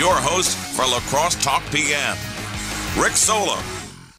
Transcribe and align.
your 0.00 0.16
host 0.16 0.56
for 0.56 0.86
La 0.86 0.98
Crosse 1.00 1.34
Talk 1.44 1.62
PM, 1.70 2.16
Rick 2.98 3.12
Solem. 3.12 3.62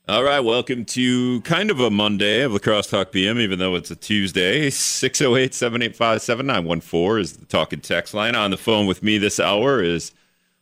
All 0.08 0.24
right, 0.24 0.40
welcome 0.40 0.86
to 0.86 1.42
kind 1.42 1.72
of 1.72 1.80
a 1.80 1.90
Monday 1.90 2.42
of 2.42 2.52
La 2.52 2.60
Crosse 2.60 2.86
Talk 2.86 3.12
PM, 3.12 3.40
even 3.40 3.58
though 3.58 3.74
it's 3.74 3.90
a 3.90 3.96
Tuesday. 3.96 4.70
608 4.70 5.56
785 5.56 6.22
7914 6.22 7.20
is 7.20 7.38
the 7.38 7.48
talking 7.48 7.82
text 7.82 8.14
line. 8.14 8.36
On 8.36 8.52
the 8.52 8.58
phone 8.58 8.86
with 8.86 9.02
me 9.02 9.18
this 9.18 9.40
hour 9.40 9.82
is 9.82 10.12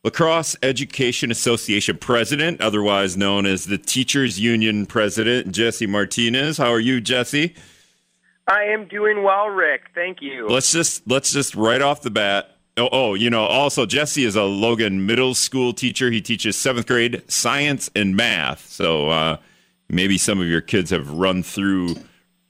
La 0.06 0.10
Crosse 0.10 0.56
Education 0.64 1.32
Association 1.32 1.98
President, 1.98 2.62
otherwise 2.62 3.18
known 3.18 3.46
as 3.46 3.66
the 3.66 3.78
Teachers 3.78 4.40
Union 4.40 4.86
President, 4.86 5.52
Jesse 5.52 5.86
Martinez. 5.86 6.58
How 6.58 6.72
are 6.72 6.80
you, 6.80 7.02
Jesse? 7.02 7.56
I 8.48 8.64
am 8.64 8.88
doing 8.88 9.24
well, 9.24 9.50
Rick. 9.50 9.82
Thank 9.94 10.22
you. 10.22 10.48
Let's 10.48 10.72
just 10.72 11.06
let's 11.10 11.34
just 11.34 11.56
right 11.56 11.82
off 11.82 12.04
the 12.04 12.10
bat. 12.10 12.56
Oh, 12.80 12.90
oh, 12.92 13.14
you 13.14 13.30
know, 13.30 13.44
also 13.44 13.86
Jesse 13.86 14.24
is 14.24 14.36
a 14.36 14.44
Logan 14.44 15.06
middle 15.06 15.36
school 15.36 15.74
teacher. 15.74 16.10
He 16.10 16.22
teaches 16.22 16.56
seventh 16.56 16.88
grade 16.88 17.24
science 17.28 17.90
and 17.96 18.16
math. 18.16 18.68
So 18.70 19.10
uh, 19.10 19.38
maybe 19.90 20.18
some 20.18 20.40
of 20.40 20.48
your 20.48 20.62
kids 20.62 20.92
have 20.92 21.10
run 21.12 21.44
through 21.44 21.96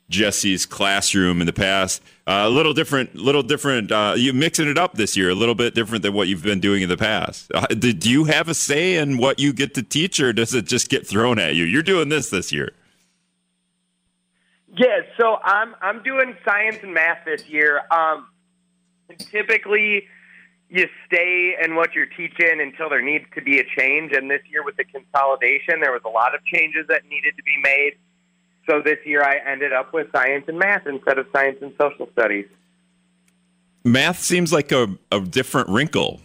Jesse's 0.09 0.65
classroom 0.65 1.39
in 1.39 1.47
the 1.47 1.53
past. 1.53 2.01
Uh, 2.27 2.43
a 2.45 2.49
little 2.49 2.73
different, 2.73 3.15
little 3.15 3.43
different. 3.43 3.91
Uh, 3.91 4.13
you 4.17 4.33
mixing 4.33 4.67
it 4.67 4.77
up 4.77 4.93
this 4.93 5.15
year, 5.15 5.29
a 5.29 5.35
little 5.35 5.55
bit 5.55 5.75
different 5.75 6.03
than 6.03 6.13
what 6.13 6.27
you've 6.27 6.43
been 6.43 6.59
doing 6.59 6.81
in 6.81 6.89
the 6.89 6.97
past. 6.97 7.51
Uh, 7.53 7.65
do, 7.67 7.93
do 7.93 8.09
you 8.09 8.25
have 8.25 8.49
a 8.49 8.53
say 8.53 8.95
in 8.95 9.17
what 9.17 9.39
you 9.39 9.53
get 9.53 9.73
to 9.75 9.83
teach, 9.83 10.19
or 10.19 10.33
does 10.33 10.53
it 10.53 10.65
just 10.65 10.89
get 10.89 11.07
thrown 11.07 11.39
at 11.39 11.55
you? 11.55 11.63
You're 11.63 11.83
doing 11.83 12.09
this 12.09 12.29
this 12.29 12.51
year. 12.51 12.71
Yeah, 14.75 15.01
so 15.19 15.37
I'm 15.43 15.75
I'm 15.81 16.03
doing 16.03 16.35
science 16.45 16.77
and 16.83 16.93
math 16.93 17.25
this 17.25 17.47
year. 17.47 17.81
Um, 17.91 18.27
typically, 19.31 20.07
you 20.69 20.87
stay 21.07 21.55
in 21.63 21.75
what 21.75 21.93
you're 21.93 22.05
teaching 22.05 22.61
until 22.61 22.89
there 22.89 23.01
needs 23.01 23.25
to 23.35 23.41
be 23.41 23.59
a 23.59 23.63
change. 23.77 24.11
And 24.13 24.29
this 24.29 24.41
year, 24.49 24.63
with 24.63 24.77
the 24.77 24.83
consolidation, 24.83 25.81
there 25.81 25.91
was 25.91 26.01
a 26.05 26.09
lot 26.09 26.35
of 26.35 26.45
changes 26.45 26.85
that 26.89 27.03
needed 27.09 27.35
to 27.37 27.43
be 27.43 27.57
made. 27.63 27.93
So 28.69 28.81
this 28.81 28.99
year 29.03 29.23
I 29.23 29.37
ended 29.51 29.73
up 29.73 29.93
with 29.93 30.11
science 30.11 30.45
and 30.47 30.59
math 30.59 30.85
instead 30.85 31.17
of 31.17 31.25
science 31.33 31.57
and 31.61 31.73
social 31.81 32.07
studies. 32.11 32.45
Math 33.83 34.19
seems 34.19 34.53
like 34.53 34.71
a, 34.71 34.95
a 35.11 35.19
different 35.21 35.69
wrinkle. 35.69 36.21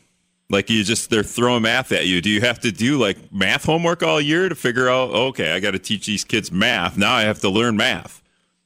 Like 0.51 0.69
you 0.69 0.85
just 0.85 1.09
they're 1.09 1.23
throwing 1.23 1.63
math 1.63 1.91
at 1.91 2.07
you. 2.07 2.21
Do 2.21 2.29
you 2.29 2.43
have 2.43 2.61
to 2.61 2.71
do 2.71 2.99
like 2.99 3.33
math 3.33 3.65
homework 3.65 4.03
all 4.03 4.21
year 4.21 4.51
to 4.51 4.55
figure 4.55 4.91
out? 4.91 5.11
Okay, 5.11 5.53
I 5.53 5.61
got 5.61 5.71
to 5.71 5.79
teach 5.79 6.05
these 6.05 6.23
kids 6.23 6.53
math. 6.53 6.99
Now 6.99 7.15
I 7.15 7.23
have 7.23 7.41
to 7.41 7.49
learn 7.49 7.79
math 7.79 8.23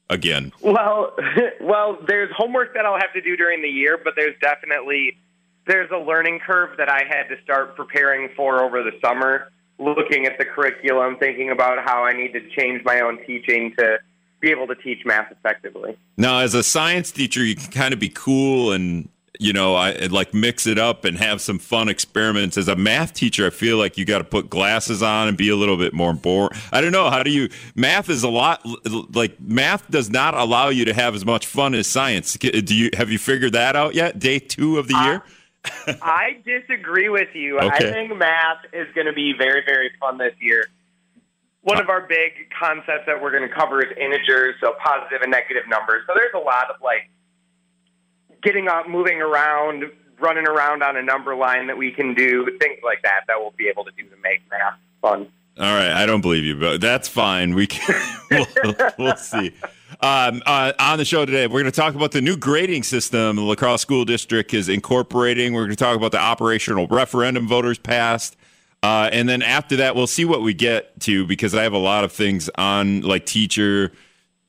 again. 0.09 0.51
Well, 0.61 1.15
well, 1.61 1.97
there's 2.05 2.29
homework 2.35 2.73
that 2.73 2.85
I'll 2.85 2.99
have 2.99 3.13
to 3.13 3.21
do 3.21 3.37
during 3.37 3.61
the 3.61 3.69
year, 3.69 3.97
but 4.03 4.13
there's 4.17 4.35
definitely 4.41 5.17
there's 5.69 5.91
a 5.91 5.97
learning 5.97 6.39
curve 6.39 6.75
that 6.77 6.89
I 6.89 7.03
had 7.07 7.27
to 7.29 7.41
start 7.43 7.75
preparing 7.75 8.29
for 8.35 8.63
over 8.63 8.81
the 8.81 8.91
summer 9.05 9.51
looking 9.77 10.25
at 10.25 10.37
the 10.37 10.43
curriculum, 10.43 11.15
thinking 11.17 11.51
about 11.51 11.85
how 11.85 12.03
I 12.03 12.11
need 12.11 12.33
to 12.33 12.41
change 12.49 12.83
my 12.83 12.99
own 12.99 13.23
teaching 13.25 13.73
to 13.77 13.99
be 14.41 14.49
able 14.49 14.67
to 14.67 14.75
teach 14.75 15.05
math 15.05 15.31
effectively. 15.31 15.97
Now, 16.17 16.39
as 16.39 16.55
a 16.55 16.63
science 16.63 17.11
teacher, 17.11 17.45
you 17.45 17.55
can 17.55 17.71
kind 17.71 17.93
of 17.93 17.99
be 17.99 18.09
cool 18.09 18.71
and 18.71 19.07
you 19.41 19.53
know, 19.53 19.73
I 19.75 19.91
like 20.07 20.33
mix 20.33 20.67
it 20.67 20.77
up 20.77 21.05
and 21.05 21.17
have 21.17 21.39
some 21.39 21.59
fun 21.59 21.87
experiments. 21.87 22.57
As 22.57 22.67
a 22.67 22.75
math 22.75 23.13
teacher, 23.13 23.47
I 23.47 23.51
feel 23.51 23.77
like 23.77 23.97
you 23.97 24.03
got 24.03 24.17
to 24.17 24.25
put 24.25 24.49
glasses 24.49 25.01
on 25.01 25.29
and 25.29 25.37
be 25.37 25.47
a 25.47 25.55
little 25.55 25.77
bit 25.77 25.93
more 25.93 26.13
boring. 26.13 26.49
I 26.73 26.81
don't 26.81 26.91
know. 26.91 27.09
How 27.09 27.23
do 27.23 27.31
you? 27.31 27.47
Math 27.73 28.09
is 28.09 28.23
a 28.23 28.27
lot 28.27 28.65
like 29.15 29.39
math 29.39 29.89
does 29.89 30.09
not 30.09 30.33
allow 30.33 30.67
you 30.67 30.83
to 30.83 30.93
have 30.93 31.15
as 31.15 31.25
much 31.25 31.47
fun 31.47 31.73
as 31.73 31.87
science. 31.87 32.33
Do 32.33 32.75
you 32.75 32.89
have 32.97 33.09
you 33.09 33.17
figured 33.17 33.53
that 33.53 33.77
out 33.77 33.95
yet? 33.95 34.19
Day 34.19 34.39
two 34.39 34.77
of 34.77 34.89
the 34.89 34.95
year. 35.05 35.23
I 36.01 36.37
disagree 36.45 37.09
with 37.09 37.29
you. 37.33 37.57
Okay. 37.57 37.67
I 37.67 37.79
think 37.79 38.15
math 38.17 38.65
is 38.73 38.87
going 38.95 39.07
to 39.07 39.13
be 39.13 39.33
very, 39.37 39.63
very 39.65 39.91
fun 39.99 40.17
this 40.17 40.33
year. 40.39 40.65
One 41.61 41.81
of 41.81 41.89
our 41.89 42.07
big 42.07 42.49
concepts 42.57 43.05
that 43.05 43.21
we're 43.21 43.31
going 43.31 43.47
to 43.47 43.53
cover 43.53 43.81
is 43.81 43.91
integers, 43.97 44.55
so 44.61 44.73
positive 44.83 45.21
and 45.21 45.31
negative 45.31 45.63
numbers. 45.67 46.03
So 46.07 46.13
there's 46.15 46.33
a 46.33 46.39
lot 46.39 46.69
of 46.69 46.77
like 46.81 47.09
getting 48.41 48.67
up, 48.69 48.87
moving 48.87 49.21
around, 49.21 49.83
running 50.19 50.47
around 50.47 50.83
on 50.83 50.95
a 50.95 51.01
number 51.01 51.35
line 51.35 51.67
that 51.67 51.77
we 51.77 51.91
can 51.91 52.13
do, 52.13 52.45
things 52.59 52.79
like 52.83 53.01
that 53.03 53.21
that 53.27 53.39
we'll 53.39 53.53
be 53.57 53.67
able 53.67 53.83
to 53.85 53.91
do 53.91 54.03
to 54.03 54.15
make 54.23 54.41
math 54.49 54.79
fun. 55.01 55.27
All 55.57 55.75
right, 55.75 55.91
I 55.91 56.05
don't 56.05 56.21
believe 56.21 56.45
you, 56.45 56.55
but 56.55 56.79
that's 56.79 57.09
fine. 57.09 57.53
We 57.53 57.67
can, 57.67 57.93
we'll, 58.63 58.75
we'll 58.97 59.17
see. 59.17 59.51
Um, 60.01 60.43
uh, 60.45 60.73
on 60.79 60.97
the 60.97 61.05
show 61.05 61.25
today, 61.25 61.47
we're 61.47 61.61
going 61.61 61.71
to 61.71 61.71
talk 61.71 61.95
about 61.95 62.11
the 62.11 62.21
new 62.21 62.37
grading 62.37 62.83
system 62.83 63.35
the 63.35 63.41
La 63.41 63.55
Crosse 63.55 63.81
School 63.81 64.05
District 64.05 64.53
is 64.53 64.69
incorporating. 64.69 65.53
We're 65.53 65.65
going 65.65 65.71
to 65.71 65.75
talk 65.75 65.95
about 65.95 66.11
the 66.11 66.19
operational 66.19 66.87
referendum 66.87 67.47
voters 67.47 67.79
passed. 67.79 68.37
Uh, 68.83 69.09
and 69.11 69.27
then 69.27 69.41
after 69.41 69.75
that, 69.77 69.95
we'll 69.95 70.07
see 70.07 70.25
what 70.25 70.41
we 70.41 70.53
get 70.53 70.97
to 71.01 71.25
because 71.25 71.53
I 71.53 71.63
have 71.63 71.73
a 71.73 71.79
lot 71.79 72.03
of 72.03 72.11
things 72.11 72.49
on 72.55 73.01
like 73.01 73.25
teacher 73.25 73.91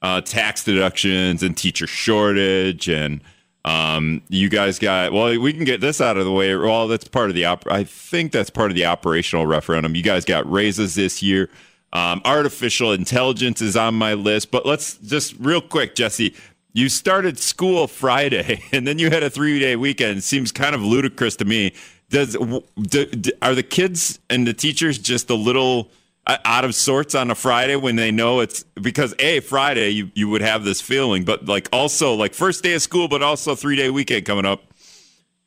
uh, 0.03 0.21
tax 0.21 0.63
deductions 0.63 1.43
and 1.43 1.57
teacher 1.57 1.87
shortage. 1.87 2.89
And 2.89 3.21
um, 3.65 4.23
you 4.29 4.49
guys 4.49 4.79
got, 4.79 5.13
well, 5.13 5.37
we 5.39 5.53
can 5.53 5.65
get 5.65 5.81
this 5.81 6.01
out 6.01 6.17
of 6.17 6.27
the 6.27 6.33
way. 6.33 6.55
Well, 6.55 6.87
that's 6.87 7.09
part 7.09 7.31
of 7.31 7.35
the, 7.35 7.47
op- 7.47 7.67
I 7.67 7.83
think 7.85 8.31
that's 8.31 8.51
part 8.51 8.71
of 8.71 8.77
the 8.77 8.87
operational 8.87 9.47
referendum. 9.47 9.97
You 9.97 10.03
guys 10.03 10.25
got 10.25 10.51
raises 10.51 10.95
this 10.95 11.23
year. 11.23 11.51
Um, 11.93 12.23
artificial 12.25 12.93
intelligence 12.93 13.61
is 13.61 13.77
on 13.77 13.95
my 13.95 14.15
list, 14.15 14.51
but 14.51 14.65
let's 14.65 14.97
just 14.99 15.35
real 15.39 15.61
quick, 15.61 15.95
Jesse. 15.95 16.35
You 16.73 16.89
started 16.89 17.39
school 17.39 17.89
Friday, 17.89 18.63
and 18.73 18.87
then 18.87 18.99
you 18.99 19.11
had 19.11 19.23
a 19.23 19.31
three-day 19.31 19.77
weekend. 19.77 20.19
It 20.19 20.23
seems 20.23 20.53
kind 20.53 20.75
of 20.75 20.83
ludicrous 20.83 21.37
to 21.37 21.45
me. 21.45 21.75
Does 22.11 22.37
do, 22.81 23.07
do, 23.07 23.31
are 23.43 23.55
the 23.55 23.63
kids 23.63 24.19
and 24.29 24.47
the 24.47 24.55
teachers 24.55 24.99
just 24.99 25.31
a 25.31 25.35
little 25.35 25.91
uh, 26.27 26.39
out 26.45 26.65
of 26.65 26.75
sorts 26.75 27.15
on 27.15 27.31
a 27.31 27.35
Friday 27.35 27.77
when 27.77 27.97
they 27.97 28.11
know 28.11 28.41
it's 28.41 28.65
because 28.81 29.15
a 29.19 29.41
Friday 29.41 29.91
you 29.91 30.11
you 30.15 30.29
would 30.29 30.43
have 30.43 30.65
this 30.65 30.81
feeling, 30.81 31.25
but 31.25 31.47
like 31.47 31.69
also 31.73 32.15
like 32.15 32.35
first 32.35 32.63
day 32.63 32.75
of 32.75 32.83
school, 32.83 33.09
but 33.09 33.23
also 33.23 33.55
three-day 33.55 33.91
weekend 33.91 34.27
coming 34.27 34.45
up. 34.45 34.63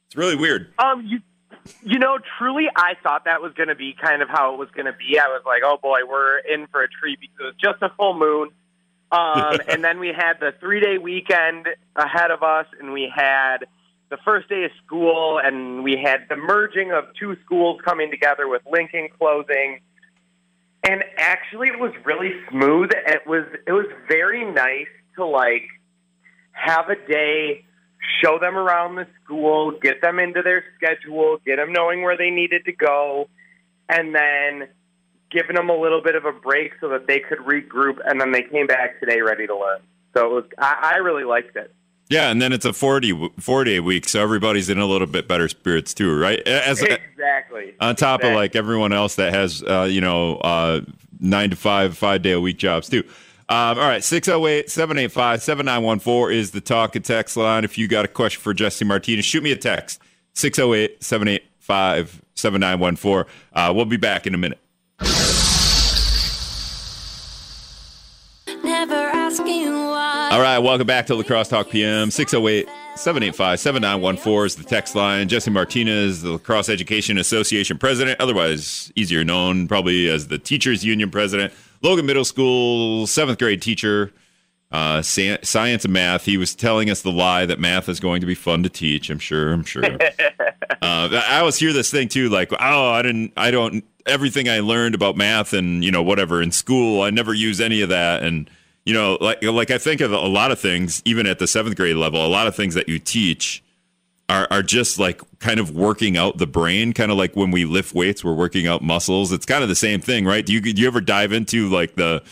It's 0.08 0.16
really 0.16 0.36
weird. 0.36 0.74
Um, 0.78 1.06
you 1.06 1.20
you 1.84 2.00
know, 2.00 2.20
truly, 2.38 2.68
I 2.76 2.96
thought 3.02 3.26
that 3.26 3.42
was 3.42 3.54
going 3.54 3.70
to 3.70 3.76
be 3.76 3.96
kind 4.00 4.22
of 4.22 4.30
how 4.30 4.54
it 4.54 4.58
was 4.58 4.70
going 4.72 4.86
to 4.86 4.94
be. 4.94 5.20
I 5.20 5.28
was 5.28 5.44
like, 5.46 5.62
oh 5.66 5.78
boy, 5.82 6.00
we're 6.08 6.40
in 6.40 6.68
for 6.68 6.84
a 6.84 6.88
treat 6.88 7.20
because 7.20 7.40
it 7.40 7.44
was 7.44 7.56
just 7.62 7.82
a 7.82 7.90
full 7.96 8.18
moon. 8.18 8.50
Um, 9.12 9.60
and 9.68 9.84
then 9.84 10.00
we 10.00 10.10
had 10.10 10.40
the 10.40 10.54
three 10.60 10.80
day 10.80 10.98
weekend 10.98 11.68
ahead 11.96 12.32
of 12.32 12.44
us, 12.44 12.66
and 12.80 12.92
we 12.92 13.12
had 13.14 13.60
the 14.10 14.18
first 14.26 14.50
day 14.50 14.66
of 14.66 14.72
school, 14.86 15.40
and 15.44 15.84
we 15.84 15.98
had 15.98 16.26
the 16.30 16.36
merging 16.36 16.92
of 16.92 17.06
two 17.20 17.36
schools 17.46 17.80
coming 17.84 18.12
together 18.12 18.48
with 18.48 18.62
Lincoln 18.70 19.10
closing. 19.18 19.80
And 20.84 21.04
actually, 21.18 21.70
it 21.70 21.80
was 21.80 21.94
really 22.04 22.32
smooth. 22.50 22.92
It 23.08 23.26
was 23.26 23.46
it 23.66 23.72
was 23.72 23.88
very 24.08 24.44
nice 24.44 24.92
to 25.16 25.26
like 25.26 25.64
have 26.52 26.90
a 26.90 26.96
day 27.08 27.66
show 28.22 28.40
them 28.40 28.56
around 28.56 28.96
the 28.96 29.08
school, 29.24 29.72
get 29.72 30.02
them 30.02 30.20
into 30.20 30.42
their 30.42 30.64
schedule, 30.76 31.40
get 31.46 31.58
them 31.58 31.72
knowing 31.72 32.02
where 32.02 32.18
they 32.18 32.30
needed 32.30 32.66
to 32.66 32.72
go, 32.72 33.28
and 33.90 34.14
then 34.16 34.68
giving 35.32 35.56
them 35.56 35.70
a 35.70 35.76
little 35.76 36.02
bit 36.02 36.16
of 36.16 36.26
a 36.26 36.32
break 36.32 36.74
so 36.80 36.90
that 36.90 37.08
they 37.08 37.20
could 37.20 37.40
regroup, 37.40 37.98
and 38.06 38.22
then 38.22 38.32
they 38.32 38.44
came 38.44 38.68
back 38.68 39.00
today 39.00 39.22
ready 39.22 39.48
to 39.48 39.58
learn. 39.58 39.80
So 40.16 40.26
it 40.26 40.34
was, 40.34 40.44
I, 40.60 40.94
I 40.94 40.98
really 40.98 41.24
liked 41.24 41.56
it. 41.56 41.74
Yeah, 42.10 42.30
and 42.30 42.42
then 42.42 42.54
it's 42.54 42.66
a 42.66 42.74
40, 42.74 43.32
four 43.40 43.64
day 43.64 43.80
week, 43.80 44.08
so 44.08 44.22
everybody's 44.22 44.70
in 44.70 44.78
a 44.78 44.86
little 44.86 45.08
bit 45.08 45.28
better 45.28 45.48
spirits 45.48 45.94
too, 45.94 46.16
right? 46.16 46.40
As, 46.48 46.82
exactly. 46.82 47.74
On 47.80 47.96
top 47.96 48.20
exactly. 48.20 48.30
of 48.30 48.36
like 48.36 48.56
everyone 48.56 48.94
else 48.94 49.16
that 49.16 49.34
has, 49.34 49.64
uh, 49.64 49.88
you 49.90 50.02
know, 50.02 50.36
uh, 50.38 50.82
nine 51.20 51.50
to 51.50 51.56
five, 51.56 51.98
five 51.98 52.22
day 52.22 52.34
a 52.34 52.40
week 52.40 52.58
jobs 52.58 52.90
too. 52.90 53.04
Um, 53.54 53.78
all 53.78 53.86
right, 53.86 54.04
608 54.04 54.68
785 54.68 55.44
7914 55.44 56.36
is 56.36 56.50
the 56.50 56.60
talk 56.60 56.96
and 56.96 57.06
text 57.06 57.38
line. 57.38 57.64
If 57.64 57.78
you 57.78 57.88
got 57.88 58.04
a 58.04 58.08
question 58.08 58.42
for 58.42 58.52
Jesse 58.52 58.84
Martinez, 58.84 59.26
shoot 59.26 59.44
me 59.44 59.52
a 59.52 59.56
text 59.56 60.02
608 60.34 61.04
785 61.04 62.24
7914. 62.34 63.32
Uh, 63.54 63.72
we'll 63.76 63.86
be 63.86 63.98
back 63.98 64.26
in 64.26 64.34
a 64.34 64.40
minute. 64.40 64.58
All 70.34 70.42
right, 70.42 70.58
welcome 70.58 70.88
back 70.88 71.06
to 71.06 71.14
La 71.14 71.22
Crosse 71.22 71.50
Talk 71.50 71.70
PM 71.70 72.10
608 72.10 72.66
785 72.96 73.60
7914 73.60 74.46
is 74.48 74.56
the 74.56 74.64
text 74.64 74.96
line. 74.96 75.28
Jesse 75.28 75.52
Martinez, 75.52 76.24
the 76.24 76.32
La 76.32 76.38
Crosse 76.40 76.70
Education 76.70 77.20
Association 77.20 77.78
president, 77.78 78.20
otherwise 78.20 78.92
easier 78.96 79.24
known 79.24 79.68
probably 79.68 80.10
as 80.10 80.30
the 80.30 80.40
Teachers 80.40 80.84
Union 80.84 81.12
president. 81.12 81.54
Logan 81.84 82.06
Middle 82.06 82.26
School 82.26 83.06
seventh 83.08 83.38
grade 83.38 83.62
teacher, 83.62 84.12
uh, 84.72 85.02
science 85.02 85.84
and 85.84 85.94
math. 85.94 86.26
He 86.26 86.38
was 86.38 86.56
telling 86.56 86.90
us 86.90 87.02
the 87.02 87.12
lie 87.12 87.46
that 87.46 87.60
math 87.60 87.90
is 87.90 88.00
going 88.00 88.22
to 88.22 88.28
be 88.28 88.36
fun 88.36 88.64
to 88.64 88.70
teach. 88.70 89.10
I'm 89.10 89.20
sure. 89.20 89.52
I'm 89.52 89.64
sure. 89.64 89.84
uh, 89.86 89.98
I 90.82 91.40
always 91.40 91.58
hear 91.58 91.74
this 91.74 91.92
thing 91.92 92.08
too, 92.08 92.30
like, 92.30 92.52
oh, 92.54 92.90
I 92.90 93.02
didn't, 93.02 93.34
I 93.38 93.52
don't. 93.52 93.84
Everything 94.06 94.50
I 94.50 94.60
learned 94.60 94.96
about 94.96 95.16
math 95.16 95.54
and 95.54 95.84
you 95.84 95.92
know 95.92 96.04
whatever 96.04 96.42
in 96.42 96.52
school, 96.52 97.02
I 97.02 97.10
never 97.10 97.34
use 97.34 97.62
any 97.62 97.82
of 97.82 97.90
that. 97.90 98.24
And 98.24 98.50
you 98.86 98.94
know, 98.94 99.18
like 99.22 99.42
like 99.44 99.72
I 99.72 99.78
think 99.78 100.02
of 100.02 100.12
a 100.12 100.18
lot 100.20 100.52
of 100.52 100.60
things, 100.60 101.02
even 101.06 101.26
at 101.28 101.40
the 101.40 101.48
seventh 101.48 101.76
grade 101.76 101.96
level, 101.96 102.26
a 102.26 102.28
lot 102.28 102.48
of 102.48 102.56
things 102.56 102.74
that 102.76 102.90
you 102.90 103.00
teach 103.00 103.63
are, 104.30 104.48
are 104.50 104.64
just 104.64 105.00
like 105.00 105.22
kind 105.40 105.60
of 105.60 105.72
working 105.72 106.18
out 106.18 106.38
the 106.38 106.48
brain, 106.48 106.94
kind 106.94 107.12
of 107.12 107.18
like 107.18 107.36
when 107.36 107.52
we 107.52 107.66
lift 107.66 107.94
weights, 107.94 108.24
we're 108.24 108.34
working 108.34 108.68
out 108.68 108.82
muscles. 108.82 109.32
It's 109.32 109.46
kind 109.46 109.64
of 109.64 109.70
the 109.70 109.76
same 109.76 110.00
thing, 110.00 110.26
right? 110.26 110.46
Do 110.46 110.54
you 110.54 110.62
do 110.62 110.82
you 110.82 110.88
ever 110.88 111.02
dive 111.02 111.34
into 111.34 111.70
like 111.70 111.96
the 111.96 112.24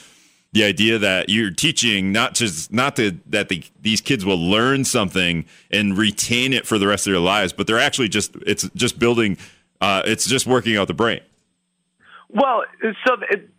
the 0.54 0.64
idea 0.64 0.98
that 0.98 1.30
you're 1.30 1.52
teaching 1.52 2.12
not 2.12 2.34
just 2.34 2.72
not 2.72 2.96
to, 2.98 3.18
that 3.28 3.50
the, 3.50 3.64
these 3.82 4.02
kids 4.02 4.26
will 4.26 4.38
learn 4.38 4.84
something 4.84 5.46
and 5.72 5.98
retain 5.98 6.52
it 6.54 6.68
for 6.68 6.78
the 6.78 6.88
rest 6.88 7.08
of 7.08 7.14
their 7.14 7.22
lives, 7.22 7.54
but 7.54 7.68
they're 7.68 7.80
actually 7.80 8.10
just 8.10 8.36
it's 8.46 8.70
just 8.76 9.00
building, 9.00 9.38
uh, 9.80 10.02
it's 10.06 10.28
just 10.28 10.46
working 10.46 10.76
out 10.78 10.88
the 10.88 10.94
brain. 10.94 11.22
Well, 12.30 12.64
so 13.06 13.18
it, 13.30 13.50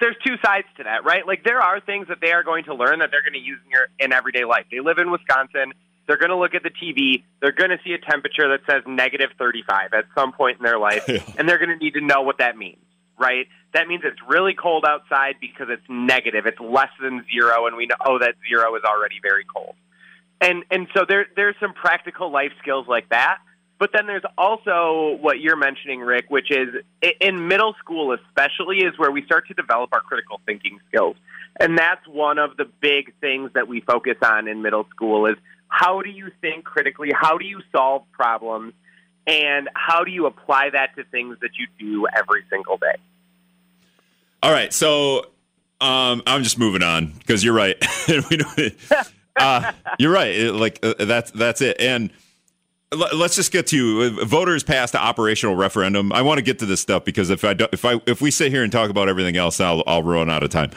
there's 0.00 0.16
two 0.24 0.36
sides 0.44 0.66
to 0.78 0.84
that, 0.84 1.04
right? 1.04 1.26
Like 1.26 1.44
there 1.44 1.60
are 1.60 1.80
things 1.80 2.08
that 2.08 2.20
they 2.20 2.32
are 2.32 2.42
going 2.42 2.64
to 2.64 2.74
learn 2.74 3.00
that 3.00 3.10
they're 3.10 3.22
going 3.22 3.34
to 3.34 3.38
use 3.38 3.58
in 3.64 3.70
your 3.70 3.88
in 3.98 4.12
everyday 4.12 4.44
life. 4.44 4.66
They 4.70 4.80
live 4.80 4.98
in 4.98 5.10
Wisconsin. 5.10 5.72
They're 6.10 6.18
going 6.18 6.30
to 6.30 6.36
look 6.36 6.56
at 6.56 6.64
the 6.64 6.70
TV. 6.70 7.22
They're 7.40 7.52
going 7.52 7.70
to 7.70 7.78
see 7.84 7.92
a 7.92 7.98
temperature 7.98 8.48
that 8.48 8.62
says 8.68 8.82
negative 8.84 9.30
35 9.38 9.94
at 9.94 10.06
some 10.12 10.32
point 10.32 10.58
in 10.58 10.64
their 10.64 10.76
life, 10.76 11.04
yeah. 11.08 11.22
and 11.38 11.48
they're 11.48 11.56
going 11.58 11.70
to 11.70 11.76
need 11.76 11.94
to 11.94 12.00
know 12.00 12.22
what 12.22 12.38
that 12.38 12.56
means, 12.56 12.82
right? 13.16 13.46
That 13.74 13.86
means 13.86 14.02
it's 14.04 14.18
really 14.28 14.54
cold 14.54 14.84
outside 14.84 15.36
because 15.40 15.68
it's 15.70 15.88
negative. 15.88 16.46
It's 16.46 16.58
less 16.58 16.88
than 17.00 17.24
zero, 17.32 17.68
and 17.68 17.76
we 17.76 17.86
know 17.86 17.94
oh, 18.04 18.18
that 18.18 18.34
zero 18.48 18.74
is 18.74 18.82
already 18.82 19.20
very 19.22 19.44
cold. 19.44 19.76
And 20.40 20.64
and 20.72 20.88
so 20.96 21.04
there 21.08 21.26
there's 21.36 21.54
some 21.60 21.74
practical 21.74 22.32
life 22.32 22.50
skills 22.60 22.88
like 22.88 23.08
that. 23.10 23.38
But 23.78 23.90
then 23.94 24.08
there's 24.08 24.24
also 24.36 25.16
what 25.20 25.38
you're 25.38 25.56
mentioning, 25.56 26.00
Rick, 26.00 26.24
which 26.28 26.50
is 26.50 26.68
in 27.20 27.46
middle 27.46 27.76
school, 27.78 28.12
especially, 28.12 28.78
is 28.78 28.98
where 28.98 29.12
we 29.12 29.24
start 29.24 29.46
to 29.46 29.54
develop 29.54 29.90
our 29.92 30.00
critical 30.00 30.40
thinking 30.44 30.80
skills. 30.88 31.16
And 31.60 31.78
that's 31.78 32.06
one 32.08 32.38
of 32.38 32.56
the 32.56 32.64
big 32.80 33.14
things 33.20 33.52
that 33.54 33.68
we 33.68 33.80
focus 33.80 34.16
on 34.22 34.48
in 34.48 34.60
middle 34.60 34.86
school 34.90 35.26
is 35.26 35.36
how 35.70 36.02
do 36.02 36.10
you 36.10 36.30
think 36.40 36.64
critically? 36.64 37.10
How 37.14 37.38
do 37.38 37.46
you 37.46 37.60
solve 37.72 38.02
problems? 38.12 38.74
And 39.26 39.68
how 39.74 40.04
do 40.04 40.10
you 40.10 40.26
apply 40.26 40.70
that 40.70 40.96
to 40.96 41.04
things 41.04 41.38
that 41.40 41.50
you 41.58 41.66
do 41.78 42.06
every 42.14 42.42
single 42.50 42.76
day? 42.76 42.96
All 44.42 44.50
right. 44.50 44.72
So 44.72 45.26
um, 45.80 46.22
I'm 46.26 46.42
just 46.42 46.58
moving 46.58 46.82
on 46.82 47.12
because 47.18 47.44
you're 47.44 47.54
right. 47.54 47.76
uh, 49.40 49.72
you're 49.98 50.12
right. 50.12 50.52
Like 50.52 50.80
uh, 50.82 50.94
that's 51.04 51.30
that's 51.30 51.60
it. 51.60 51.80
And 51.80 52.10
let's 52.92 53.36
just 53.36 53.52
get 53.52 53.68
to 53.68 54.18
uh, 54.20 54.24
voters 54.24 54.64
passed 54.64 54.92
the 54.92 55.00
operational 55.00 55.54
referendum. 55.54 56.12
I 56.12 56.22
want 56.22 56.38
to 56.38 56.42
get 56.42 56.58
to 56.60 56.66
this 56.66 56.80
stuff 56.80 57.04
because 57.04 57.30
if 57.30 57.44
I 57.44 57.54
do, 57.54 57.66
if 57.72 57.84
I 57.84 58.00
if 58.06 58.20
we 58.20 58.30
sit 58.30 58.50
here 58.50 58.62
and 58.62 58.72
talk 58.72 58.90
about 58.90 59.08
everything 59.08 59.36
else, 59.36 59.60
I'll 59.60 59.82
I'll 59.86 60.02
run 60.02 60.28
out 60.28 60.42
of 60.42 60.50
time. 60.50 60.70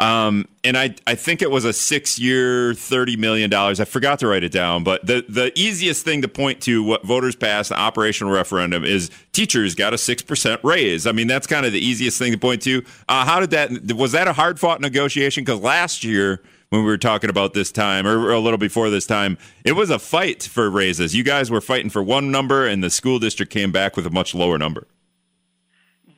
Um, 0.00 0.48
and 0.64 0.78
I, 0.78 0.94
I 1.06 1.14
think 1.14 1.42
it 1.42 1.50
was 1.50 1.66
a 1.66 1.74
six 1.74 2.18
year, 2.18 2.72
$30 2.72 3.18
million. 3.18 3.52
I 3.52 3.84
forgot 3.84 4.18
to 4.20 4.28
write 4.28 4.42
it 4.42 4.50
down, 4.50 4.82
but 4.82 5.04
the, 5.06 5.26
the 5.28 5.52
easiest 5.54 6.06
thing 6.06 6.22
to 6.22 6.28
point 6.28 6.62
to 6.62 6.82
what 6.82 7.04
voters 7.04 7.36
passed 7.36 7.68
the 7.68 7.78
operational 7.78 8.32
referendum 8.32 8.82
is 8.82 9.10
teachers 9.32 9.74
got 9.74 9.92
a 9.92 9.96
6% 9.96 10.64
raise. 10.64 11.06
I 11.06 11.12
mean, 11.12 11.26
that's 11.26 11.46
kind 11.46 11.66
of 11.66 11.72
the 11.72 11.78
easiest 11.78 12.18
thing 12.18 12.32
to 12.32 12.38
point 12.38 12.62
to. 12.62 12.82
Uh, 13.10 13.26
how 13.26 13.40
did 13.40 13.50
that, 13.50 13.94
was 13.94 14.12
that 14.12 14.26
a 14.26 14.32
hard 14.32 14.58
fought 14.58 14.80
negotiation? 14.80 15.44
Because 15.44 15.60
last 15.60 16.02
year, 16.02 16.42
when 16.70 16.82
we 16.82 16.86
were 16.86 16.98
talking 16.98 17.28
about 17.28 17.52
this 17.52 17.70
time 17.70 18.06
or 18.06 18.30
a 18.30 18.40
little 18.40 18.58
before 18.58 18.88
this 18.88 19.04
time, 19.04 19.36
it 19.64 19.72
was 19.72 19.90
a 19.90 19.98
fight 19.98 20.44
for 20.44 20.70
raises. 20.70 21.14
You 21.14 21.24
guys 21.24 21.50
were 21.50 21.60
fighting 21.60 21.90
for 21.90 22.02
one 22.02 22.30
number, 22.30 22.66
and 22.66 22.82
the 22.82 22.90
school 22.90 23.18
district 23.18 23.52
came 23.52 23.70
back 23.70 23.96
with 23.96 24.06
a 24.06 24.10
much 24.10 24.34
lower 24.34 24.56
number. 24.56 24.86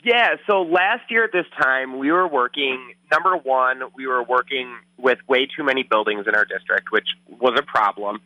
Yeah, 0.04 0.34
so 0.48 0.62
last 0.62 1.10
year 1.10 1.24
at 1.24 1.32
this 1.32 1.46
time, 1.60 1.98
we 1.98 2.10
were 2.10 2.26
working, 2.26 2.94
number 3.10 3.36
one, 3.36 3.82
we 3.94 4.06
were 4.06 4.22
working 4.22 4.76
with 4.98 5.18
way 5.28 5.46
too 5.46 5.62
many 5.62 5.84
buildings 5.84 6.26
in 6.26 6.34
our 6.34 6.44
district, 6.44 6.90
which 6.90 7.06
was 7.28 7.56
a 7.56 7.62
problem. 7.62 8.20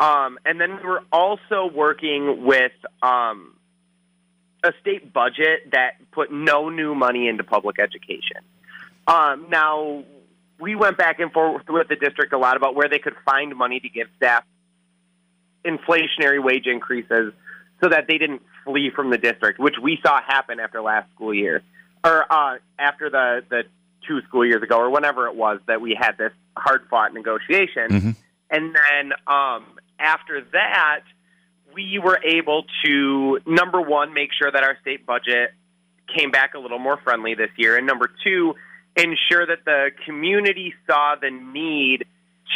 Um, 0.00 0.38
and 0.46 0.58
then 0.58 0.76
we 0.76 0.82
were 0.84 1.02
also 1.12 1.70
working 1.74 2.46
with 2.46 2.72
um, 3.02 3.54
a 4.64 4.72
state 4.80 5.12
budget 5.12 5.70
that 5.72 5.96
put 6.12 6.32
no 6.32 6.70
new 6.70 6.94
money 6.94 7.28
into 7.28 7.44
public 7.44 7.78
education. 7.78 8.40
Um, 9.06 9.46
now, 9.50 10.04
we 10.58 10.76
went 10.76 10.96
back 10.96 11.20
and 11.20 11.30
forth 11.30 11.62
with 11.68 11.88
the 11.88 11.96
district 11.96 12.32
a 12.32 12.38
lot 12.38 12.56
about 12.56 12.74
where 12.74 12.88
they 12.88 12.98
could 12.98 13.16
find 13.26 13.54
money 13.54 13.80
to 13.80 13.88
give 13.88 14.06
staff 14.16 14.44
inflationary 15.64 16.42
wage 16.42 16.66
increases 16.66 17.32
so 17.82 17.88
that 17.90 18.06
they 18.08 18.18
didn't 18.18 18.42
flee 18.68 18.90
from 18.94 19.10
the 19.10 19.18
district, 19.18 19.58
which 19.58 19.76
we 19.82 19.98
saw 20.04 20.20
happen 20.20 20.60
after 20.60 20.82
last 20.82 21.10
school 21.14 21.32
year, 21.32 21.62
or 22.04 22.30
uh, 22.30 22.58
after 22.78 23.08
the 23.10 23.42
the 23.48 23.62
two 24.06 24.20
school 24.28 24.44
years 24.44 24.62
ago, 24.62 24.78
or 24.78 24.90
whenever 24.90 25.26
it 25.26 25.34
was 25.34 25.58
that 25.66 25.80
we 25.80 25.96
had 25.98 26.18
this 26.18 26.32
hard 26.56 26.86
fought 26.90 27.14
negotiation, 27.14 27.88
mm-hmm. 27.88 28.10
and 28.50 28.74
then 28.74 29.12
um, 29.26 29.64
after 29.98 30.44
that, 30.52 31.00
we 31.74 31.98
were 31.98 32.20
able 32.24 32.64
to 32.84 33.40
number 33.46 33.80
one 33.80 34.12
make 34.12 34.30
sure 34.38 34.50
that 34.50 34.62
our 34.62 34.76
state 34.82 35.06
budget 35.06 35.52
came 36.14 36.30
back 36.30 36.54
a 36.54 36.58
little 36.58 36.78
more 36.78 36.98
friendly 36.98 37.34
this 37.34 37.50
year, 37.56 37.76
and 37.76 37.86
number 37.86 38.10
two 38.22 38.54
ensure 38.96 39.46
that 39.46 39.64
the 39.64 39.90
community 40.04 40.74
saw 40.86 41.14
the 41.20 41.30
need 41.30 42.04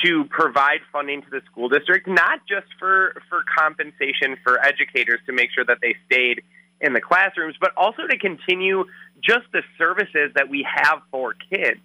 to 0.04 0.24
provide 0.24 0.80
funding 0.92 1.22
to 1.22 1.30
the 1.30 1.40
school 1.50 1.68
district, 1.68 2.08
not 2.08 2.40
just 2.48 2.66
for, 2.78 3.14
for 3.28 3.42
compensation 3.56 4.36
for 4.42 4.64
educators 4.64 5.20
to 5.26 5.32
make 5.32 5.50
sure 5.54 5.64
that 5.64 5.78
they 5.80 5.94
stayed 6.06 6.42
in 6.80 6.92
the 6.92 7.00
classrooms, 7.00 7.54
but 7.60 7.72
also 7.76 8.06
to 8.06 8.18
continue 8.18 8.84
just 9.20 9.44
the 9.52 9.62
services 9.78 10.32
that 10.34 10.48
we 10.48 10.66
have 10.68 11.00
for 11.10 11.34
kids. 11.50 11.80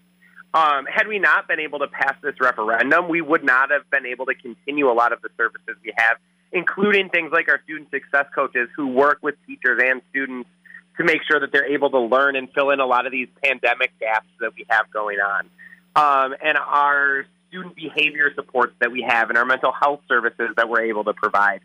Um, 0.54 0.86
had 0.86 1.08
we 1.08 1.20
not 1.20 1.48
been 1.48 1.60
able 1.60 1.80
to 1.80 1.88
pass 1.88 2.16
this 2.24 2.36
referendum, 2.40 3.10
we 3.10 3.22
would 3.22 3.44
not 3.44 3.70
have 3.70 3.90
been 3.92 4.06
able 4.06 4.26
to 4.26 4.34
continue 4.34 4.90
a 4.90 4.94
lot 4.94 5.12
of 5.14 5.22
the 5.22 5.30
services 5.38 5.76
we 5.84 5.94
have, 5.98 6.18
including 6.52 7.10
things 7.10 7.32
like 7.32 7.50
our 7.50 7.62
student 7.64 7.92
success 7.92 8.26
coaches 8.34 8.70
who 8.76 8.88
work 8.88 9.20
with 9.22 9.36
teachers 9.46 9.80
and 9.84 10.02
students 10.10 10.50
to 10.98 11.04
make 11.04 11.20
sure 11.30 11.40
that 11.40 11.52
they're 11.52 11.72
able 11.72 11.92
to 11.92 12.00
learn 12.00 12.36
and 12.36 12.48
fill 12.54 12.72
in 12.72 12.80
a 12.80 12.86
lot 12.86 13.06
of 13.06 13.12
these 13.12 13.28
pandemic 13.44 13.92
gaps 14.00 14.28
that 14.40 14.52
we 14.56 14.66
have 14.70 14.90
going 14.92 15.20
on. 15.20 15.50
Um, 15.96 16.36
and 16.42 16.58
our 16.58 17.26
student 17.58 17.76
behavior 17.76 18.32
supports 18.36 18.74
that 18.80 18.92
we 18.92 19.06
have 19.08 19.30
and 19.30 19.38
our 19.38 19.46
mental 19.46 19.72
health 19.72 20.02
services 20.08 20.50
that 20.58 20.70
we're 20.70 20.82
able 20.82 21.04
to 21.04 21.14
provide. 21.14 21.62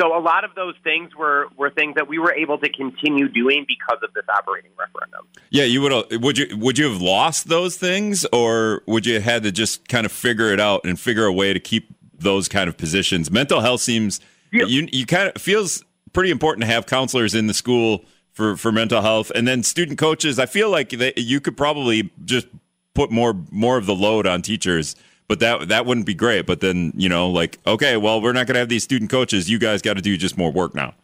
So 0.00 0.16
a 0.16 0.20
lot 0.20 0.44
of 0.44 0.54
those 0.54 0.74
things 0.84 1.14
were, 1.16 1.48
were 1.56 1.70
things 1.70 1.96
that 1.96 2.06
we 2.06 2.18
were 2.18 2.32
able 2.32 2.58
to 2.58 2.68
continue 2.68 3.28
doing 3.28 3.66
because 3.66 3.98
of 4.02 4.14
this 4.14 4.24
operating 4.28 4.70
referendum. 4.78 5.26
Yeah, 5.50 5.64
you 5.64 5.80
would 5.80 6.22
would 6.22 6.38
you 6.38 6.56
would 6.56 6.78
you 6.78 6.88
have 6.88 7.02
lost 7.02 7.48
those 7.48 7.76
things, 7.76 8.24
or 8.32 8.82
would 8.86 9.06
you 9.06 9.14
have 9.14 9.24
had 9.24 9.42
to 9.42 9.50
just 9.50 9.88
kind 9.88 10.06
of 10.06 10.12
figure 10.12 10.52
it 10.52 10.60
out 10.60 10.82
and 10.84 11.00
figure 11.00 11.24
a 11.24 11.32
way 11.32 11.52
to 11.52 11.58
keep 11.58 11.88
those 12.16 12.48
kind 12.48 12.68
of 12.68 12.76
positions? 12.76 13.28
Mental 13.28 13.60
health 13.60 13.80
seems 13.80 14.20
yeah. 14.52 14.66
you 14.66 14.88
you 14.92 15.04
kind 15.04 15.32
of 15.34 15.42
feels 15.42 15.84
pretty 16.12 16.30
important 16.30 16.62
to 16.62 16.72
have 16.72 16.86
counselors 16.86 17.34
in 17.34 17.48
the 17.48 17.54
school 17.54 18.04
for 18.32 18.56
for 18.56 18.70
mental 18.70 19.02
health, 19.02 19.32
and 19.34 19.48
then 19.48 19.64
student 19.64 19.98
coaches. 19.98 20.38
I 20.38 20.46
feel 20.46 20.70
like 20.70 20.90
they, 20.90 21.12
you 21.16 21.40
could 21.40 21.56
probably 21.56 22.12
just 22.24 22.46
put 22.94 23.10
more 23.10 23.34
more 23.50 23.78
of 23.78 23.86
the 23.86 23.96
load 23.96 24.28
on 24.28 24.42
teachers 24.42 24.94
but 25.28 25.40
that 25.40 25.68
that 25.68 25.86
wouldn't 25.86 26.06
be 26.06 26.14
great. 26.14 26.46
But 26.46 26.60
then 26.60 26.92
you 26.96 27.08
know, 27.08 27.28
like, 27.28 27.58
okay, 27.66 27.96
well, 27.96 28.20
we're 28.20 28.32
not 28.32 28.46
going 28.46 28.54
to 28.54 28.60
have 28.60 28.68
these 28.68 28.82
student 28.82 29.10
coaches. 29.10 29.48
You 29.48 29.58
guys 29.58 29.82
got 29.82 29.94
to 29.94 30.02
do 30.02 30.16
just 30.16 30.36
more 30.36 30.50
work 30.50 30.74
now. 30.74 30.94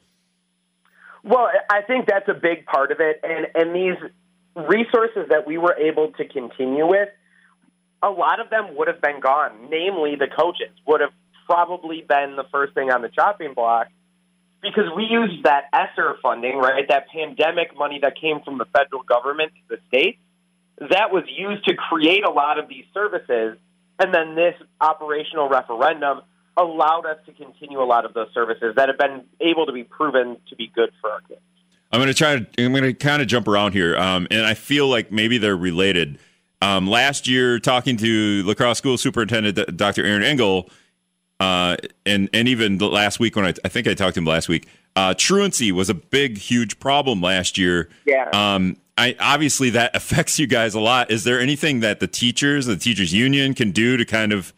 Well, 1.23 1.49
I 1.71 1.83
think 1.83 2.07
that's 2.07 2.29
a 2.29 2.35
big 2.35 2.67
part 2.67 2.91
of 2.91 3.01
it, 3.01 3.21
and 3.23 3.47
and 3.55 3.75
these 3.75 4.11
resources 4.57 5.29
that 5.29 5.47
we 5.47 5.59
were 5.59 5.75
able 5.75 6.13
to 6.13 6.27
continue 6.27 6.87
with, 6.87 7.09
a 8.03 8.11
lot 8.11 8.41
of 8.41 8.51
them 8.51 8.77
would 8.77 8.89
have 8.89 9.01
been 9.01 9.21
gone. 9.21 9.69
Namely, 9.71 10.17
the 10.17 10.29
coaches 10.29 10.71
would 10.87 11.01
have 11.01 11.13
probably 11.47 12.05
been 12.09 12.37
the 12.37 12.45
first 12.51 12.75
thing 12.75 12.91
on 12.91 13.03
the 13.03 13.09
chopping 13.09 13.53
block 13.55 13.89
because 14.63 14.85
we 14.97 15.05
used 15.05 15.45
that 15.45 15.65
ESSER 15.73 16.17
funding, 16.23 16.57
right? 16.57 16.89
That 16.89 17.09
pandemic 17.09 17.77
money 17.77 17.99
that 18.01 18.19
came 18.19 18.41
from 18.41 18.57
the 18.57 18.65
federal 18.67 19.03
government 19.03 19.53
to 19.53 19.77
the 19.77 19.83
states. 19.89 20.19
That 20.79 21.13
was 21.13 21.25
used 21.29 21.67
to 21.67 21.75
create 21.75 22.25
a 22.25 22.31
lot 22.31 22.59
of 22.59 22.69
these 22.69 22.85
services 22.95 23.59
and 23.99 24.15
then 24.15 24.35
this 24.35 24.55
operational 24.81 25.49
referendum 25.49 26.23
allowed 26.57 27.07
us 27.07 27.19
to 27.27 27.33
continue 27.33 27.83
a 27.83 27.85
lot 27.85 28.05
of 28.05 28.15
those 28.15 28.29
services 28.33 28.75
that 28.77 28.89
have 28.89 28.99
been 28.99 29.25
able 29.41 29.67
to 29.67 29.73
be 29.73 29.85
proven 29.85 30.37
to 30.49 30.57
be 30.57 30.71
good 30.75 30.91
for 31.01 31.11
our 31.11 31.21
kids. 31.23 31.41
I'm 31.93 32.01
going 32.01 32.09
to 32.09 32.15
try 32.15 32.39
to, 32.39 32.65
I'm 32.65 32.73
going 32.73 32.85
to 32.85 32.95
kind 32.95 33.23
of 33.23 33.29
jump 33.29 33.47
around 33.47 33.73
here. 33.73 33.97
Um, 33.97 34.27
and 34.31 34.45
I 34.45 34.55
feel 34.55 34.89
like 34.89 35.13
maybe 35.13 35.39
they're 35.39 35.57
related. 35.57 36.19
Um, 36.61 36.89
last 36.89 37.29
year, 37.29 37.59
talking 37.59 37.97
to 37.99 38.43
La 38.45 38.55
Crosse 38.55 38.79
School 38.79 38.97
Superintendent 38.99 39.77
Dr. 39.77 40.05
Aaron 40.05 40.23
Engel, 40.23 40.71
uh, 41.41 41.77
and 42.07 42.31
and 42.33 42.49
even 42.49 42.79
last 42.79 43.21
week 43.21 43.37
when 43.37 43.45
I, 43.45 43.53
I 43.65 43.69
think 43.69 43.87
I 43.87 43.95
talked 43.95 44.15
to 44.15 44.21
him 44.21 44.25
last 44.25 44.49
week, 44.49 44.67
uh, 44.97 45.15
truancy 45.15 45.73
was 45.73 45.91
a 45.91 45.95
big, 45.95 46.39
huge 46.39 46.79
problem 46.79 47.21
last 47.21 47.59
year. 47.59 47.91
Yeah. 48.07 48.31
Um, 48.33 48.77
I 48.97 49.17
obviously 49.19 49.71
that 49.71 49.95
affects 49.97 50.39
you 50.39 50.47
guys 50.47 50.75
a 50.75 50.81
lot. 50.81 51.11
Is 51.11 51.25
there 51.25 51.41
anything 51.41 51.81
that 51.81 52.01
the 52.01 52.07
teachers, 52.07 52.67
the 52.67 52.77
teachers 52.77 53.13
union 53.13 53.55
can 53.55 53.71
do 53.71 53.97
to 53.97 54.05
kind 54.05 54.33
of 54.33 54.53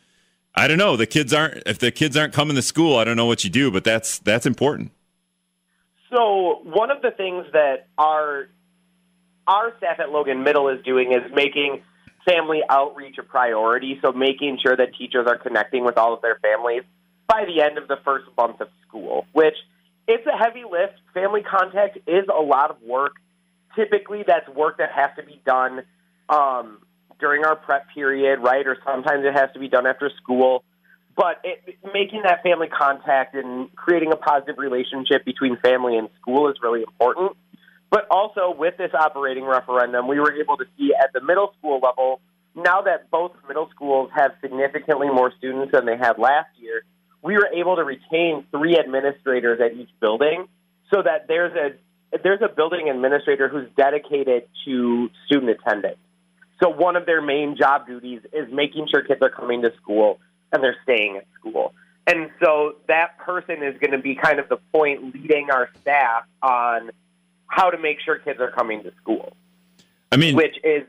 I 0.58 0.68
don't 0.68 0.78
know, 0.78 0.96
the 0.96 1.06
kids 1.06 1.34
aren't 1.34 1.62
if 1.66 1.78
the 1.78 1.90
kids 1.90 2.16
aren't 2.16 2.32
coming 2.32 2.56
to 2.56 2.62
school, 2.62 2.96
I 2.96 3.04
don't 3.04 3.16
know 3.16 3.26
what 3.26 3.44
you 3.44 3.50
do, 3.50 3.70
but 3.70 3.84
that's 3.84 4.18
that's 4.18 4.46
important. 4.46 4.92
So, 6.10 6.60
one 6.62 6.90
of 6.90 7.02
the 7.02 7.10
things 7.10 7.46
that 7.52 7.88
our 7.98 8.48
our 9.46 9.76
staff 9.76 10.00
at 10.00 10.10
Logan 10.10 10.42
Middle 10.42 10.68
is 10.68 10.82
doing 10.84 11.12
is 11.12 11.30
making 11.34 11.82
family 12.24 12.62
outreach 12.68 13.18
a 13.18 13.22
priority, 13.22 13.98
so 14.02 14.12
making 14.12 14.58
sure 14.62 14.76
that 14.76 14.94
teachers 14.96 15.26
are 15.28 15.38
connecting 15.38 15.84
with 15.84 15.96
all 15.96 16.14
of 16.14 16.22
their 16.22 16.38
families. 16.42 16.82
by 17.28 17.44
the 17.44 17.60
end 17.60 17.76
of 17.76 17.88
the 17.88 17.96
first 18.04 18.24
month 18.36 18.60
of 18.60 18.68
school, 18.86 19.26
which 19.32 19.56
it's 20.08 20.26
a 20.26 20.36
heavy 20.36 20.62
lift. 20.62 20.94
Family 21.12 21.42
contact 21.42 21.98
is 22.06 22.24
a 22.32 22.40
lot 22.40 22.70
of 22.70 22.80
work. 22.82 23.14
Typically, 23.76 24.24
that's 24.26 24.48
work 24.48 24.78
that 24.78 24.90
has 24.90 25.10
to 25.16 25.22
be 25.22 25.40
done 25.44 25.82
um, 26.28 26.78
during 27.20 27.44
our 27.44 27.54
prep 27.54 27.86
period, 27.94 28.40
right? 28.40 28.66
Or 28.66 28.76
sometimes 28.84 29.24
it 29.24 29.34
has 29.34 29.50
to 29.52 29.60
be 29.60 29.68
done 29.68 29.86
after 29.86 30.10
school. 30.22 30.64
But 31.14 31.40
it, 31.44 31.78
making 31.94 32.22
that 32.24 32.42
family 32.42 32.68
contact 32.68 33.34
and 33.34 33.74
creating 33.74 34.12
a 34.12 34.16
positive 34.16 34.56
relationship 34.58 35.24
between 35.24 35.56
family 35.58 35.96
and 35.96 36.08
school 36.20 36.48
is 36.50 36.56
really 36.62 36.82
important. 36.82 37.32
But 37.90 38.06
also 38.10 38.54
with 38.56 38.76
this 38.76 38.90
operating 38.92 39.44
referendum, 39.44 40.08
we 40.08 40.18
were 40.18 40.32
able 40.32 40.56
to 40.56 40.64
see 40.76 40.92
at 40.94 41.12
the 41.12 41.20
middle 41.20 41.54
school 41.58 41.80
level, 41.80 42.20
now 42.54 42.82
that 42.82 43.10
both 43.10 43.32
middle 43.46 43.70
schools 43.74 44.10
have 44.14 44.32
significantly 44.40 45.08
more 45.08 45.32
students 45.38 45.72
than 45.72 45.86
they 45.86 45.96
had 45.96 46.18
last 46.18 46.48
year, 46.58 46.82
we 47.22 47.34
were 47.34 47.48
able 47.54 47.76
to 47.76 47.84
retain 47.84 48.44
three 48.50 48.78
administrators 48.78 49.60
at 49.60 49.72
each 49.72 49.90
building 50.00 50.46
so 50.92 51.02
that 51.02 51.28
there's 51.28 51.54
a 51.54 51.76
there's 52.22 52.42
a 52.42 52.48
building 52.48 52.88
administrator 52.88 53.48
who's 53.48 53.68
dedicated 53.76 54.48
to 54.64 55.10
student 55.26 55.50
attendance. 55.50 55.98
So 56.62 56.70
one 56.70 56.96
of 56.96 57.06
their 57.06 57.20
main 57.20 57.56
job 57.56 57.86
duties 57.86 58.20
is 58.32 58.50
making 58.50 58.88
sure 58.90 59.02
kids 59.02 59.20
are 59.22 59.30
coming 59.30 59.62
to 59.62 59.72
school 59.76 60.18
and 60.52 60.62
they're 60.62 60.76
staying 60.82 61.16
at 61.16 61.26
school. 61.38 61.74
And 62.06 62.30
so 62.42 62.76
that 62.88 63.18
person 63.18 63.62
is 63.62 63.78
going 63.78 63.90
to 63.90 63.98
be 63.98 64.14
kind 64.14 64.38
of 64.38 64.48
the 64.48 64.58
point 64.72 65.14
leading 65.14 65.50
our 65.50 65.68
staff 65.80 66.24
on 66.42 66.90
how 67.48 67.70
to 67.70 67.78
make 67.78 68.00
sure 68.00 68.18
kids 68.18 68.40
are 68.40 68.50
coming 68.50 68.82
to 68.84 68.92
school. 69.00 69.36
I 70.12 70.16
mean, 70.16 70.36
which 70.36 70.56
is 70.62 70.84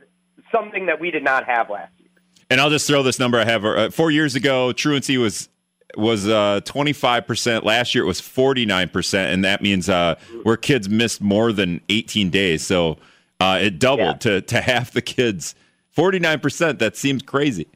something 0.52 0.86
that 0.86 1.00
we 1.02 1.12
did 1.12 1.24
not 1.24 1.46
have 1.46 1.70
last 1.70 1.92
year. 1.98 2.08
And 2.50 2.62
I'll 2.62 2.70
just 2.70 2.88
throw 2.88 3.04
this 3.04 3.20
number 3.20 3.40
I 3.40 3.46
have. 3.46 3.66
Uh, 3.66 3.90
four 3.90 4.12
years 4.12 4.36
ago, 4.36 4.72
truancy 4.72 5.18
was 5.18 5.50
was 5.96 6.28
uh, 6.28 6.62
25%. 6.66 7.64
Last 7.64 7.96
year 7.96 8.04
it 8.04 8.08
was 8.08 8.22
49%. 8.22 9.34
And 9.34 9.46
that 9.46 9.62
means 9.62 9.90
uh, 9.90 10.16
where 10.44 10.58
kids 10.58 10.90
missed 10.90 11.22
more 11.22 11.52
than 11.54 11.82
18 11.90 12.30
days. 12.30 12.66
So 12.66 12.98
uh, 13.40 13.60
it 13.62 13.80
doubled 13.80 14.26
yeah. 14.26 14.40
to, 14.40 14.42
to 14.42 14.62
half 14.62 14.92
the 14.92 15.02
kids. 15.02 15.56
49%. 15.96 16.80
That 16.80 16.98
seems 16.98 17.24
crazy. 17.24 17.68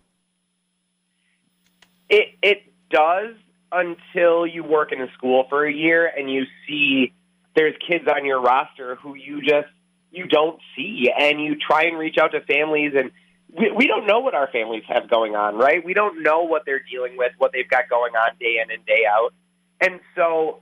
It, 2.09 2.35
it 2.41 2.63
does 2.89 3.35
until 3.71 4.45
you 4.45 4.63
work 4.63 4.91
in 4.91 5.01
a 5.01 5.11
school 5.13 5.45
for 5.49 5.65
a 5.65 5.73
year 5.73 6.05
and 6.05 6.29
you 6.29 6.45
see 6.67 7.13
there's 7.55 7.75
kids 7.87 8.05
on 8.13 8.25
your 8.25 8.41
roster 8.41 8.95
who 8.95 9.15
you 9.15 9.41
just 9.41 9.67
you 10.11 10.27
don't 10.27 10.59
see 10.75 11.09
and 11.17 11.41
you 11.41 11.55
try 11.55 11.83
and 11.83 11.97
reach 11.97 12.17
out 12.17 12.33
to 12.33 12.41
families 12.41 12.93
and 12.95 13.11
we, 13.58 13.72
we 13.72 13.88
don't 13.88 14.05
know 14.05 14.20
what 14.20 14.34
our 14.34 14.48
families 14.51 14.84
have 14.88 15.10
going 15.10 15.36
on, 15.36 15.55
right? 15.55 15.84
We 15.84 15.93
don't 15.93 16.24
know 16.24 16.43
what 16.43 16.63
they're 16.65 16.84
dealing 16.89 17.17
with, 17.17 17.34
what 17.38 17.51
they've 17.51 17.70
got 17.70 17.89
going 17.89 18.13
on 18.15 18.31
day 18.39 18.60
in 18.63 18.72
and 18.72 18.86
day 18.86 19.03
out. 19.10 19.34
And 19.79 20.00
so 20.15 20.62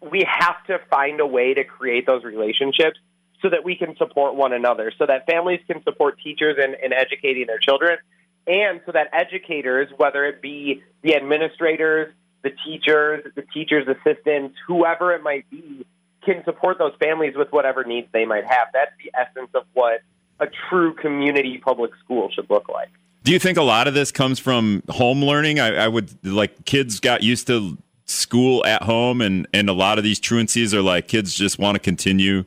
we 0.00 0.26
have 0.28 0.62
to 0.66 0.78
find 0.90 1.20
a 1.20 1.26
way 1.26 1.54
to 1.54 1.64
create 1.64 2.06
those 2.06 2.24
relationships 2.24 2.98
so 3.42 3.50
that 3.50 3.64
we 3.64 3.76
can 3.76 3.96
support 3.96 4.34
one 4.34 4.52
another, 4.52 4.92
so 4.98 5.06
that 5.06 5.26
families 5.26 5.60
can 5.66 5.82
support 5.84 6.18
teachers 6.22 6.56
in, 6.58 6.74
in 6.82 6.92
educating 6.92 7.46
their 7.46 7.58
children, 7.58 7.98
and 8.46 8.80
so 8.86 8.92
that 8.92 9.08
educators, 9.12 9.88
whether 9.96 10.24
it 10.24 10.40
be 10.40 10.82
the 11.02 11.14
administrators, 11.14 12.12
the 12.42 12.50
teachers, 12.64 13.24
the 13.34 13.42
teachers' 13.52 13.86
assistants, 13.88 14.56
whoever 14.66 15.12
it 15.12 15.22
might 15.22 15.48
be, 15.50 15.84
can 16.24 16.42
support 16.44 16.78
those 16.78 16.92
families 16.98 17.34
with 17.36 17.52
whatever 17.52 17.84
needs 17.84 18.08
they 18.12 18.24
might 18.24 18.44
have. 18.44 18.68
That's 18.72 18.92
the 19.02 19.12
essence 19.18 19.50
of 19.54 19.64
what 19.74 20.00
a 20.40 20.46
true 20.68 20.94
community 20.94 21.58
public 21.58 21.92
school 22.04 22.30
should 22.30 22.48
look 22.50 22.68
like. 22.68 22.90
Do 23.24 23.32
you 23.32 23.38
think 23.38 23.58
a 23.58 23.62
lot 23.62 23.88
of 23.88 23.94
this 23.94 24.12
comes 24.12 24.38
from 24.38 24.82
home 24.88 25.24
learning? 25.24 25.58
I, 25.58 25.74
I 25.84 25.88
would 25.88 26.24
like 26.24 26.64
kids 26.64 27.00
got 27.00 27.22
used 27.22 27.48
to 27.48 27.76
school 28.04 28.64
at 28.64 28.82
home, 28.82 29.20
and 29.20 29.48
and 29.52 29.68
a 29.68 29.72
lot 29.72 29.98
of 29.98 30.04
these 30.04 30.20
truancies 30.20 30.72
are 30.72 30.82
like 30.82 31.08
kids 31.08 31.34
just 31.34 31.58
want 31.58 31.74
to 31.74 31.80
continue 31.80 32.44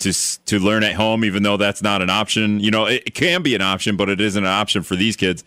to 0.00 0.12
to 0.46 0.58
learn 0.58 0.82
at 0.82 0.94
home, 0.94 1.24
even 1.24 1.42
though 1.42 1.56
that's 1.56 1.82
not 1.82 2.02
an 2.02 2.10
option. 2.10 2.60
You 2.60 2.70
know, 2.70 2.86
it, 2.86 3.04
it 3.06 3.14
can 3.14 3.42
be 3.42 3.54
an 3.54 3.62
option, 3.62 3.96
but 3.96 4.08
it 4.08 4.20
isn't 4.20 4.42
an 4.42 4.50
option 4.50 4.82
for 4.82 4.96
these 4.96 5.16
kids. 5.16 5.44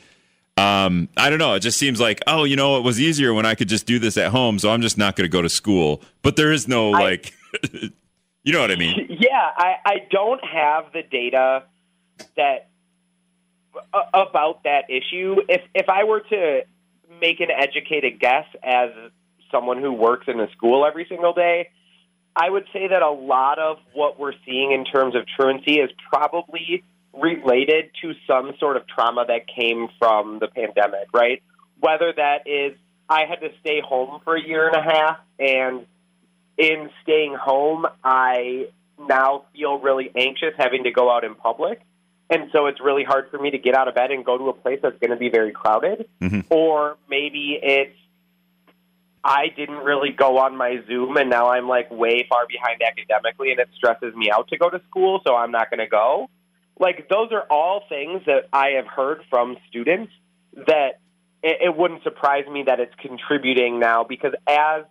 Um, 0.58 1.10
I 1.18 1.30
don't 1.30 1.40
know. 1.40 1.56
It 1.56 1.60
just 1.60 1.78
seems 1.78 2.00
like, 2.00 2.22
oh, 2.28 2.46
you 2.46 2.56
know, 2.56 2.78
it 2.78 2.84
was 2.84 3.00
easier 3.00 3.34
when 3.34 3.46
I 3.46 3.56
could 3.56 3.68
just 3.68 3.86
do 3.86 4.00
this 4.00 4.16
at 4.16 4.32
home, 4.32 4.58
so 4.58 4.70
I'm 4.70 4.82
just 4.82 4.98
not 4.98 5.18
going 5.18 5.26
to 5.26 5.32
go 5.32 5.42
to 5.42 5.50
school. 5.50 6.02
But 6.22 6.38
there 6.38 6.52
is 6.52 6.68
no 6.68 6.94
I, 6.94 7.02
like. 7.02 7.34
You 8.46 8.54
know 8.54 8.62
what 8.62 8.72
I 8.72 8.76
mean? 8.76 9.08
Yeah, 9.10 9.50
I, 9.58 9.74
I 9.84 9.96
don't 10.12 10.42
have 10.46 10.94
the 10.94 11.02
data 11.02 11.64
that 12.38 12.70
uh, 13.92 14.04
about 14.14 14.64
that 14.64 14.84
issue. 14.90 15.38
If 15.50 15.62
if 15.74 15.90
I 15.90 16.04
were 16.04 16.22
to 16.22 16.62
make 17.20 17.40
an 17.40 17.50
educated 17.50 18.20
guess 18.20 18.46
as 18.64 18.92
someone 19.52 19.82
who 19.82 19.92
works 19.92 20.28
in 20.28 20.40
a 20.40 20.50
school 20.52 20.86
every 20.86 21.08
single 21.10 21.34
day, 21.34 21.70
I 22.36 22.48
would 22.48 22.66
say 22.72 22.88
that 22.88 23.02
a 23.02 23.10
lot 23.10 23.58
of 23.58 23.78
what 23.94 24.20
we're 24.20 24.34
seeing 24.46 24.72
in 24.72 24.86
terms 24.86 25.16
of 25.16 25.24
truancy 25.40 25.80
is 25.80 25.90
probably 26.14 26.84
related 27.14 27.92
to 28.04 28.14
some 28.28 28.52
sort 28.60 28.78
of 28.78 28.84
trauma 28.88 29.26
that 29.28 29.48
came 29.48 29.88
from 29.98 30.38
the 30.38 30.48
pandemic, 30.48 31.08
right? 31.14 31.42
Whether 31.80 32.14
that 32.16 32.48
is 32.48 32.78
I 33.10 33.26
had 33.28 33.40
to 33.42 33.50
stay 33.62 33.82
home 33.82 34.22
for 34.24 34.36
a 34.36 34.42
year 34.42 34.68
and 34.68 34.76
a 34.76 34.84
half 34.84 35.18
and 35.40 35.88
in 36.58 36.90
staying 37.04 37.36
home, 37.36 37.86
I 38.04 38.68
now 38.98 39.46
feel 39.54 39.80
really 39.80 40.12
anxious 40.16 40.54
having 40.58 40.84
to 40.84 40.92
go 40.92 41.12
out 41.12 41.24
in 41.24 41.36
public. 41.36 41.82
And 42.30 42.50
so 42.52 42.66
it's 42.66 42.82
really 42.82 43.04
hard 43.04 43.30
for 43.30 43.38
me 43.38 43.52
to 43.52 43.58
get 43.58 43.76
out 43.76 43.88
of 43.88 43.96
bed 43.96 44.12
and 44.12 44.26
go 44.26 44.38
to 44.38 44.50
a 44.50 44.54
place 44.54 44.80
that's 44.82 44.98
going 45.00 45.12
to 45.12 45.18
be 45.18 45.30
very 45.30 45.52
crowded. 45.52 46.08
Mm-hmm. 46.22 46.42
Or 46.50 46.98
maybe 47.08 47.60
it's 47.62 47.96
I 49.24 49.48
didn't 49.56 49.78
really 49.78 50.12
go 50.12 50.38
on 50.38 50.56
my 50.56 50.84
Zoom 50.88 51.18
and 51.18 51.32
now 51.32 51.50
I'm 51.50 51.68
like 51.68 51.90
way 51.90 52.26
far 52.30 52.46
behind 52.48 52.82
academically 52.84 53.52
and 53.52 53.60
it 53.60 53.70
stresses 53.76 54.16
me 54.16 54.30
out 54.32 54.50
to 54.50 54.58
go 54.58 54.70
to 54.70 54.80
school, 54.88 55.20
so 55.26 55.36
I'm 55.36 55.52
not 55.52 55.72
going 55.72 55.80
to 55.80 55.88
go. 55.88 56.30
Like, 56.80 57.10
those 57.10 57.32
are 57.32 57.44
all 57.50 57.84
things 57.90 58.22
that 58.26 58.50
I 58.52 58.72
have 58.76 58.86
heard 58.86 59.22
from 59.30 59.58
students 59.70 60.12
that 60.54 61.00
it, 61.42 61.58
it 61.62 61.76
wouldn't 61.76 62.04
surprise 62.04 62.46
me 62.52 62.64
that 62.68 62.80
it's 62.80 62.94
contributing 63.00 63.80
now 63.80 64.04
because 64.04 64.34
as 64.48 64.84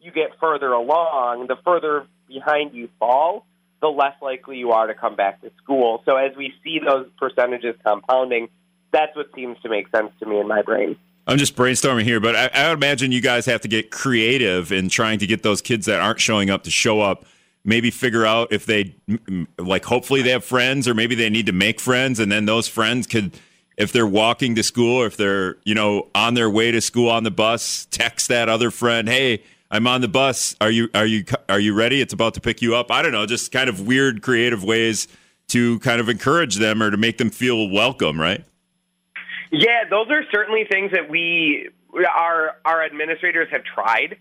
you 0.00 0.10
get 0.10 0.38
further 0.40 0.72
along, 0.72 1.46
the 1.48 1.56
further 1.64 2.06
behind 2.28 2.74
you 2.74 2.88
fall, 2.98 3.46
the 3.80 3.88
less 3.88 4.14
likely 4.20 4.56
you 4.56 4.72
are 4.72 4.86
to 4.86 4.94
come 4.94 5.16
back 5.16 5.40
to 5.42 5.50
school. 5.62 6.02
So 6.04 6.16
as 6.16 6.36
we 6.36 6.52
see 6.64 6.80
those 6.84 7.06
percentages 7.18 7.74
compounding, 7.84 8.48
that's 8.92 9.14
what 9.16 9.26
seems 9.34 9.58
to 9.62 9.68
make 9.68 9.88
sense 9.90 10.10
to 10.20 10.26
me 10.26 10.38
in 10.38 10.48
my 10.48 10.62
brain. 10.62 10.96
I'm 11.26 11.36
just 11.36 11.56
brainstorming 11.56 12.04
here, 12.04 12.20
but 12.20 12.34
I, 12.34 12.50
I 12.54 12.68
would 12.70 12.78
imagine 12.78 13.12
you 13.12 13.20
guys 13.20 13.44
have 13.46 13.60
to 13.60 13.68
get 13.68 13.90
creative 13.90 14.72
in 14.72 14.88
trying 14.88 15.18
to 15.18 15.26
get 15.26 15.42
those 15.42 15.60
kids 15.60 15.86
that 15.86 16.00
aren't 16.00 16.20
showing 16.20 16.48
up 16.48 16.64
to 16.64 16.70
show 16.70 17.00
up. 17.00 17.26
Maybe 17.64 17.90
figure 17.90 18.24
out 18.24 18.50
if 18.50 18.64
they 18.64 18.94
like. 19.58 19.84
Hopefully, 19.84 20.22
they 20.22 20.30
have 20.30 20.44
friends, 20.44 20.88
or 20.88 20.94
maybe 20.94 21.14
they 21.14 21.28
need 21.28 21.46
to 21.46 21.52
make 21.52 21.80
friends, 21.80 22.18
and 22.18 22.32
then 22.32 22.46
those 22.46 22.66
friends 22.66 23.06
could, 23.06 23.38
if 23.76 23.92
they're 23.92 24.06
walking 24.06 24.54
to 24.54 24.62
school, 24.62 25.04
if 25.04 25.18
they're 25.18 25.56
you 25.64 25.74
know 25.74 26.08
on 26.14 26.32
their 26.32 26.48
way 26.48 26.70
to 26.70 26.80
school 26.80 27.10
on 27.10 27.24
the 27.24 27.30
bus, 27.30 27.86
text 27.90 28.28
that 28.28 28.48
other 28.48 28.70
friend, 28.70 29.06
"Hey, 29.06 29.42
I'm 29.70 29.86
on 29.86 30.00
the 30.00 30.08
bus. 30.08 30.56
Are 30.60 30.70
you 30.70 30.88
are 30.94 31.06
you 31.06 31.24
are 31.48 31.60
you 31.60 31.74
ready? 31.74 32.00
It's 32.00 32.14
about 32.14 32.34
to 32.34 32.40
pick 32.40 32.62
you 32.62 32.74
up. 32.74 32.90
I 32.90 33.02
don't 33.02 33.12
know, 33.12 33.26
just 33.26 33.52
kind 33.52 33.68
of 33.68 33.86
weird 33.86 34.22
creative 34.22 34.64
ways 34.64 35.08
to 35.48 35.78
kind 35.80 36.00
of 36.00 36.08
encourage 36.08 36.56
them 36.56 36.82
or 36.82 36.90
to 36.90 36.96
make 36.96 37.18
them 37.18 37.30
feel 37.30 37.68
welcome, 37.68 38.20
right? 38.20 38.44
Yeah, 39.50 39.84
those 39.88 40.08
are 40.10 40.22
certainly 40.30 40.64
things 40.70 40.92
that 40.92 41.10
we 41.10 41.68
our 42.16 42.56
our 42.64 42.82
administrators 42.82 43.48
have 43.50 43.62
tried. 43.64 44.16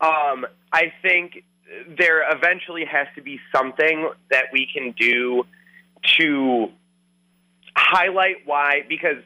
Um, 0.00 0.46
I 0.72 0.92
think 1.02 1.44
there 1.98 2.30
eventually 2.30 2.84
has 2.84 3.08
to 3.16 3.22
be 3.22 3.40
something 3.54 4.10
that 4.30 4.46
we 4.52 4.68
can 4.72 4.92
do 4.92 5.44
to 6.18 6.68
highlight 7.76 8.36
why 8.44 8.82
because 8.88 9.22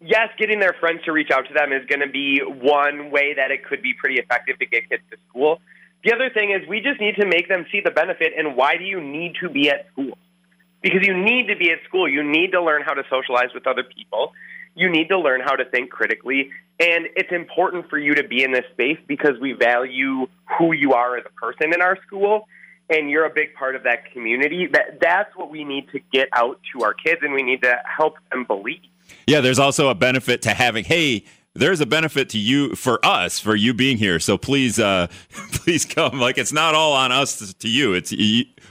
yes, 0.00 0.28
getting 0.38 0.60
their 0.60 0.74
friends 0.80 1.04
to 1.04 1.12
reach 1.12 1.30
out 1.30 1.46
to 1.48 1.54
them 1.54 1.72
is 1.72 1.86
going 1.86 2.00
to 2.00 2.08
be 2.08 2.40
one 2.40 3.10
way 3.10 3.34
that 3.34 3.50
it 3.50 3.64
could 3.64 3.82
be 3.82 3.94
pretty 3.94 4.16
effective 4.16 4.58
to 4.58 4.66
get 4.66 4.88
kids 4.88 5.02
to 5.10 5.16
school. 5.28 5.60
The 6.04 6.14
other 6.14 6.30
thing 6.30 6.50
is 6.50 6.66
we 6.68 6.80
just 6.80 7.00
need 7.00 7.16
to 7.16 7.26
make 7.26 7.48
them 7.48 7.66
see 7.70 7.80
the 7.84 7.90
benefit 7.90 8.32
and 8.36 8.56
why 8.56 8.76
do 8.76 8.84
you 8.84 9.00
need 9.00 9.36
to 9.40 9.50
be 9.50 9.70
at 9.70 9.86
school? 9.92 10.16
Because 10.82 11.06
you 11.06 11.16
need 11.16 11.48
to 11.48 11.56
be 11.56 11.70
at 11.70 11.78
school. 11.86 12.08
You 12.08 12.22
need 12.22 12.52
to 12.52 12.62
learn 12.62 12.82
how 12.82 12.94
to 12.94 13.02
socialize 13.10 13.52
with 13.52 13.66
other 13.66 13.82
people. 13.82 14.32
You 14.74 14.88
need 14.88 15.08
to 15.08 15.18
learn 15.18 15.42
how 15.42 15.56
to 15.56 15.64
think 15.66 15.90
critically. 15.90 16.50
And 16.78 17.08
it's 17.16 17.30
important 17.30 17.90
for 17.90 17.98
you 17.98 18.14
to 18.14 18.26
be 18.26 18.42
in 18.42 18.52
this 18.52 18.64
space 18.72 18.98
because 19.06 19.38
we 19.38 19.52
value 19.52 20.26
who 20.58 20.72
you 20.72 20.94
are 20.94 21.18
as 21.18 21.24
a 21.26 21.32
person 21.32 21.74
in 21.74 21.82
our 21.82 21.98
school 22.06 22.48
and 22.88 23.10
you're 23.10 23.26
a 23.26 23.30
big 23.30 23.54
part 23.54 23.76
of 23.76 23.82
that 23.82 24.10
community. 24.12 24.68
That 24.72 25.00
that's 25.00 25.36
what 25.36 25.50
we 25.50 25.64
need 25.64 25.90
to 25.90 26.00
get 26.12 26.28
out 26.32 26.60
to 26.72 26.84
our 26.84 26.94
kids 26.94 27.20
and 27.22 27.34
we 27.34 27.42
need 27.42 27.62
to 27.62 27.76
help 27.84 28.14
them 28.30 28.44
believe. 28.44 28.80
Yeah, 29.26 29.40
there's 29.40 29.58
also 29.58 29.88
a 29.88 29.94
benefit 29.94 30.42
to 30.42 30.50
having, 30.54 30.84
hey, 30.84 31.24
there's 31.54 31.80
a 31.80 31.86
benefit 31.86 32.28
to 32.30 32.38
you 32.38 32.74
for 32.76 33.04
us 33.04 33.38
for 33.38 33.56
you 33.56 33.74
being 33.74 33.96
here. 33.96 34.20
So 34.20 34.38
please, 34.38 34.78
uh, 34.78 35.08
please 35.52 35.84
come. 35.84 36.20
Like 36.20 36.38
it's 36.38 36.52
not 36.52 36.74
all 36.74 36.92
on 36.92 37.10
us 37.12 37.52
to 37.54 37.68
you. 37.68 37.92
It's 37.94 38.12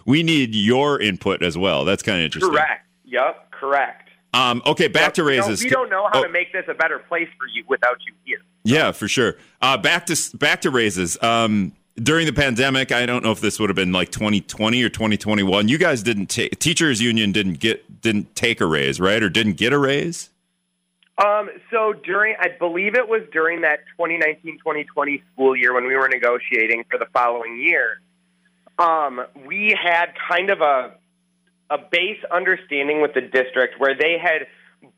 we 0.05 0.23
need 0.23 0.55
your 0.55 0.99
input 0.99 1.43
as 1.43 1.57
well. 1.57 1.83
That's 1.85 2.01
kind 2.03 2.19
of 2.19 2.25
interesting. 2.25 2.51
Correct. 2.51 2.85
Yep. 3.05 3.51
Correct. 3.51 4.09
Um, 4.33 4.61
okay, 4.65 4.87
back 4.87 5.15
to 5.15 5.23
raises. 5.23 5.63
We 5.63 5.69
don't 5.71 5.89
know 5.89 6.07
how 6.13 6.19
Oh. 6.19 6.23
to 6.23 6.29
make 6.29 6.53
this 6.53 6.63
a 6.67 6.73
better 6.75 6.99
place 6.99 7.27
for 7.37 7.47
you 7.47 7.63
without 7.67 7.97
you 8.07 8.13
here. 8.25 8.37
Yeah, 8.63 8.91
for 8.91 9.07
sure. 9.07 9.37
Uh, 9.61 9.75
back 9.77 10.05
to 10.05 10.37
back 10.37 10.61
to 10.61 10.69
raises. 10.69 11.21
Um, 11.23 11.73
during 12.03 12.25
the 12.25 12.33
pandemic, 12.33 12.91
I 12.91 13.05
don't 13.05 13.23
know 13.23 13.31
if 13.31 13.41
this 13.41 13.59
would 13.59 13.69
have 13.69 13.75
been 13.75 13.91
like 13.91 14.11
2020 14.11 14.83
or 14.83 14.89
2021. 14.89 15.67
You 15.67 15.77
guys 15.77 16.03
didn't 16.03 16.27
take 16.27 16.59
teachers 16.59 17.01
union 17.01 17.31
didn't 17.31 17.59
get 17.59 18.01
didn't 18.01 18.35
take 18.35 18.61
a 18.61 18.65
raise, 18.65 18.99
right? 18.99 19.21
Or 19.21 19.29
didn't 19.29 19.53
get 19.53 19.73
a 19.73 19.77
raise? 19.77 20.29
Um, 21.17 21.49
so 21.69 21.93
during, 21.93 22.35
I 22.39 22.47
believe 22.57 22.95
it 22.95 23.09
was 23.09 23.23
during 23.33 23.61
that 23.61 23.79
2019-2020 23.99 25.21
school 25.33 25.53
year 25.53 25.73
when 25.73 25.85
we 25.85 25.95
were 25.97 26.07
negotiating 26.07 26.85
for 26.89 26.97
the 26.97 27.07
following 27.07 27.59
year, 27.61 27.99
um, 28.77 29.25
we 29.45 29.77
had 29.77 30.13
kind 30.29 30.49
of 30.49 30.61
a 30.61 30.93
a 31.69 31.77
base 31.77 32.17
understanding 32.31 33.01
with 33.01 33.13
the 33.13 33.21
district 33.21 33.79
where 33.79 33.95
they 33.95 34.17
had 34.17 34.47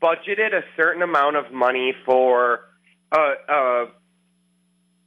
budgeted 0.00 0.54
a 0.54 0.62
certain 0.76 1.02
amount 1.02 1.36
of 1.36 1.52
money 1.52 1.94
for 2.04 2.60
a, 3.10 3.34
a 3.48 3.86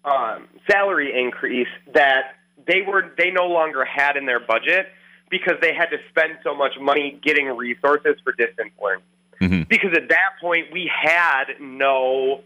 um, 0.05 0.47
salary 0.69 1.11
increase 1.19 1.67
that 1.93 2.35
they 2.67 2.81
were 2.81 3.11
they 3.17 3.31
no 3.31 3.47
longer 3.47 3.83
had 3.85 4.17
in 4.17 4.25
their 4.25 4.39
budget 4.39 4.87
because 5.29 5.55
they 5.61 5.73
had 5.73 5.87
to 5.87 5.97
spend 6.09 6.37
so 6.43 6.55
much 6.55 6.73
money 6.79 7.19
getting 7.23 7.47
resources 7.47 8.15
for 8.23 8.31
distance 8.33 8.71
learning 8.81 9.03
Mhm. 9.41 9.67
because 9.67 9.91
at 9.93 10.07
that 10.09 10.33
point 10.39 10.71
we 10.71 10.87
had 10.93 11.45
no 11.59 12.41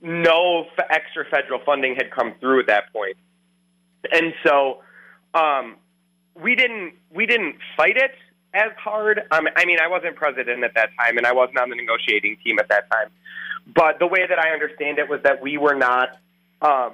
no 0.00 0.66
f- 0.78 0.86
extra 0.88 1.24
federal 1.26 1.60
funding 1.60 1.94
had 1.96 2.10
come 2.10 2.34
through 2.40 2.60
at 2.60 2.66
that 2.68 2.92
point, 2.92 3.16
and 4.12 4.32
so 4.46 4.82
um, 5.34 5.76
we 6.34 6.54
didn't 6.54 6.94
we 7.10 7.26
didn't 7.26 7.56
fight 7.76 7.96
it 7.98 8.12
as 8.54 8.70
hard. 8.78 9.20
Um, 9.30 9.46
I 9.56 9.64
mean, 9.66 9.78
I 9.80 9.88
wasn't 9.88 10.16
president 10.16 10.64
at 10.64 10.74
that 10.74 10.90
time, 10.98 11.18
and 11.18 11.26
I 11.26 11.32
wasn't 11.32 11.58
on 11.58 11.68
the 11.70 11.76
negotiating 11.76 12.38
team 12.42 12.58
at 12.58 12.68
that 12.68 12.90
time. 12.90 13.08
But 13.66 13.98
the 13.98 14.06
way 14.06 14.26
that 14.26 14.38
I 14.38 14.50
understand 14.50 14.98
it 14.98 15.08
was 15.08 15.20
that 15.22 15.42
we 15.42 15.58
were 15.58 15.74
not. 15.74 16.16
Um, 16.62 16.92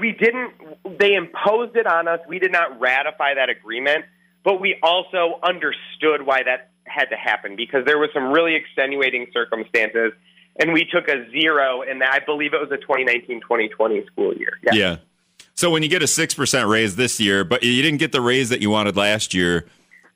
we 0.00 0.12
didn't. 0.12 0.52
They 0.98 1.14
imposed 1.14 1.76
it 1.76 1.86
on 1.86 2.08
us. 2.08 2.20
We 2.28 2.38
did 2.38 2.52
not 2.52 2.80
ratify 2.80 3.34
that 3.34 3.48
agreement, 3.48 4.04
but 4.44 4.60
we 4.60 4.76
also 4.82 5.38
understood 5.42 6.24
why 6.24 6.42
that 6.42 6.70
had 6.86 7.06
to 7.06 7.16
happen 7.16 7.56
because 7.56 7.84
there 7.84 7.98
was 7.98 8.10
some 8.12 8.32
really 8.32 8.54
extenuating 8.54 9.26
circumstances, 9.32 10.12
and 10.58 10.72
we 10.72 10.84
took 10.84 11.08
a 11.08 11.30
zero 11.30 11.82
that. 11.82 12.12
I 12.12 12.20
believe 12.24 12.54
it 12.54 12.60
was 12.60 12.70
a 12.70 12.78
2019-2020 12.78 14.06
school 14.06 14.34
year. 14.34 14.58
Yeah. 14.62 14.74
Yeah. 14.74 14.96
So 15.54 15.70
when 15.70 15.82
you 15.82 15.88
get 15.88 16.02
a 16.02 16.06
six 16.06 16.34
percent 16.34 16.68
raise 16.68 16.96
this 16.96 17.20
year, 17.20 17.44
but 17.44 17.62
you 17.62 17.82
didn't 17.82 17.98
get 17.98 18.12
the 18.12 18.20
raise 18.20 18.48
that 18.48 18.60
you 18.60 18.70
wanted 18.70 18.96
last 18.96 19.34
year, 19.34 19.66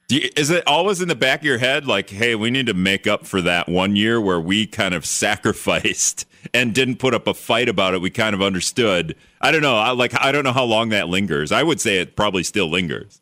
you, 0.09 0.29
is 0.37 0.51
it 0.51 0.67
always 0.67 1.01
in 1.01 1.09
the 1.09 1.15
back 1.15 1.41
of 1.41 1.45
your 1.45 1.59
head 1.59 1.87
like, 1.87 2.11
hey, 2.11 2.35
we 2.35 2.51
need 2.51 2.67
to 2.67 2.75
make 2.75 3.07
up 3.07 3.27
for 3.27 3.41
that 3.43 3.69
one 3.69 3.95
year 3.95 4.21
where 4.21 4.41
we 4.41 4.67
kind 4.67 4.95
of 4.95 5.07
sacrificed 5.07 6.27
and 6.55 6.75
didn't 6.75 6.97
put 6.97 7.15
up 7.15 7.27
a 7.27 7.35
fight 7.35 7.69
about 7.69 7.95
it? 7.95 8.01
We 8.01 8.11
kind 8.11 8.35
of 8.35 8.43
understood. 8.43 9.17
I 9.41 9.51
don't 9.51 9.63
know. 9.63 9.77
I 9.77 9.91
like. 9.91 10.13
I 10.21 10.33
don't 10.33 10.45
know 10.45 10.53
how 10.53 10.65
long 10.65 10.91
that 10.91 11.09
lingers. 11.09 11.53
I 11.53 11.63
would 11.63 11.81
say 11.81 11.99
it 11.99 12.17
probably 12.17 12.43
still 12.43 12.69
lingers. 12.69 13.21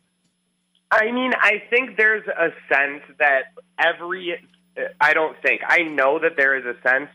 I 0.91 1.11
mean, 1.11 1.33
I 1.39 1.63
think 1.69 1.97
there's 1.97 2.25
a 2.27 2.49
sense 2.73 3.03
that 3.19 3.53
every, 3.77 4.37
I 5.01 5.13
don't 5.13 5.35
think, 5.41 5.61
I 5.67 5.83
know 5.83 6.19
that 6.19 6.37
there 6.37 6.55
is 6.55 6.65
a 6.65 6.81
sense 6.81 7.09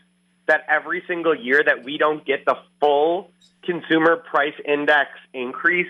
that 0.45 0.65
every 0.69 1.03
single 1.07 1.33
year 1.33 1.63
that 1.63 1.83
we 1.83 1.97
don't 1.97 2.23
get 2.23 2.45
the 2.45 2.55
full 2.79 3.31
consumer 3.63 4.17
price 4.17 4.53
index 4.65 5.09
increase 5.33 5.87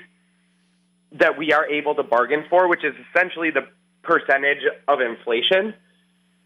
that 1.12 1.38
we 1.38 1.52
are 1.52 1.66
able 1.68 1.96
to 1.96 2.04
bargain 2.04 2.46
for, 2.50 2.68
which 2.68 2.84
is 2.86 2.94
essentially 3.10 3.52
the 3.52 3.68
percentage 4.02 4.64
of 4.88 5.02
inflation. 5.02 5.74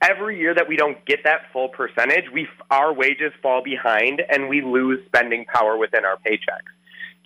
Every 0.01 0.39
year 0.39 0.53
that 0.53 0.67
we 0.67 0.77
don't 0.77 1.03
get 1.05 1.23
that 1.23 1.51
full 1.51 1.69
percentage, 1.69 2.25
we 2.31 2.47
our 2.69 2.93
wages 2.93 3.33
fall 3.41 3.63
behind 3.63 4.21
and 4.29 4.47
we 4.47 4.61
lose 4.61 4.99
spending 5.07 5.45
power 5.45 5.75
within 5.77 6.05
our 6.05 6.17
paychecks. 6.17 6.71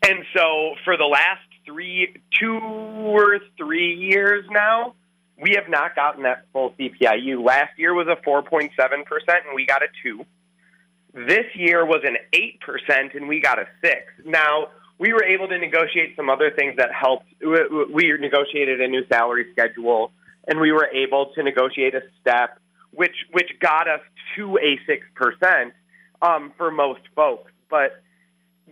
And 0.04 0.26
so 0.36 0.76
for 0.86 0.98
the 0.98 1.06
last 1.06 1.42
three, 1.66 2.16
two 2.40 2.58
or 2.58 3.40
three 3.58 3.94
years 3.96 4.46
now, 4.50 4.96
we 5.38 5.56
have 5.56 5.70
not 5.70 5.96
gotten 5.96 6.24
that 6.24 6.46
full 6.54 6.74
CPIU. 6.80 7.44
Last 7.44 7.78
year 7.78 7.94
was 7.94 8.08
a 8.08 8.16
4.7%, 8.28 8.70
and 8.78 9.56
we 9.56 9.66
got 9.66 9.82
a 9.82 9.88
2. 10.04 10.26
This 11.14 11.46
year 11.56 11.86
was 11.86 12.02
an 12.04 12.16
8%, 12.34 13.16
and 13.16 13.28
we 13.28 13.42
got 13.42 13.60
a 13.60 13.66
6. 13.84 13.96
Now, 14.26 14.70
we 14.98 15.14
were 15.14 15.24
able 15.24 15.48
to 15.48 15.58
negotiate 15.58 16.16
some 16.16 16.30
other 16.30 16.52
things 16.52 16.76
that 16.78 16.90
helped. 16.94 17.26
We 17.42 17.84
we 17.92 18.18
negotiated 18.20 18.82
a 18.82 18.88
new 18.88 19.04
salary 19.08 19.48
schedule, 19.52 20.12
and 20.48 20.60
we 20.60 20.72
were 20.72 20.88
able 20.88 21.32
to 21.36 21.44
negotiate 21.44 21.96
a 21.96 22.02
step, 22.20 22.60
which, 22.92 23.16
which 23.32 23.52
got 23.60 23.88
us 23.88 24.02
to 24.36 24.58
a 24.58 24.80
6% 24.90 25.72
um, 26.22 26.54
for 26.58 26.72
most 26.72 27.02
folks. 27.16 27.52
But 27.70 28.02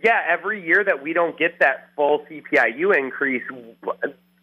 yeah, 0.02 0.20
every 0.28 0.64
year 0.64 0.84
that 0.84 1.02
we 1.02 1.12
don't 1.12 1.38
get 1.38 1.58
that 1.60 1.90
full 1.96 2.24
CPIU 2.30 2.96
increase, 2.96 3.42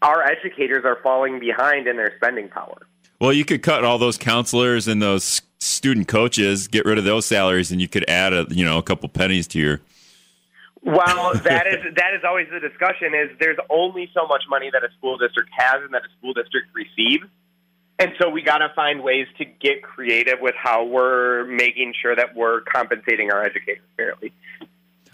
our 0.01 0.23
educators 0.23 0.85
are 0.85 0.99
falling 1.01 1.39
behind 1.39 1.87
in 1.87 1.97
their 1.97 2.13
spending 2.17 2.49
power. 2.49 2.87
Well, 3.19 3.33
you 3.33 3.45
could 3.45 3.63
cut 3.63 3.83
all 3.83 3.97
those 3.97 4.17
counselors 4.17 4.87
and 4.87 5.01
those 5.01 5.41
student 5.59 6.07
coaches, 6.07 6.67
get 6.67 6.85
rid 6.85 6.97
of 6.97 7.03
those 7.03 7.25
salaries, 7.25 7.71
and 7.71 7.81
you 7.81 7.87
could 7.87 8.07
add 8.07 8.33
a 8.33 8.45
you 8.49 8.63
know 8.63 8.77
a 8.77 8.83
couple 8.83 9.09
pennies 9.09 9.47
to 9.49 9.59
your. 9.59 9.81
Well, 10.87 11.33
that 11.43 11.67
is 11.67 11.95
that 11.95 12.13
is 12.13 12.23
always 12.25 12.47
the 12.49 12.61
discussion. 12.61 13.13
Is 13.13 13.37
there's 13.39 13.57
only 13.69 14.09
so 14.13 14.25
much 14.25 14.43
money 14.49 14.69
that 14.71 14.83
a 14.83 14.89
school 14.97 15.17
district 15.17 15.49
has 15.55 15.83
and 15.83 15.93
that 15.93 16.03
a 16.03 16.09
school 16.17 16.33
district 16.33 16.69
receives, 16.73 17.25
and 17.99 18.13
so 18.19 18.29
we 18.29 18.41
got 18.41 18.59
to 18.59 18.71
find 18.73 19.03
ways 19.03 19.27
to 19.37 19.45
get 19.45 19.83
creative 19.83 20.39
with 20.39 20.55
how 20.55 20.85
we're 20.85 21.43
making 21.45 21.93
sure 22.01 22.15
that 22.15 22.35
we're 22.35 22.61
compensating 22.61 23.31
our 23.31 23.43
educators 23.43 23.83
fairly. 23.97 24.31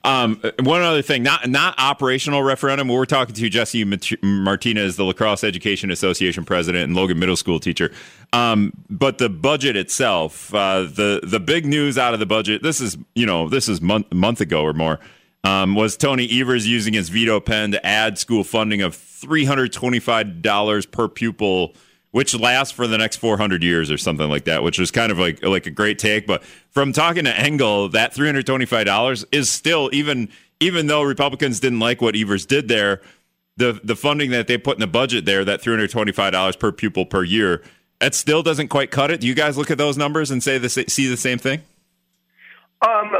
Um, 0.05 0.41
one 0.61 0.81
other 0.81 1.01
thing, 1.01 1.23
not 1.23 1.49
not 1.49 1.73
operational 1.79 2.43
referendum. 2.43 2.87
We're 2.87 3.05
talking 3.05 3.33
to 3.33 3.49
Jesse 3.49 3.83
Martinez, 4.21 4.95
the 4.95 5.05
La 5.05 5.13
Crosse 5.13 5.43
Education 5.43 5.89
Association 5.89 6.45
president 6.45 6.83
and 6.83 6.95
Logan 6.95 7.17
Middle 7.17 7.37
School 7.37 7.59
teacher. 7.59 7.91
Um, 8.31 8.73
but 8.91 9.17
the 9.17 9.29
budget 9.29 9.75
itself, 9.75 10.53
uh, 10.53 10.81
the 10.81 11.21
the 11.23 11.39
big 11.39 11.65
news 11.65 11.97
out 11.97 12.13
of 12.13 12.19
the 12.19 12.27
budget. 12.27 12.61
This 12.61 12.79
is 12.79 12.95
you 13.15 13.25
know 13.25 13.49
this 13.49 13.67
is 13.67 13.81
month 13.81 14.13
month 14.13 14.39
ago 14.39 14.61
or 14.61 14.73
more. 14.73 14.99
Um, 15.45 15.75
was 15.75 15.97
Tony 15.97 16.27
Evers 16.39 16.65
using 16.65 16.93
his 16.93 17.09
veto 17.09 17.39
pen 17.39 17.71
to 17.71 17.85
add 17.85 18.17
school 18.17 18.43
funding 18.43 18.81
of 18.81 18.95
three 18.95 19.45
hundred 19.45 19.73
twenty 19.73 19.99
five 19.99 20.41
dollars 20.41 20.85
per 20.85 21.07
pupil 21.07 21.75
which 22.13 22.35
lasts 22.39 22.71
for 22.71 22.85
the 22.85 22.95
next 22.99 23.17
400 23.17 23.63
years 23.63 23.89
or 23.89 23.97
something 23.97 24.29
like 24.29 24.45
that, 24.45 24.61
which 24.61 24.77
was 24.77 24.91
kind 24.91 25.11
of 25.11 25.17
like 25.17 25.43
like 25.43 25.65
a 25.65 25.71
great 25.71 25.97
take. 25.97 26.27
But 26.27 26.43
from 26.69 26.93
talking 26.93 27.25
to 27.25 27.35
Engel, 27.35 27.89
that 27.89 28.13
$325 28.13 29.25
is 29.31 29.49
still 29.49 29.89
even 29.91 30.29
even 30.59 30.85
though 30.85 31.01
Republicans 31.01 31.59
didn't 31.59 31.79
like 31.79 32.01
what 32.01 32.15
Evers 32.15 32.45
did 32.45 32.67
there, 32.67 33.01
the 33.57 33.81
the 33.83 33.95
funding 33.95 34.29
that 34.29 34.45
they 34.45 34.59
put 34.59 34.75
in 34.77 34.79
the 34.79 34.87
budget 34.87 35.25
there, 35.25 35.43
that 35.43 35.63
$325 35.63 36.59
per 36.59 36.71
pupil 36.71 37.07
per 37.07 37.23
year, 37.23 37.63
that 37.99 38.13
still 38.13 38.43
doesn't 38.43 38.67
quite 38.67 38.91
cut 38.91 39.09
it. 39.09 39.19
Do 39.19 39.25
you 39.25 39.33
guys 39.33 39.57
look 39.57 39.71
at 39.71 39.79
those 39.79 39.97
numbers 39.97 40.29
and 40.29 40.43
say 40.43 40.59
the 40.59 40.69
see 40.69 41.07
the 41.07 41.17
same 41.17 41.39
thing? 41.39 41.63
Um, 42.83 43.11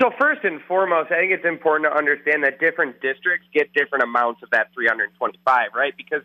so 0.00 0.10
first 0.18 0.44
and 0.44 0.62
foremost, 0.62 1.12
I 1.12 1.16
think 1.16 1.32
it's 1.32 1.44
important 1.44 1.92
to 1.92 1.96
understand 1.96 2.42
that 2.44 2.58
different 2.58 3.02
districts 3.02 3.46
get 3.52 3.72
different 3.74 4.02
amounts 4.02 4.42
of 4.42 4.50
that 4.50 4.72
325, 4.72 5.68
right? 5.74 5.92
Because 5.94 6.22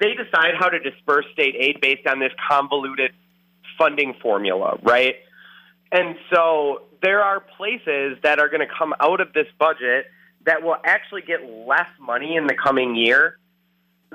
they 0.00 0.14
decide 0.14 0.54
how 0.58 0.68
to 0.68 0.80
disperse 0.80 1.26
state 1.32 1.54
aid 1.56 1.80
based 1.80 2.06
on 2.08 2.18
this 2.18 2.32
convoluted 2.48 3.12
funding 3.78 4.14
formula, 4.20 4.78
right? 4.82 5.14
And 5.92 6.16
so 6.32 6.82
there 7.02 7.22
are 7.22 7.38
places 7.38 8.18
that 8.24 8.40
are 8.40 8.48
going 8.48 8.66
to 8.66 8.74
come 8.78 8.94
out 8.98 9.20
of 9.20 9.32
this 9.32 9.46
budget 9.58 10.06
that 10.44 10.62
will 10.62 10.76
actually 10.84 11.22
get 11.22 11.40
less 11.44 11.88
money 12.00 12.36
in 12.36 12.48
the 12.48 12.54
coming 12.54 12.96
year 12.96 13.38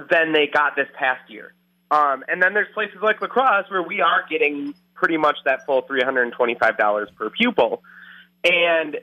than 0.10 0.34
they 0.34 0.48
got 0.48 0.76
this 0.76 0.88
past 0.98 1.30
year. 1.30 1.54
Um, 1.92 2.24
and 2.28 2.44
then 2.44 2.54
there's 2.54 2.68
places 2.74 2.98
like 3.02 3.22
La 3.22 3.28
Crosse 3.28 3.66
where 3.70 3.82
we 3.82 4.02
are 4.02 4.24
getting 4.30 4.74
pretty 4.94 5.18
much 5.18 5.38
that 5.46 5.66
full 5.66 5.84
$325 5.84 7.16
per 7.16 7.30
pupil. 7.30 7.82
And 8.44 8.98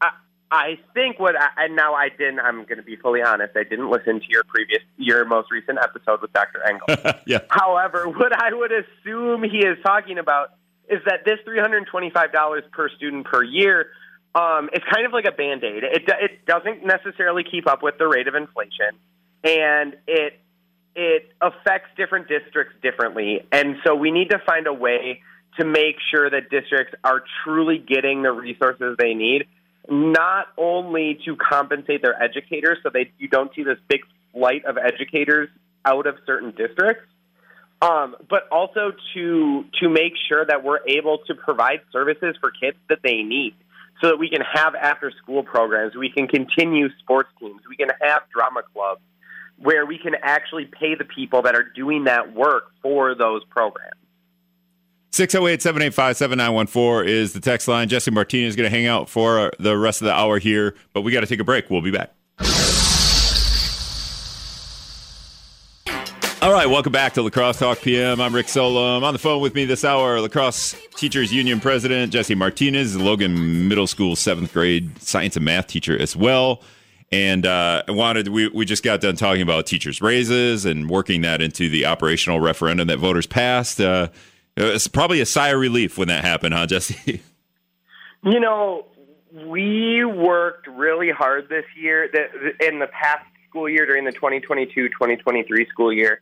I, 0.00 0.10
I 0.50 0.78
think 0.92 1.18
what 1.18 1.36
I, 1.36 1.64
and 1.64 1.76
now 1.76 1.94
I 1.94 2.08
didn't, 2.08 2.40
I'm 2.40 2.64
going 2.64 2.78
to 2.78 2.82
be 2.82 2.96
fully 2.96 3.22
honest, 3.22 3.56
I 3.56 3.64
didn't 3.64 3.90
listen 3.90 4.20
to 4.20 4.26
your 4.28 4.44
previous, 4.44 4.82
your 4.96 5.24
most 5.24 5.50
recent 5.50 5.78
episode 5.78 6.20
with 6.22 6.32
Dr. 6.32 6.62
Engel. 6.62 7.14
yeah. 7.26 7.40
However, 7.48 8.08
what 8.08 8.32
I 8.32 8.52
would 8.52 8.72
assume 8.72 9.42
he 9.42 9.58
is 9.58 9.78
talking 9.84 10.18
about 10.18 10.50
is 10.88 11.00
that 11.06 11.24
this 11.24 11.38
$325 11.46 12.70
per 12.72 12.88
student 12.90 13.26
per 13.26 13.42
year 13.42 13.86
um, 14.34 14.68
is 14.72 14.82
kind 14.92 15.06
of 15.06 15.12
like 15.12 15.24
a 15.26 15.32
band 15.32 15.62
aid. 15.62 15.84
It, 15.84 16.02
it 16.08 16.46
doesn't 16.46 16.84
necessarily 16.84 17.44
keep 17.44 17.68
up 17.68 17.82
with 17.82 17.98
the 17.98 18.08
rate 18.08 18.26
of 18.26 18.34
inflation, 18.34 18.98
and 19.44 19.96
it 20.06 20.40
it 20.96 21.32
affects 21.40 21.88
different 21.96 22.28
districts 22.28 22.74
differently. 22.82 23.46
And 23.50 23.76
so 23.84 23.94
we 23.94 24.10
need 24.10 24.30
to 24.30 24.38
find 24.46 24.66
a 24.66 24.72
way 24.72 25.22
to 25.58 25.64
make 25.64 25.96
sure 26.10 26.28
that 26.28 26.50
districts 26.50 26.94
are 27.04 27.22
truly 27.42 27.78
getting 27.78 28.22
the 28.22 28.32
resources 28.32 28.96
they 28.98 29.14
need, 29.14 29.46
not 29.88 30.46
only 30.56 31.18
to 31.24 31.36
compensate 31.36 32.02
their 32.02 32.20
educators 32.20 32.78
so 32.82 32.90
they 32.92 33.10
you 33.18 33.28
don't 33.28 33.54
see 33.54 33.62
this 33.62 33.78
big 33.88 34.00
flight 34.32 34.64
of 34.64 34.76
educators 34.78 35.48
out 35.84 36.06
of 36.06 36.16
certain 36.26 36.50
districts, 36.52 37.04
um, 37.82 38.16
but 38.28 38.48
also 38.50 38.92
to 39.14 39.64
to 39.80 39.88
make 39.88 40.14
sure 40.28 40.44
that 40.44 40.64
we're 40.64 40.80
able 40.88 41.18
to 41.26 41.34
provide 41.34 41.80
services 41.92 42.34
for 42.40 42.50
kids 42.50 42.76
that 42.88 42.98
they 43.02 43.22
need, 43.22 43.54
so 44.00 44.08
that 44.08 44.18
we 44.18 44.28
can 44.28 44.40
have 44.40 44.74
after 44.74 45.12
school 45.22 45.42
programs, 45.42 45.94
we 45.94 46.10
can 46.10 46.26
continue 46.26 46.88
sports 47.00 47.28
teams, 47.38 47.60
we 47.68 47.76
can 47.76 47.90
have 48.00 48.22
drama 48.32 48.62
clubs, 48.72 49.02
where 49.58 49.86
we 49.86 49.98
can 49.98 50.14
actually 50.22 50.64
pay 50.64 50.94
the 50.94 51.04
people 51.04 51.42
that 51.42 51.54
are 51.54 51.70
doing 51.76 52.04
that 52.04 52.34
work 52.34 52.72
for 52.82 53.14
those 53.14 53.44
programs. 53.44 54.00
608 55.14 55.62
785 55.62 56.16
7914 56.16 57.08
is 57.08 57.32
the 57.34 57.38
text 57.38 57.68
line. 57.68 57.88
Jesse 57.88 58.10
Martinez 58.10 58.48
is 58.48 58.56
going 58.56 58.68
to 58.68 58.76
hang 58.76 58.88
out 58.88 59.08
for 59.08 59.52
the 59.60 59.78
rest 59.78 60.02
of 60.02 60.06
the 60.06 60.12
hour 60.12 60.40
here, 60.40 60.74
but 60.92 61.02
we 61.02 61.12
got 61.12 61.20
to 61.20 61.26
take 61.28 61.38
a 61.38 61.44
break. 61.44 61.70
We'll 61.70 61.82
be 61.82 61.92
back. 61.92 62.12
All 66.42 66.52
right, 66.52 66.66
welcome 66.66 66.90
back 66.90 67.12
to 67.12 67.22
La 67.22 67.30
Crosse 67.30 67.60
Talk 67.60 67.80
PM. 67.80 68.20
I'm 68.20 68.34
Rick 68.34 68.48
Solem. 68.48 69.04
On 69.04 69.12
the 69.12 69.20
phone 69.20 69.40
with 69.40 69.54
me 69.54 69.64
this 69.64 69.84
hour, 69.84 70.20
La 70.20 70.26
Crosse 70.26 70.74
Teachers 70.96 71.32
Union 71.32 71.60
President 71.60 72.12
Jesse 72.12 72.34
Martinez, 72.34 72.96
Logan 72.96 73.68
Middle 73.68 73.86
School 73.86 74.16
seventh 74.16 74.52
grade 74.52 75.00
science 75.00 75.36
and 75.36 75.44
math 75.44 75.68
teacher 75.68 75.96
as 75.96 76.16
well. 76.16 76.60
And 77.12 77.46
uh, 77.46 77.84
I 77.86 77.92
wanted 77.92 78.26
we 78.28 78.48
we 78.48 78.64
just 78.64 78.82
got 78.82 79.00
done 79.00 79.14
talking 79.14 79.42
about 79.42 79.66
teachers' 79.66 80.02
raises 80.02 80.64
and 80.64 80.90
working 80.90 81.20
that 81.20 81.40
into 81.40 81.68
the 81.68 81.86
operational 81.86 82.40
referendum 82.40 82.88
that 82.88 82.98
voters 82.98 83.28
passed. 83.28 83.80
Uh, 83.80 84.08
it's 84.56 84.86
probably 84.86 85.20
a 85.20 85.26
sigh 85.26 85.48
of 85.48 85.60
relief 85.60 85.98
when 85.98 86.08
that 86.08 86.24
happened, 86.24 86.54
huh, 86.54 86.66
Jesse? 86.66 87.20
You 88.22 88.40
know, 88.40 88.86
we 89.46 90.02
worked 90.04 90.66
really 90.66 91.10
hard 91.10 91.48
this 91.48 91.64
year. 91.76 92.04
In 92.60 92.78
the 92.78 92.86
past 92.86 93.26
school 93.48 93.68
year, 93.68 93.84
during 93.84 94.04
the 94.04 94.12
2022-2023 94.12 95.68
school 95.68 95.92
year, 95.92 96.20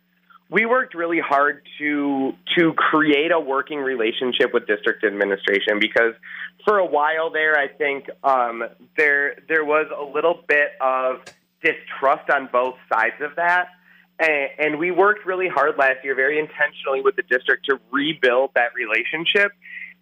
we 0.50 0.66
worked 0.66 0.94
really 0.94 1.20
hard 1.20 1.62
to 1.78 2.34
to 2.58 2.74
create 2.74 3.32
a 3.32 3.40
working 3.40 3.78
relationship 3.78 4.52
with 4.52 4.66
district 4.66 5.02
administration 5.02 5.78
because 5.80 6.12
for 6.64 6.78
a 6.78 6.84
while 6.84 7.30
there, 7.30 7.56
I 7.56 7.68
think 7.68 8.10
um, 8.22 8.62
there 8.96 9.36
there 9.48 9.64
was 9.64 9.86
a 9.96 10.04
little 10.04 10.42
bit 10.46 10.72
of 10.80 11.22
distrust 11.62 12.28
on 12.30 12.50
both 12.52 12.74
sides 12.92 13.14
of 13.20 13.36
that. 13.36 13.68
And, 14.22 14.78
we 14.78 14.90
worked 14.90 15.26
really 15.26 15.48
hard 15.48 15.76
last 15.78 16.04
year, 16.04 16.14
very 16.14 16.38
intentionally 16.38 17.00
with 17.00 17.16
the 17.16 17.22
district 17.22 17.66
to 17.66 17.78
rebuild 17.90 18.50
that 18.54 18.72
relationship. 18.74 19.52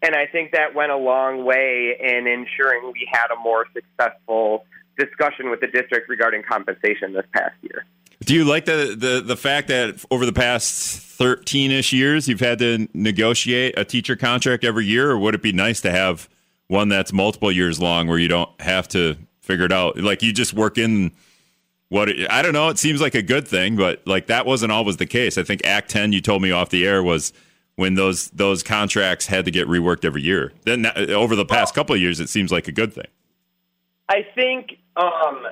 And 0.02 0.14
I 0.14 0.26
think 0.26 0.52
that 0.52 0.74
went 0.74 0.92
a 0.92 0.96
long 0.96 1.44
way 1.44 1.96
in 1.98 2.26
ensuring 2.26 2.92
we 2.92 3.08
had 3.10 3.28
a 3.30 3.40
more 3.42 3.66
successful 3.74 4.64
discussion 4.98 5.50
with 5.50 5.60
the 5.60 5.66
district 5.66 6.08
regarding 6.08 6.42
compensation 6.42 7.12
this 7.12 7.24
past 7.32 7.54
year. 7.62 7.86
Do 8.24 8.34
you 8.34 8.44
like 8.44 8.66
the, 8.66 8.94
the, 8.96 9.22
the 9.24 9.36
fact 9.36 9.68
that 9.68 10.04
over 10.10 10.26
the 10.26 10.32
past 10.32 11.00
13 11.00 11.70
ish 11.70 11.92
years, 11.92 12.28
you've 12.28 12.40
had 12.40 12.58
to 12.58 12.86
negotiate 12.92 13.78
a 13.78 13.84
teacher 13.84 14.16
contract 14.16 14.64
every 14.64 14.84
year, 14.84 15.10
or 15.10 15.18
would 15.18 15.34
it 15.34 15.42
be 15.42 15.52
nice 15.52 15.80
to 15.82 15.90
have 15.90 16.28
one 16.68 16.88
that's 16.88 17.12
multiple 17.12 17.50
years 17.50 17.80
long 17.80 18.06
where 18.06 18.18
you 18.18 18.28
don't 18.28 18.50
have 18.60 18.86
to 18.88 19.16
figure 19.40 19.64
it 19.64 19.72
out? 19.72 19.96
Like 19.96 20.22
you 20.22 20.32
just 20.32 20.52
work 20.52 20.76
in 20.76 21.12
what 21.90 22.08
it, 22.08 22.30
I 22.30 22.40
don't 22.40 22.54
know. 22.54 22.68
It 22.70 22.78
seems 22.78 23.00
like 23.00 23.14
a 23.14 23.22
good 23.22 23.46
thing, 23.46 23.76
but 23.76 24.00
like 24.06 24.28
that 24.28 24.46
wasn't 24.46 24.72
always 24.72 24.96
the 24.96 25.06
case. 25.06 25.36
I 25.36 25.42
think 25.42 25.66
Act 25.66 25.90
10, 25.90 26.12
you 26.12 26.22
told 26.22 26.40
me 26.40 26.50
off 26.50 26.70
the 26.70 26.86
air, 26.86 27.02
was 27.02 27.32
when 27.76 27.94
those 27.94 28.30
those 28.30 28.62
contracts 28.62 29.26
had 29.26 29.44
to 29.44 29.50
get 29.50 29.68
reworked 29.68 30.04
every 30.04 30.22
year. 30.22 30.52
Then 30.64 30.86
over 31.10 31.36
the 31.36 31.44
past 31.44 31.74
couple 31.74 31.94
of 31.94 32.00
years, 32.00 32.20
it 32.20 32.28
seems 32.28 32.50
like 32.50 32.68
a 32.68 32.72
good 32.72 32.94
thing. 32.94 33.08
I 34.08 34.26
think 34.34 34.78
um, 34.96 35.46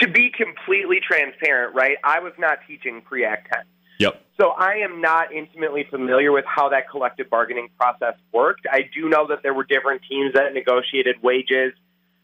to 0.00 0.08
be 0.08 0.30
completely 0.30 1.00
transparent, 1.00 1.74
right? 1.74 1.96
I 2.04 2.20
was 2.20 2.32
not 2.38 2.58
teaching 2.66 3.02
pre 3.02 3.24
Act 3.24 3.48
10. 3.52 3.62
Yep. 3.98 4.22
So 4.40 4.50
I 4.50 4.74
am 4.74 5.00
not 5.00 5.32
intimately 5.32 5.84
familiar 5.90 6.30
with 6.30 6.44
how 6.46 6.68
that 6.68 6.88
collective 6.88 7.28
bargaining 7.28 7.68
process 7.78 8.14
worked. 8.32 8.66
I 8.70 8.82
do 8.94 9.08
know 9.08 9.26
that 9.28 9.42
there 9.42 9.54
were 9.54 9.64
different 9.64 10.02
teams 10.08 10.34
that 10.34 10.54
negotiated 10.54 11.16
wages 11.22 11.72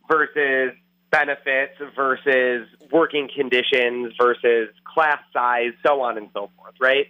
versus 0.09 0.73
benefits 1.15 1.75
versus 1.95 2.67
working 2.91 3.29
conditions 3.35 4.13
versus 4.21 4.69
class 4.85 5.19
size, 5.33 5.73
so 5.87 6.01
on 6.01 6.19
and 6.19 6.29
so 6.33 6.51
forth, 6.57 6.75
right? 6.81 7.07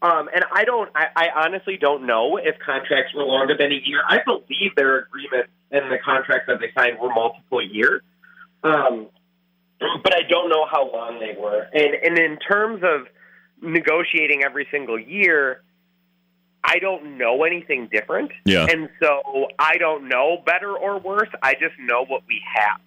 Um, 0.00 0.28
and 0.34 0.44
I 0.52 0.64
don't, 0.64 0.90
I, 0.94 1.06
I 1.14 1.44
honestly 1.44 1.76
don't 1.76 2.06
know 2.06 2.36
if 2.36 2.56
contracts 2.64 3.14
were 3.14 3.24
longer 3.24 3.54
than 3.56 3.70
a 3.70 3.80
year. 3.84 4.00
I 4.06 4.20
believe 4.24 4.74
their 4.76 5.00
agreements 5.00 5.50
and 5.70 5.90
the 5.90 5.98
contracts 6.04 6.46
that 6.48 6.60
they 6.60 6.72
signed 6.74 6.98
were 6.98 7.12
multiple 7.14 7.62
years. 7.62 8.02
Um, 8.62 9.08
but 10.02 10.14
I 10.14 10.22
don't 10.28 10.48
know 10.48 10.66
how 10.70 10.90
long 10.90 11.20
they 11.20 11.38
were. 11.38 11.66
And 11.72 11.94
and 12.02 12.18
in 12.18 12.38
terms 12.38 12.82
of 12.82 13.06
negotiating 13.60 14.42
every 14.44 14.66
single 14.70 14.98
year, 14.98 15.62
I 16.62 16.78
don't 16.78 17.18
know 17.18 17.44
anything 17.44 17.88
different. 17.92 18.32
Yeah. 18.46 18.66
And 18.70 18.88
so 19.02 19.48
I 19.58 19.76
don't 19.78 20.08
know 20.08 20.42
better 20.44 20.72
or 20.76 20.98
worse. 20.98 21.28
I 21.42 21.54
just 21.54 21.74
know 21.78 22.04
what 22.06 22.22
we 22.26 22.40
have. 22.54 22.80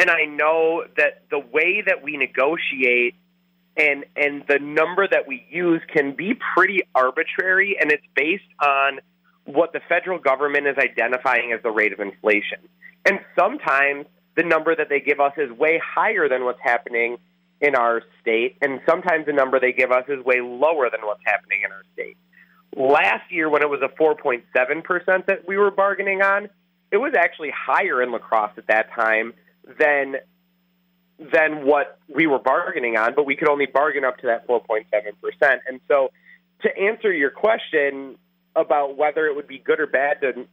And 0.00 0.08
I 0.08 0.24
know 0.24 0.82
that 0.96 1.24
the 1.30 1.38
way 1.38 1.82
that 1.86 2.02
we 2.02 2.16
negotiate 2.16 3.16
and 3.76 4.06
and 4.16 4.42
the 4.48 4.58
number 4.58 5.06
that 5.06 5.28
we 5.28 5.44
use 5.50 5.82
can 5.94 6.16
be 6.16 6.32
pretty 6.54 6.80
arbitrary 6.94 7.76
and 7.78 7.92
it's 7.92 8.06
based 8.16 8.42
on 8.64 9.00
what 9.44 9.74
the 9.74 9.80
federal 9.90 10.18
government 10.18 10.66
is 10.66 10.76
identifying 10.78 11.52
as 11.52 11.62
the 11.62 11.70
rate 11.70 11.92
of 11.92 12.00
inflation. 12.00 12.60
And 13.04 13.18
sometimes 13.38 14.06
the 14.36 14.42
number 14.42 14.74
that 14.74 14.88
they 14.88 15.00
give 15.00 15.20
us 15.20 15.34
is 15.36 15.50
way 15.50 15.78
higher 15.84 16.30
than 16.30 16.46
what's 16.46 16.62
happening 16.62 17.18
in 17.60 17.74
our 17.74 18.00
state, 18.22 18.56
and 18.62 18.80
sometimes 18.88 19.26
the 19.26 19.34
number 19.34 19.60
they 19.60 19.72
give 19.72 19.92
us 19.92 20.04
is 20.08 20.24
way 20.24 20.40
lower 20.40 20.88
than 20.88 21.02
what's 21.02 21.20
happening 21.26 21.60
in 21.62 21.70
our 21.70 21.82
state. 21.92 22.16
Last 22.74 23.30
year, 23.30 23.50
when 23.50 23.60
it 23.60 23.68
was 23.68 23.82
a 23.82 23.88
4.7% 24.00 25.26
that 25.26 25.46
we 25.46 25.58
were 25.58 25.70
bargaining 25.70 26.22
on, 26.22 26.48
it 26.90 26.96
was 26.96 27.12
actually 27.14 27.52
higher 27.54 28.02
in 28.02 28.12
La 28.12 28.18
Crosse 28.18 28.52
at 28.56 28.66
that 28.68 28.94
time 28.94 29.34
than 29.78 30.16
than 31.32 31.66
what 31.66 31.98
we 32.08 32.26
were 32.26 32.38
bargaining 32.38 32.96
on, 32.96 33.14
but 33.14 33.26
we 33.26 33.36
could 33.36 33.48
only 33.48 33.66
bargain 33.66 34.04
up 34.04 34.16
to 34.18 34.26
that 34.26 34.48
4.7%. 34.48 35.58
And 35.68 35.80
so, 35.86 36.10
to 36.62 36.76
answer 36.76 37.12
your 37.12 37.30
question 37.30 38.16
about 38.56 38.96
whether 38.96 39.26
it 39.26 39.36
would 39.36 39.46
be 39.46 39.58
good 39.58 39.80
or 39.80 39.86
bad 39.86 40.22
to 40.22 40.46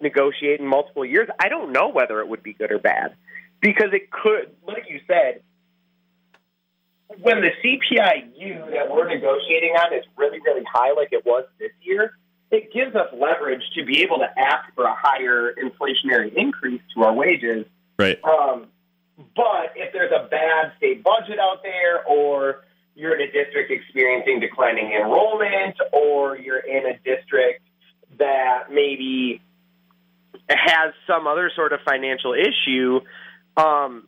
negotiate 0.00 0.60
in 0.60 0.66
multiple 0.66 1.04
years, 1.04 1.28
I 1.40 1.48
don't 1.48 1.72
know 1.72 1.88
whether 1.88 2.20
it 2.20 2.28
would 2.28 2.42
be 2.42 2.52
good 2.52 2.70
or 2.70 2.78
bad 2.78 3.14
because 3.60 3.88
it 3.92 4.10
could, 4.10 4.52
like 4.66 4.84
you 4.88 5.00
said, 5.06 5.42
when 7.20 7.40
the 7.40 7.50
CPIU 7.64 8.70
that 8.70 8.90
we're 8.90 9.08
negotiating 9.08 9.72
on 9.72 9.94
is 9.94 10.04
really, 10.16 10.40
really 10.40 10.64
high, 10.70 10.92
like 10.92 11.08
it 11.12 11.24
was 11.24 11.44
this 11.58 11.72
year, 11.80 12.12
it 12.50 12.72
gives 12.72 12.94
us 12.94 13.08
leverage 13.12 13.62
to 13.74 13.84
be 13.84 14.02
able 14.02 14.18
to 14.18 14.38
ask 14.38 14.72
for 14.74 14.84
a 14.84 14.94
higher 14.94 15.54
inflationary 15.54 16.32
increase 16.34 16.80
to 16.94 17.04
our 17.04 17.12
wages. 17.12 17.66
Right. 17.98 18.18
Um, 18.24 18.68
but 19.34 19.72
if 19.74 19.92
there's 19.92 20.12
a 20.12 20.28
bad 20.28 20.72
state 20.76 21.02
budget 21.02 21.38
out 21.38 21.62
there, 21.62 22.04
or 22.04 22.64
you're 22.94 23.14
in 23.18 23.28
a 23.28 23.32
district 23.32 23.70
experiencing 23.70 24.40
declining 24.40 24.92
enrollment, 24.92 25.76
or 25.92 26.36
you're 26.36 26.60
in 26.60 26.86
a 26.86 26.98
district 26.98 27.62
that 28.18 28.70
maybe 28.70 29.42
has 30.48 30.94
some 31.06 31.26
other 31.26 31.50
sort 31.54 31.72
of 31.72 31.80
financial 31.84 32.34
issue, 32.34 33.00
um, 33.56 34.06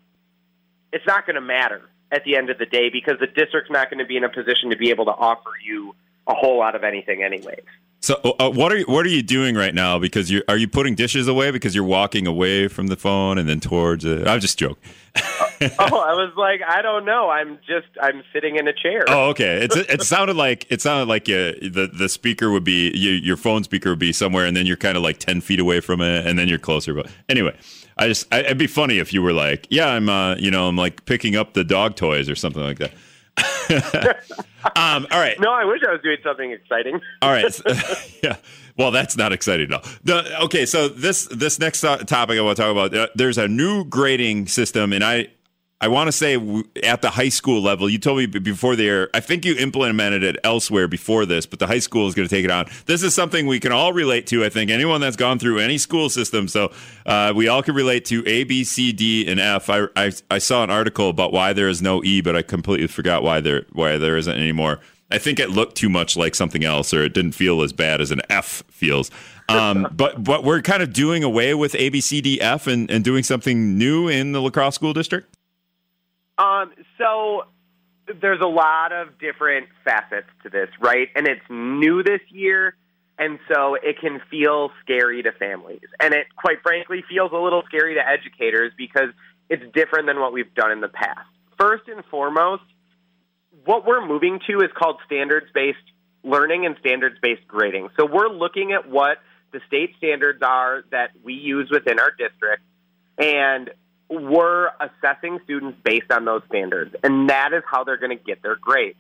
it's 0.93 1.07
not 1.07 1.27
going 1.27 1.35
to 1.35 1.41
matter 1.41 1.83
at 2.13 2.25
the 2.25 2.37
end 2.37 2.51
of 2.51 2.59
the 2.59 2.67
day 2.67 2.91
because 2.91 3.15
the 3.21 3.27
district's 3.27 3.71
not 3.71 3.91
going 3.91 3.99
to 3.99 4.07
be 4.07 4.17
in 4.17 4.25
a 4.25 4.29
position 4.29 4.71
to 4.71 4.77
be 4.77 4.91
able 4.91 5.05
to 5.05 5.13
offer 5.13 5.51
you 5.65 5.95
a 6.31 6.35
whole 6.35 6.59
lot 6.59 6.75
of 6.75 6.85
anything, 6.85 7.23
anyways. 7.23 7.65
So, 8.03 8.15
uh, 8.39 8.51
what 8.51 8.73
are 8.73 8.79
you, 8.79 8.85
what 8.87 9.05
are 9.05 9.11
you 9.11 9.23
doing 9.23 9.55
right 9.55 9.75
now? 9.75 9.99
Because 9.99 10.31
you 10.31 10.43
are 10.49 10.57
you 10.57 10.67
putting 10.67 10.95
dishes 10.95 11.29
away 11.29 11.51
because 11.51 11.75
you're 11.75 11.85
walking 11.85 12.27
away 12.27 12.67
from 12.67 12.87
the 12.87 12.97
phone 12.97 13.37
and 13.37 13.47
then 13.47 13.61
towards 13.61 14.07
it? 14.07 14.27
I'm 14.27 14.41
just 14.41 14.59
joking. 14.59 14.83
oh, 15.17 15.21
I 15.61 16.15
was 16.15 16.33
like, 16.35 16.63
I 16.67 16.81
don't 16.81 17.05
know. 17.05 17.29
I'm 17.29 17.59
just 17.67 17.89
I'm 18.01 18.23
sitting 18.33 18.57
in 18.57 18.67
a 18.67 18.73
chair. 18.73 19.05
Oh, 19.07 19.29
okay. 19.31 19.63
It's 19.63 19.77
it 19.77 20.03
sounded 20.03 20.37
like 20.37 20.67
it 20.71 20.81
sounded 20.81 21.09
like 21.09 21.25
uh, 21.29 21.61
the 21.61 21.91
the 21.93 22.09
speaker 22.09 22.51
would 22.51 22.65
be 22.65 22.91
you, 22.97 23.11
your 23.11 23.37
phone 23.37 23.65
speaker 23.65 23.91
would 23.91 23.99
be 23.99 24.15
somewhere, 24.15 24.47
and 24.47 24.57
then 24.57 24.65
you're 24.65 24.79
kind 24.79 24.97
of 24.97 25.03
like 25.03 25.19
ten 25.19 25.43
feet 25.43 25.61
away 25.61 25.81
from 25.81 26.01
it, 26.01 26.27
and 26.27 26.39
then 26.39 26.49
you're 26.49 26.59
closer. 26.59 26.95
But 26.95 27.11
anyway, 27.29 27.55
I 27.99 28.09
just 28.09 28.33
I, 28.33 28.41
it'd 28.41 28.57
be 28.57 28.67
funny 28.67 28.99
if 28.99 29.13
you 29.13 29.21
were 29.21 29.35
like, 29.35 29.67
yeah, 29.69 29.89
I'm 29.89 30.09
uh, 30.09 30.37
you 30.37 30.51
know 30.51 30.69
I'm 30.69 30.77
like 30.77 31.05
picking 31.05 31.37
up 31.37 31.53
the 31.53 31.65
dog 31.65 31.97
toys 31.97 32.31
or 32.31 32.35
something 32.35 32.63
like 32.63 32.79
that. 32.79 32.93
um, 34.77 35.07
all 35.11 35.21
right. 35.21 35.39
No, 35.41 35.53
I 35.53 35.65
wish 35.65 35.81
I 35.87 35.93
was 35.93 36.01
doing 36.03 36.19
something 36.23 36.51
exciting. 36.53 37.01
all 37.23 37.31
right. 37.31 37.53
So, 37.53 37.63
yeah. 38.23 38.37
Well, 38.77 38.91
that's 38.91 39.17
not 39.17 39.33
exciting 39.33 39.73
at 39.73 39.85
all. 39.85 39.91
The, 40.05 40.43
okay, 40.45 40.65
so 40.67 40.89
this 40.89 41.27
this 41.27 41.59
next 41.59 41.81
topic 41.81 42.39
I 42.39 42.41
want 42.41 42.57
to 42.57 42.63
talk 42.63 42.73
about. 42.73 42.95
Uh, 42.95 43.09
there's 43.15 43.39
a 43.39 43.49
new 43.49 43.85
grading 43.85 44.47
system, 44.47 44.93
and 44.93 45.05
I 45.05 45.29
I 45.83 45.89
want 45.89 46.09
to 46.09 46.13
say 46.13 46.35
at 46.83 47.01
the 47.01 47.09
high 47.09 47.31
school 47.31 47.63
level, 47.63 47.89
you 47.89 47.99
told 47.99 48.19
me 48.19 48.27
before 48.27 48.77
the 48.77 48.87
air, 48.87 49.09
I 49.15 49.21
think 49.21 49.47
you 49.47 49.57
implemented 49.57 50.23
it 50.23 50.37
elsewhere 50.45 50.89
before 50.89 51.25
this, 51.25 51.47
but 51.47 51.59
the 51.59 51.67
high 51.67 51.79
school 51.79 52.07
is 52.07 52.15
going 52.15 52.29
to 52.29 52.35
take 52.35 52.45
it 52.45 52.51
on. 52.51 52.67
This 52.85 53.03
is 53.03 53.15
something 53.15 53.47
we 53.47 53.61
can 53.61 53.73
all 53.73 53.95
relate 53.95 54.27
to. 54.29 54.45
I 54.45 54.51
think 54.51 54.71
anyone 54.71 55.01
that's 55.01 55.17
gone 55.17 55.39
through 55.39 55.59
any 55.59 55.79
school 55.79 56.11
system. 56.11 56.49
So 56.49 56.71
uh, 57.07 57.33
we 57.35 57.49
all 57.49 57.63
can 57.63 57.75
relate 57.75 58.05
to 58.07 58.23
A, 58.27 58.45
B, 58.45 58.63
C, 58.63 58.93
D, 58.93 59.27
and 59.27 59.41
F. 59.41 59.71
I, 59.71 59.87
I, 59.97 60.13
I 60.31 60.37
saw 60.39 60.63
an 60.63 60.71
article 60.71 61.09
about 61.09 61.33
why 61.33 61.55
there 61.55 61.69
is 61.69 61.81
no 61.81 62.05
E, 62.05 62.21
but 62.21 62.37
I 62.37 62.43
completely 62.43 62.87
forgot 62.87 63.23
why 63.23 63.41
there, 63.41 63.65
why 63.73 63.97
there 63.97 64.19
isn't 64.19 64.37
anymore. 64.37 64.81
I 65.11 65.17
think 65.17 65.41
it 65.41 65.49
looked 65.49 65.77
too 65.77 65.89
much 65.89 66.15
like 66.15 66.35
something 66.35 66.63
else, 66.63 66.93
or 66.93 67.03
it 67.03 67.15
didn't 67.15 67.33
feel 67.33 67.63
as 67.63 67.73
bad 67.73 68.01
as 68.03 68.11
an 68.11 68.21
F 68.29 68.63
feels. 68.69 69.11
Um, 69.49 69.89
but 69.93 70.23
but 70.23 70.45
we're 70.45 70.63
kind 70.63 70.83
of 70.83 70.93
doing 70.93 71.25
away 71.25 71.55
with 71.55 71.75
A 71.75 71.89
B 71.89 72.01
C 72.01 72.21
D 72.21 72.41
F 72.41 72.67
and, 72.67 72.91
and 72.91 73.03
doing 73.03 73.25
something 73.25 73.77
new 73.77 74.09
in 74.09 74.33
the 74.33 74.41
La 74.41 74.51
Crosse 74.51 74.75
school 74.75 74.93
district. 74.93 75.37
Um, 76.41 76.73
so 76.97 77.43
there's 78.21 78.41
a 78.41 78.49
lot 78.49 78.93
of 78.93 79.19
different 79.19 79.69
facets 79.85 80.29
to 80.43 80.49
this, 80.49 80.69
right? 80.81 81.09
And 81.15 81.27
it's 81.27 81.43
new 81.51 82.03
this 82.03 82.23
year, 82.31 82.75
and 83.19 83.39
so 83.53 83.75
it 83.75 84.01
can 84.01 84.21
feel 84.31 84.71
scary 84.83 85.23
to 85.23 85.33
families, 85.33 85.87
and 86.01 86.15
it 86.15 86.27
quite 86.35 86.63
frankly 86.63 87.05
feels 87.09 87.33
a 87.33 87.37
little 87.37 87.63
scary 87.67 87.95
to 87.95 88.01
educators 88.01 88.73
because 88.79 89.11
it's 89.51 89.63
different 89.75 90.07
than 90.07 90.19
what 90.19 90.33
we've 90.33 90.55
done 90.55 90.73
in 90.73 90.81
the 90.81 90.89
past. 90.89 91.29
First 91.59 91.89
and 91.89 92.03
foremost, 92.07 92.63
what 93.67 93.87
we're 93.87 94.07
moving 94.07 94.41
to 94.49 94.65
is 94.65 94.71
called 94.75 94.97
standards 95.05 95.47
based 95.53 95.79
learning 96.25 96.65
and 96.65 96.77
standards 96.81 97.17
based 97.21 97.47
grading. 97.47 97.89
So 97.99 98.07
we're 98.07 98.29
looking 98.29 98.73
at 98.73 98.89
what 98.89 99.19
the 99.53 99.61
state 99.67 99.95
standards 99.99 100.41
are 100.43 100.85
that 100.91 101.11
we 101.23 101.35
use 101.35 101.69
within 101.71 101.99
our 101.99 102.13
district, 102.13 102.63
and 103.19 103.71
we're 104.11 104.69
assessing 104.81 105.39
students 105.45 105.79
based 105.85 106.11
on 106.11 106.25
those 106.25 106.43
standards, 106.49 106.95
and 107.05 107.31
that 107.31 107.53
is 107.53 107.63
how 107.71 107.85
they're 107.85 107.97
going 107.97 108.17
to 108.17 108.23
get 108.23 108.43
their 108.43 108.57
grades. 108.57 108.99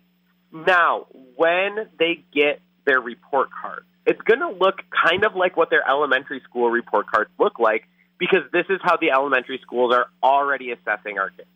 Now, 0.53 1.07
when 1.37 1.89
they 1.99 2.25
get 2.33 2.61
their 2.87 3.01
report 3.01 3.49
card, 3.61 3.85
it's 4.07 4.21
going 4.23 4.41
to 4.41 4.51
look 4.51 4.77
kind 4.91 5.25
of 5.25 5.35
like 5.35 5.57
what 5.57 5.71
their 5.71 5.89
elementary 5.89 6.41
school 6.49 6.71
report 6.71 7.07
cards 7.09 7.31
look 7.39 7.59
like 7.59 7.85
because 8.19 8.41
this 8.53 8.67
is 8.71 8.79
how 8.83 8.97
the 8.97 9.11
elementary 9.11 9.59
schools 9.63 9.93
are 9.95 10.07
already 10.23 10.73
assessing 10.73 11.19
our 11.19 11.31
kids. 11.31 11.49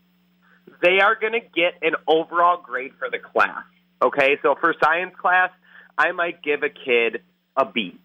They 0.83 1.01
are 1.01 1.15
going 1.19 1.33
to 1.33 1.41
get 1.41 1.75
an 1.83 1.95
overall 2.07 2.61
grade 2.61 2.93
for 2.99 3.09
the 3.11 3.19
class. 3.19 3.65
Okay, 4.03 4.39
so 4.43 4.55
for 4.61 4.75
science 4.83 5.15
class, 5.21 5.51
I 5.97 6.13
might 6.13 6.43
give 6.43 6.63
a 6.63 6.69
kid 6.69 7.23
a 7.57 7.65
B. 7.65 7.99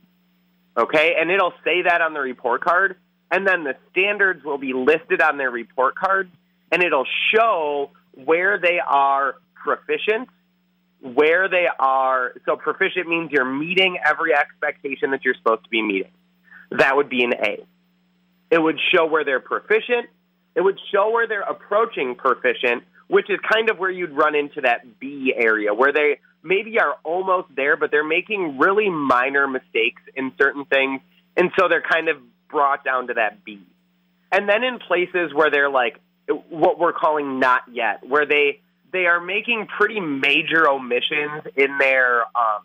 Okay, 0.77 1.15
and 1.19 1.31
it'll 1.31 1.53
say 1.63 1.81
that 1.83 2.01
on 2.01 2.13
the 2.13 2.19
report 2.19 2.61
card, 2.61 2.97
and 3.31 3.45
then 3.47 3.63
the 3.63 3.75
standards 3.91 4.43
will 4.43 4.57
be 4.57 4.73
listed 4.73 5.21
on 5.21 5.37
their 5.37 5.51
report 5.51 5.95
cards, 5.95 6.31
and 6.71 6.83
it'll 6.83 7.07
show 7.33 7.91
where 8.13 8.59
they 8.59 8.79
are 8.85 9.35
proficient, 9.55 10.29
where 11.01 11.47
they 11.47 11.67
are. 11.79 12.33
So 12.45 12.55
proficient 12.55 13.07
means 13.07 13.31
you're 13.31 13.45
meeting 13.45 13.97
every 14.03 14.33
expectation 14.33 15.11
that 15.11 15.23
you're 15.23 15.35
supposed 15.35 15.63
to 15.63 15.69
be 15.69 15.81
meeting. 15.81 16.11
That 16.71 16.95
would 16.95 17.09
be 17.09 17.23
an 17.23 17.33
A. 17.33 17.65
It 18.51 18.61
would 18.61 18.79
show 18.93 19.05
where 19.05 19.23
they're 19.23 19.39
proficient. 19.39 20.09
It 20.55 20.61
would 20.61 20.79
show 20.91 21.11
where 21.11 21.27
they're 21.27 21.41
approaching 21.41 22.15
proficient, 22.15 22.83
which 23.07 23.29
is 23.29 23.39
kind 23.51 23.69
of 23.69 23.77
where 23.77 23.91
you'd 23.91 24.11
run 24.11 24.35
into 24.35 24.61
that 24.61 24.99
B 24.99 25.33
area, 25.35 25.73
where 25.73 25.93
they 25.93 26.19
maybe 26.43 26.79
are 26.79 26.95
almost 27.03 27.47
there, 27.55 27.77
but 27.77 27.91
they're 27.91 28.03
making 28.03 28.57
really 28.57 28.89
minor 28.89 29.47
mistakes 29.47 30.01
in 30.15 30.31
certain 30.41 30.65
things. 30.65 31.01
And 31.37 31.51
so 31.57 31.67
they're 31.69 31.83
kind 31.87 32.09
of 32.09 32.17
brought 32.49 32.83
down 32.83 33.07
to 33.07 33.13
that 33.13 33.43
B. 33.43 33.61
And 34.31 34.47
then 34.47 34.63
in 34.63 34.79
places 34.79 35.33
where 35.33 35.49
they're 35.49 35.69
like 35.69 35.99
what 36.49 36.79
we're 36.79 36.93
calling 36.93 37.39
not 37.39 37.63
yet, 37.71 38.07
where 38.07 38.25
they 38.25 38.61
they 38.91 39.05
are 39.05 39.19
making 39.19 39.67
pretty 39.67 39.99
major 39.99 40.67
omissions 40.67 41.43
in 41.55 41.77
their 41.77 42.21
um, 42.21 42.63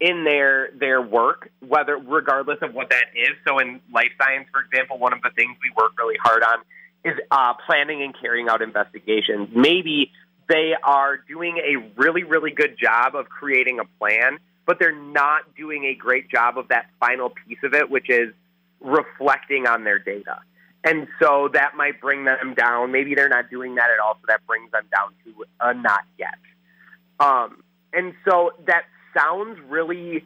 in 0.00 0.24
their 0.24 0.70
their 0.72 1.00
work, 1.00 1.50
whether 1.66 1.96
regardless 1.96 2.58
of 2.62 2.74
what 2.74 2.90
that 2.90 3.06
is. 3.14 3.30
So 3.46 3.58
in 3.58 3.80
life 3.92 4.10
science, 4.20 4.48
for 4.52 4.60
example, 4.60 4.98
one 4.98 5.12
of 5.12 5.22
the 5.22 5.30
things 5.30 5.56
we 5.62 5.70
work 5.76 5.92
really 5.98 6.18
hard 6.22 6.42
on 6.42 6.58
is 7.04 7.18
uh, 7.30 7.54
planning 7.66 8.02
and 8.02 8.14
carrying 8.20 8.48
out 8.48 8.62
investigations. 8.62 9.48
Maybe 9.54 10.12
they 10.48 10.72
are 10.82 11.16
doing 11.16 11.58
a 11.58 12.00
really 12.00 12.24
really 12.24 12.50
good 12.50 12.76
job 12.78 13.14
of 13.14 13.28
creating 13.28 13.78
a 13.80 13.84
plan, 13.98 14.38
but 14.66 14.78
they're 14.78 14.96
not 14.96 15.54
doing 15.56 15.84
a 15.84 15.94
great 15.94 16.30
job 16.30 16.58
of 16.58 16.68
that 16.68 16.86
final 17.00 17.30
piece 17.30 17.58
of 17.62 17.74
it, 17.74 17.90
which 17.90 18.08
is 18.08 18.32
reflecting 18.80 19.66
on 19.66 19.84
their 19.84 19.98
data. 19.98 20.38
And 20.84 21.06
so 21.20 21.48
that 21.52 21.76
might 21.76 22.00
bring 22.00 22.24
them 22.24 22.54
down. 22.54 22.90
Maybe 22.90 23.14
they're 23.14 23.28
not 23.28 23.50
doing 23.50 23.76
that 23.76 23.90
at 23.90 24.00
all, 24.04 24.14
so 24.14 24.26
that 24.28 24.44
brings 24.46 24.70
them 24.72 24.84
down 24.94 25.12
to 25.24 25.44
a 25.60 25.74
not 25.74 26.00
yet. 26.18 26.34
Um, 27.20 27.62
and 27.92 28.14
so 28.28 28.52
that 28.66 28.82
sounds 29.16 29.58
really 29.68 30.24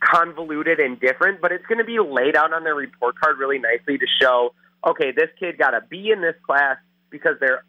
convoluted 0.00 0.80
and 0.80 0.98
different, 0.98 1.42
but 1.42 1.52
it's 1.52 1.66
going 1.66 1.78
to 1.78 1.84
be 1.84 1.98
laid 1.98 2.36
out 2.36 2.54
on 2.54 2.64
their 2.64 2.74
report 2.74 3.18
card 3.20 3.38
really 3.38 3.58
nicely 3.58 3.98
to 3.98 4.06
show, 4.20 4.54
okay, 4.86 5.12
this 5.12 5.28
kid 5.38 5.58
got 5.58 5.74
a 5.74 5.82
B 5.90 6.10
in 6.10 6.22
this 6.22 6.36
class 6.46 6.76
because 7.10 7.34
they're 7.40 7.64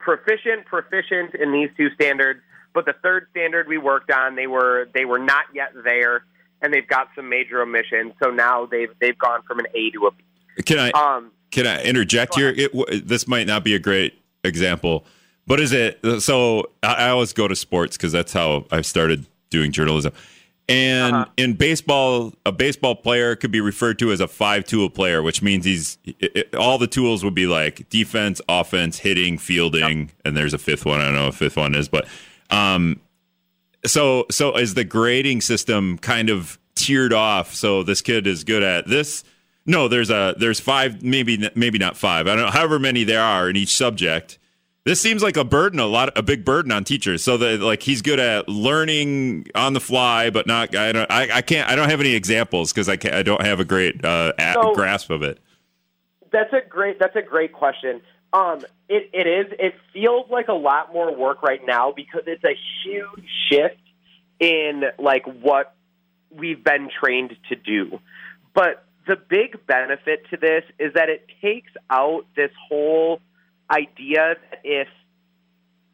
proficient, 0.00 0.66
proficient 0.66 1.34
in 1.34 1.52
these 1.52 1.68
two 1.76 1.90
standards. 1.94 2.40
But 2.78 2.84
the 2.84 2.94
third 3.02 3.26
standard 3.32 3.66
we 3.66 3.76
worked 3.76 4.12
on, 4.12 4.36
they 4.36 4.46
were 4.46 4.88
they 4.94 5.04
were 5.04 5.18
not 5.18 5.46
yet 5.52 5.70
there, 5.82 6.22
and 6.62 6.72
they've 6.72 6.86
got 6.86 7.08
some 7.16 7.28
major 7.28 7.60
omissions. 7.60 8.12
So 8.22 8.30
now 8.30 8.66
they've 8.66 8.90
they've 9.00 9.18
gone 9.18 9.42
from 9.48 9.58
an 9.58 9.66
A 9.74 9.90
to 9.90 10.06
a 10.06 10.10
B. 10.12 10.62
Can 10.64 10.78
I 10.78 10.90
um, 10.90 11.32
can 11.50 11.66
I 11.66 11.82
interject 11.82 12.36
here? 12.36 12.54
It, 12.56 13.08
this 13.08 13.26
might 13.26 13.48
not 13.48 13.64
be 13.64 13.74
a 13.74 13.80
great 13.80 14.16
example, 14.44 15.04
but 15.44 15.58
is 15.58 15.72
it? 15.72 15.98
So 16.22 16.70
I 16.84 17.08
always 17.08 17.32
go 17.32 17.48
to 17.48 17.56
sports 17.56 17.96
because 17.96 18.12
that's 18.12 18.32
how 18.32 18.66
I 18.70 18.82
started 18.82 19.26
doing 19.50 19.72
journalism. 19.72 20.12
And 20.68 21.16
uh-huh. 21.16 21.24
in 21.36 21.54
baseball, 21.54 22.32
a 22.46 22.52
baseball 22.52 22.94
player 22.94 23.34
could 23.34 23.50
be 23.50 23.60
referred 23.60 23.98
to 23.98 24.12
as 24.12 24.20
a 24.20 24.28
five 24.28 24.62
tool 24.62 24.88
player, 24.88 25.20
which 25.20 25.42
means 25.42 25.64
he's 25.64 25.98
it, 26.04 26.36
it, 26.36 26.54
all 26.54 26.78
the 26.78 26.86
tools 26.86 27.24
would 27.24 27.34
be 27.34 27.48
like 27.48 27.88
defense, 27.88 28.40
offense, 28.48 29.00
hitting, 29.00 29.36
fielding, 29.36 30.00
yep. 30.00 30.10
and 30.24 30.36
there's 30.36 30.54
a 30.54 30.58
fifth 30.58 30.86
one. 30.86 31.00
I 31.00 31.06
don't 31.06 31.16
know 31.16 31.24
what 31.24 31.34
fifth 31.34 31.56
one 31.56 31.74
is, 31.74 31.88
but 31.88 32.06
um, 32.50 33.00
so 33.84 34.26
so 34.30 34.56
is 34.56 34.74
the 34.74 34.84
grading 34.84 35.40
system 35.40 35.98
kind 35.98 36.30
of 36.30 36.58
tiered 36.74 37.12
off? 37.12 37.54
So 37.54 37.82
this 37.82 38.02
kid 38.02 38.26
is 38.26 38.44
good 38.44 38.62
at 38.62 38.86
this. 38.86 39.24
No, 39.66 39.88
there's 39.88 40.10
a 40.10 40.34
there's 40.38 40.60
five, 40.60 41.02
maybe 41.02 41.50
maybe 41.54 41.78
not 41.78 41.96
five. 41.96 42.26
I 42.26 42.34
don't 42.34 42.46
know, 42.46 42.50
however 42.50 42.78
many 42.78 43.04
there 43.04 43.22
are 43.22 43.48
in 43.48 43.56
each 43.56 43.76
subject 43.76 44.38
this 44.88 45.02
seems 45.02 45.22
like 45.22 45.36
a 45.36 45.44
burden, 45.44 45.80
a 45.80 45.86
lot, 45.86 46.16
a 46.16 46.22
big 46.22 46.46
burden 46.46 46.72
on 46.72 46.82
teachers. 46.82 47.22
So 47.22 47.36
that 47.36 47.60
like 47.60 47.82
he's 47.82 48.00
good 48.00 48.18
at 48.18 48.48
learning 48.48 49.46
on 49.54 49.74
the 49.74 49.80
fly, 49.80 50.30
but 50.30 50.46
not. 50.46 50.74
I 50.74 50.92
don't. 50.92 51.10
I, 51.10 51.28
I 51.30 51.42
can't. 51.42 51.68
I 51.68 51.76
don't 51.76 51.90
have 51.90 52.00
any 52.00 52.14
examples 52.14 52.72
because 52.72 52.88
I 52.88 52.96
can't. 52.96 53.14
I 53.14 53.22
don't 53.22 53.44
have 53.44 53.60
a 53.60 53.66
great 53.66 54.02
uh, 54.02 54.32
so, 54.54 54.74
grasp 54.74 55.10
of 55.10 55.22
it. 55.22 55.40
That's 56.32 56.52
a 56.54 56.66
great. 56.66 56.98
That's 56.98 57.16
a 57.16 57.22
great 57.22 57.52
question. 57.52 58.00
Um, 58.32 58.64
it, 58.88 59.10
it 59.12 59.26
is. 59.26 59.52
It 59.58 59.74
feels 59.92 60.30
like 60.30 60.48
a 60.48 60.54
lot 60.54 60.92
more 60.92 61.14
work 61.14 61.42
right 61.42 61.60
now 61.66 61.92
because 61.92 62.22
it's 62.26 62.44
a 62.44 62.56
huge 62.84 63.26
shift 63.48 63.80
in 64.38 64.84
like 64.98 65.24
what 65.26 65.74
we've 66.30 66.62
been 66.62 66.90
trained 67.02 67.36
to 67.48 67.56
do. 67.56 67.98
But 68.54 68.84
the 69.06 69.16
big 69.16 69.66
benefit 69.66 70.26
to 70.30 70.36
this 70.36 70.64
is 70.78 70.92
that 70.94 71.08
it 71.08 71.26
takes 71.40 71.72
out 71.88 72.26
this 72.36 72.50
whole 72.68 73.20
idea 73.70 74.36
that 74.50 74.60
if 74.64 74.88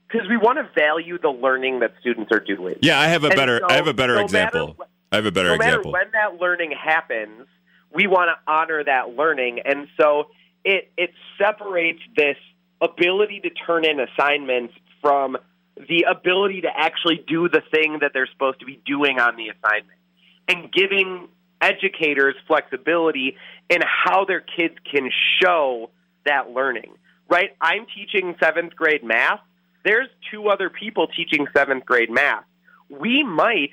because 0.09 0.29
we 0.29 0.37
want 0.37 0.59
to 0.59 0.69
value 0.81 1.19
the 1.19 1.31
learning 1.31 1.81
that 1.81 1.93
students 2.01 2.31
are 2.33 2.41
doing. 2.41 2.77
Yeah, 2.83 3.01
I 3.01 3.07
have 3.09 3.25
a 3.25 3.31
better 3.31 3.61
so, 3.61 3.67
I 3.69 3.75
have 3.75 3.87
a 3.87 3.95
better 3.95 4.17
no 4.17 4.23
example. 4.23 4.69
Matter, 4.69 4.91
I 5.11 5.17
have 5.17 5.27
a 5.27 5.33
better 5.33 5.49
no 5.49 5.55
example. 5.55 5.93
when 5.93 6.11
that 6.13 6.41
learning 6.41 6.73
happens, 6.73 7.47
we 7.93 8.07
want 8.07 8.29
to 8.29 8.53
honor 8.53 8.85
that 8.85 9.17
learning, 9.17 9.61
and 9.65 9.89
so 9.97 10.29
it 10.65 10.91
it 10.97 11.11
separates 11.39 12.01
this 12.17 12.37
ability 12.81 13.41
to 13.41 13.51
turn 13.51 13.85
in 13.85 14.01
assignments 14.01 14.75
from 15.01 15.37
the 15.77 16.07
ability 16.09 16.63
to 16.63 16.69
actually 16.75 17.25
do 17.27 17.49
the 17.49 17.63
thing 17.73 17.99
that 18.01 18.13
they're 18.13 18.29
supposed 18.33 18.61
to 18.61 18.67
be 18.67 18.81
doing 18.87 19.19
on 19.19 19.37
the 19.37 19.49
assignment, 19.49 19.99
and 20.49 20.73
giving 20.73 21.29
educators 21.61 22.35
flexibility 22.47 23.37
in 23.71 23.81
how 23.83 24.25
their 24.25 24.41
kids 24.41 24.75
can 24.91 25.11
show 25.41 25.91
that 26.25 26.51
learning 26.51 26.95
right? 27.29 27.51
I'm 27.61 27.87
teaching 27.95 28.35
seventh 28.43 28.75
grade 28.77 29.05
math. 29.05 29.41
There's 29.85 30.09
two 30.31 30.49
other 30.49 30.71
people 30.71 31.09
teaching 31.09 31.47
seventh 31.55 31.85
grade 31.85 32.11
math. 32.11 32.45
We 32.89 33.23
might 33.23 33.71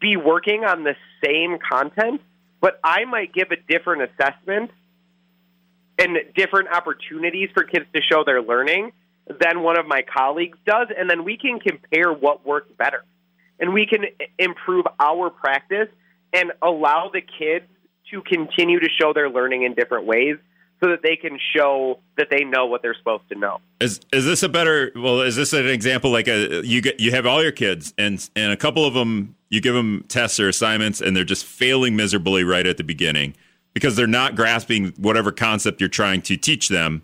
be 0.00 0.16
working 0.16 0.64
on 0.64 0.84
the 0.84 0.94
same 1.24 1.58
content, 1.58 2.20
but 2.60 2.78
I 2.84 3.04
might 3.04 3.32
give 3.32 3.48
a 3.50 3.56
different 3.56 4.10
assessment 4.10 4.70
and 5.98 6.18
different 6.34 6.68
opportunities 6.72 7.50
for 7.54 7.64
kids 7.64 7.86
to 7.94 8.00
show 8.02 8.24
their 8.24 8.42
learning 8.42 8.92
than 9.40 9.62
one 9.62 9.78
of 9.78 9.86
my 9.86 10.02
colleagues 10.02 10.58
does. 10.66 10.88
And 10.96 11.08
then 11.08 11.24
we 11.24 11.36
can 11.36 11.58
compare 11.58 12.12
what 12.12 12.46
works 12.46 12.70
better. 12.78 13.04
And 13.58 13.72
we 13.72 13.86
can 13.86 14.04
improve 14.38 14.84
our 15.00 15.30
practice 15.30 15.88
and 16.32 16.52
allow 16.62 17.10
the 17.12 17.22
kids 17.22 17.66
to 18.10 18.22
continue 18.22 18.78
to 18.78 18.88
show 19.00 19.12
their 19.12 19.30
learning 19.30 19.62
in 19.62 19.74
different 19.74 20.06
ways 20.06 20.36
so 20.82 20.90
that 20.90 21.00
they 21.02 21.16
can 21.16 21.38
show 21.56 21.98
that 22.18 22.28
they 22.30 22.44
know 22.44 22.66
what 22.66 22.82
they're 22.82 22.94
supposed 22.94 23.26
to 23.30 23.38
know. 23.38 23.60
Is 23.80 24.00
is 24.12 24.26
this 24.26 24.42
a 24.42 24.48
better? 24.48 24.92
Well, 24.94 25.22
is 25.22 25.34
this 25.34 25.54
an 25.54 25.66
example 25.66 26.10
like 26.10 26.28
a 26.28 26.64
you 26.64 26.82
get 26.82 27.00
you 27.00 27.12
have 27.12 27.24
all 27.26 27.42
your 27.42 27.52
kids 27.52 27.94
and 27.96 28.28
and 28.36 28.52
a 28.52 28.56
couple 28.56 28.84
of 28.84 28.92
them 28.92 29.34
you 29.48 29.60
give 29.60 29.74
them 29.74 30.04
tests 30.08 30.38
or 30.38 30.48
assignments 30.48 31.00
and 31.00 31.16
they're 31.16 31.24
just 31.24 31.46
failing 31.46 31.96
miserably 31.96 32.44
right 32.44 32.66
at 32.66 32.76
the 32.76 32.84
beginning 32.84 33.34
because 33.76 33.94
they're 33.94 34.06
not 34.06 34.34
grasping 34.34 34.86
whatever 34.96 35.30
concept 35.30 35.82
you're 35.82 35.88
trying 35.90 36.22
to 36.22 36.34
teach 36.34 36.70
them 36.70 37.02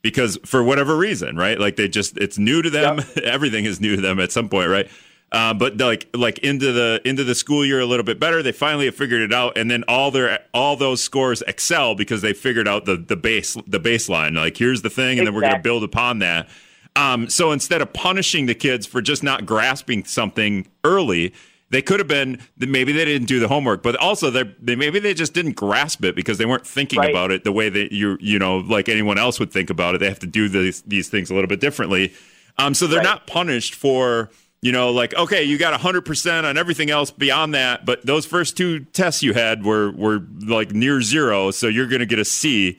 because 0.00 0.38
for 0.46 0.64
whatever 0.64 0.96
reason, 0.96 1.36
right? 1.36 1.60
Like 1.60 1.76
they 1.76 1.88
just 1.88 2.16
it's 2.16 2.38
new 2.38 2.62
to 2.62 2.70
them. 2.70 2.96
Yep. 2.96 3.18
Everything 3.24 3.66
is 3.66 3.82
new 3.82 3.96
to 3.96 4.00
them 4.00 4.18
at 4.18 4.32
some 4.32 4.48
point, 4.48 4.70
right? 4.70 4.88
Uh, 5.30 5.52
but 5.52 5.76
like 5.76 6.08
like 6.14 6.38
into 6.38 6.72
the 6.72 7.02
into 7.04 7.22
the 7.22 7.34
school 7.34 7.66
year 7.66 7.80
a 7.80 7.84
little 7.84 8.02
bit 8.02 8.18
better. 8.18 8.42
They 8.42 8.52
finally 8.52 8.86
have 8.86 8.94
figured 8.94 9.20
it 9.20 9.34
out, 9.34 9.58
and 9.58 9.70
then 9.70 9.84
all 9.88 10.10
their 10.10 10.38
all 10.54 10.74
those 10.74 11.02
scores 11.02 11.42
excel 11.42 11.94
because 11.94 12.22
they 12.22 12.32
figured 12.32 12.66
out 12.66 12.86
the 12.86 12.96
the 12.96 13.16
base 13.16 13.52
the 13.66 13.78
baseline. 13.78 14.36
Like 14.36 14.56
here's 14.56 14.80
the 14.80 14.88
thing, 14.88 15.18
and 15.18 15.26
then 15.26 15.34
we're 15.34 15.42
going 15.42 15.52
to 15.52 15.58
build 15.58 15.84
upon 15.84 16.20
that. 16.20 16.48
Um, 16.94 17.28
so 17.28 17.52
instead 17.52 17.82
of 17.82 17.92
punishing 17.92 18.46
the 18.46 18.54
kids 18.54 18.86
for 18.86 19.02
just 19.02 19.22
not 19.22 19.44
grasping 19.44 20.04
something 20.04 20.66
early, 20.82 21.34
they 21.70 21.82
could 21.82 21.98
have 22.00 22.08
been 22.08 22.38
maybe 22.56 22.92
they 22.92 23.04
didn't 23.04 23.26
do 23.28 23.40
the 23.40 23.48
homework, 23.48 23.82
but 23.82 23.96
also 23.96 24.30
they 24.30 24.44
maybe 24.76 24.98
they 25.00 25.14
just 25.14 25.34
didn't 25.34 25.52
grasp 25.56 26.04
it 26.04 26.14
because 26.14 26.38
they 26.38 26.46
weren't 26.46 26.66
thinking 26.66 26.98
Right. 27.00 27.10
about 27.10 27.30
it 27.32 27.44
the 27.44 27.52
way 27.52 27.68
that 27.68 27.92
you 27.92 28.16
you 28.20 28.38
know 28.38 28.58
like 28.58 28.88
anyone 28.88 29.18
else 29.18 29.40
would 29.40 29.50
think 29.52 29.68
about 29.70 29.94
it. 29.94 29.98
They 29.98 30.08
have 30.08 30.20
to 30.20 30.26
do 30.26 30.48
these 30.48 30.82
these 30.82 31.08
things 31.08 31.30
a 31.30 31.34
little 31.34 31.48
bit 31.48 31.60
differently. 31.60 32.12
Um, 32.58 32.72
so 32.74 32.86
they're 32.86 32.98
Right. 32.98 33.04
not 33.04 33.26
punished 33.26 33.74
for 33.74 34.30
you 34.62 34.72
know 34.72 34.90
like 34.90 35.14
okay 35.16 35.42
you 35.42 35.58
got 35.58 35.78
hundred 35.80 36.02
percent 36.02 36.46
on 36.46 36.56
everything 36.56 36.90
else 36.90 37.10
beyond 37.10 37.54
that, 37.54 37.84
but 37.84 38.04
those 38.06 38.26
first 38.26 38.56
two 38.56 38.80
tests 38.80 39.22
you 39.22 39.34
had 39.34 39.64
were 39.64 39.90
were 39.90 40.22
like 40.46 40.70
near 40.72 41.02
zero, 41.02 41.50
so 41.50 41.66
you're 41.66 41.88
going 41.88 42.00
to 42.00 42.06
get 42.06 42.18
a 42.18 42.24
C. 42.24 42.78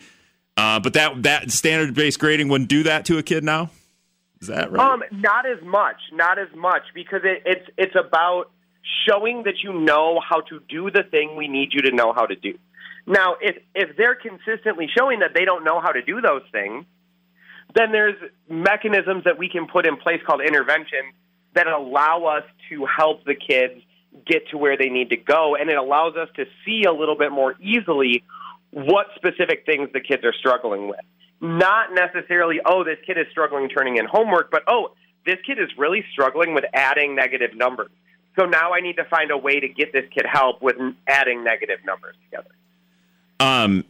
Uh, 0.56 0.80
but 0.80 0.94
that 0.94 1.22
that 1.24 1.52
standard 1.52 1.94
based 1.94 2.20
grading 2.20 2.48
wouldn't 2.50 2.70
do 2.70 2.84
that 2.84 3.06
to 3.06 3.18
a 3.20 3.24
kid 3.24 3.44
now. 3.44 3.70
Is 4.42 4.48
that 4.48 4.72
right? 4.72 4.92
Um, 4.94 5.04
not 5.12 5.46
as 5.46 5.62
much, 5.62 5.98
not 6.14 6.40
as 6.40 6.48
much, 6.56 6.84
because 6.96 7.22
it, 7.24 7.44
it's 7.46 7.70
it's 7.78 7.96
about 7.96 8.50
showing 9.08 9.44
that 9.44 9.56
you 9.64 9.74
know 9.74 10.20
how 10.28 10.42
to 10.42 10.60
do 10.68 10.90
the 10.92 11.04
thing 11.04 11.36
we 11.36 11.48
need 11.48 11.74
you 11.74 11.82
to 11.82 11.92
know 11.92 12.14
how 12.14 12.26
to 12.26 12.36
do. 12.36 12.58
Now, 13.06 13.36
if 13.40 13.58
if 13.74 13.96
they're 13.96 14.16
consistently 14.16 14.90
showing 14.98 15.20
that 15.20 15.32
they 15.34 15.46
don't 15.46 15.64
know 15.64 15.80
how 15.80 15.92
to 15.92 16.02
do 16.02 16.20
those 16.22 16.44
things, 16.52 16.86
then 17.74 17.92
there's 17.92 18.16
mechanisms 18.50 19.24
that 19.26 19.38
we 19.38 19.50
can 19.50 19.68
put 19.68 19.86
in 19.88 19.98
place 19.98 20.22
called 20.26 20.42
intervention 20.42 21.14
that 21.54 21.68
allow 21.68 22.26
us 22.26 22.44
to 22.70 22.86
help 22.86 23.24
the 23.26 23.36
kids 23.36 23.82
get 24.26 24.50
to 24.50 24.58
where 24.58 24.78
they 24.78 24.90
need 24.90 25.10
to 25.10 25.18
go, 25.18 25.56
and 25.56 25.70
it 25.70 25.78
allows 25.78 26.16
us 26.16 26.28
to 26.36 26.46
see 26.66 26.84
a 26.84 26.92
little 26.92 27.18
bit 27.18 27.32
more 27.32 27.56
easily 27.62 28.24
what 28.72 29.08
specific 29.16 29.66
things 29.66 29.90
the 29.94 30.02
kids 30.02 30.24
are 30.24 30.34
struggling 30.34 30.88
with. 30.88 31.00
Not 31.40 31.94
necessarily, 31.94 32.60
oh, 32.66 32.84
this 32.84 32.98
kid 33.06 33.18
is 33.18 33.26
struggling 33.32 33.70
turning 33.70 33.98
in 33.98 34.06
homework, 34.06 34.50
but 34.52 34.64
oh, 34.68 34.94
this 35.26 35.38
kid 35.46 35.60
is 35.60 35.70
really 35.78 36.04
struggling 36.12 36.54
with 36.54 36.66
adding 36.74 37.16
negative 37.16 37.56
numbers. 37.56 37.92
So 38.38 38.46
now 38.46 38.74
I 38.74 38.82
need 38.82 38.98
to 38.98 39.06
find 39.06 39.32
a 39.32 39.38
way 39.38 39.60
to 39.60 39.68
get 39.68 39.92
this 39.92 40.06
kid 40.14 40.26
help 40.32 40.62
with 40.62 40.76
adding 41.08 41.44
negative 41.44 41.80
numbers 41.84 42.16
together. 42.26 42.50
Um, 43.40 43.84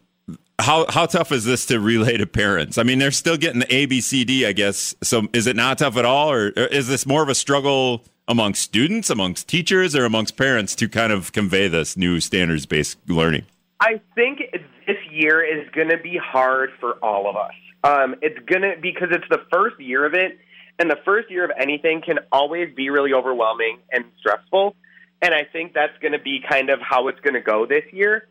how 0.59 0.85
how 0.89 1.05
tough 1.05 1.31
is 1.31 1.45
this 1.45 1.65
to 1.67 1.79
relay 1.79 2.17
to 2.17 2.25
parents? 2.25 2.77
I 2.77 2.83
mean, 2.83 2.97
they're 2.97 3.11
still 3.11 3.37
getting 3.37 3.59
the 3.59 3.73
A 3.73 3.85
B 3.85 4.01
C 4.01 4.23
D, 4.23 4.45
I 4.45 4.53
guess. 4.53 4.95
So 5.03 5.27
is 5.33 5.47
it 5.47 5.55
not 5.55 5.77
tough 5.77 5.97
at 5.97 6.05
all, 6.05 6.31
or 6.31 6.53
or 6.57 6.65
is 6.65 6.87
this 6.87 7.05
more 7.05 7.21
of 7.21 7.29
a 7.29 7.35
struggle 7.35 8.03
amongst 8.27 8.61
students, 8.61 9.09
amongst 9.09 9.47
teachers, 9.47 9.95
or 9.95 10.05
amongst 10.05 10.35
parents 10.35 10.75
to 10.75 10.89
kind 10.89 11.13
of 11.13 11.31
convey 11.31 11.67
this 11.67 11.95
new 11.95 12.19
standards 12.19 12.65
based 12.65 12.97
learning? 13.07 13.45
I 13.79 14.01
think 14.15 14.39
this 14.87 14.97
year 15.11 15.43
is 15.43 15.69
going 15.71 15.89
to 15.89 15.97
be 15.97 16.17
hard 16.17 16.71
for 16.79 16.93
all 17.03 17.29
of 17.29 17.35
us. 17.35 17.53
Um, 17.83 18.15
it's 18.21 18.39
going 18.47 18.63
to 18.63 18.75
because 18.81 19.09
it's 19.11 19.29
the 19.29 19.43
first 19.53 19.79
year 19.79 20.05
of 20.05 20.13
it, 20.13 20.39
and 20.79 20.89
the 20.89 20.97
first 21.05 21.31
year 21.31 21.43
of 21.43 21.51
anything 21.57 22.01
can 22.01 22.19
always 22.31 22.73
be 22.75 22.89
really 22.89 23.13
overwhelming 23.13 23.79
and 23.91 24.05
stressful. 24.19 24.75
And 25.21 25.33
I 25.33 25.43
think 25.51 25.73
that's 25.73 25.97
going 26.01 26.11
to 26.11 26.19
be 26.19 26.43
kind 26.47 26.69
of 26.69 26.79
how 26.79 27.07
it's 27.07 27.19
going 27.21 27.33
to 27.33 27.41
go 27.41 27.65
this 27.65 27.83
year. 27.91 28.27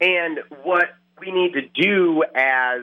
And 0.00 0.40
what 0.62 0.86
we 1.20 1.30
need 1.30 1.52
to 1.52 1.62
do 1.62 2.24
as 2.34 2.82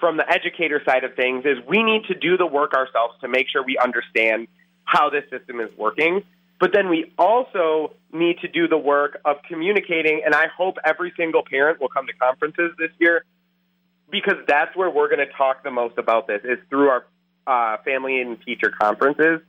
from 0.00 0.16
the 0.16 0.28
educator 0.30 0.80
side 0.84 1.04
of 1.04 1.14
things 1.14 1.44
is 1.44 1.58
we 1.68 1.82
need 1.82 2.04
to 2.04 2.14
do 2.14 2.36
the 2.36 2.46
work 2.46 2.74
ourselves 2.74 3.14
to 3.20 3.28
make 3.28 3.48
sure 3.48 3.64
we 3.64 3.76
understand 3.78 4.46
how 4.84 5.10
this 5.10 5.24
system 5.30 5.60
is 5.60 5.70
working. 5.76 6.22
But 6.60 6.72
then 6.72 6.88
we 6.88 7.12
also 7.18 7.94
need 8.12 8.38
to 8.40 8.48
do 8.48 8.66
the 8.66 8.78
work 8.78 9.20
of 9.24 9.36
communicating, 9.48 10.22
and 10.24 10.34
I 10.34 10.46
hope 10.48 10.76
every 10.84 11.12
single 11.16 11.42
parent 11.48 11.80
will 11.80 11.88
come 11.88 12.06
to 12.06 12.12
conferences 12.14 12.72
this 12.78 12.90
year 12.98 13.24
because 14.10 14.36
that's 14.46 14.74
where 14.74 14.90
we're 14.90 15.08
going 15.08 15.24
to 15.24 15.32
talk 15.36 15.62
the 15.62 15.70
most 15.70 15.98
about 15.98 16.26
this 16.26 16.40
is 16.44 16.58
through 16.68 16.88
our 16.88 17.04
uh, 17.48 17.78
family 17.84 18.20
and 18.20 18.40
teacher 18.42 18.70
conferences 18.80 19.40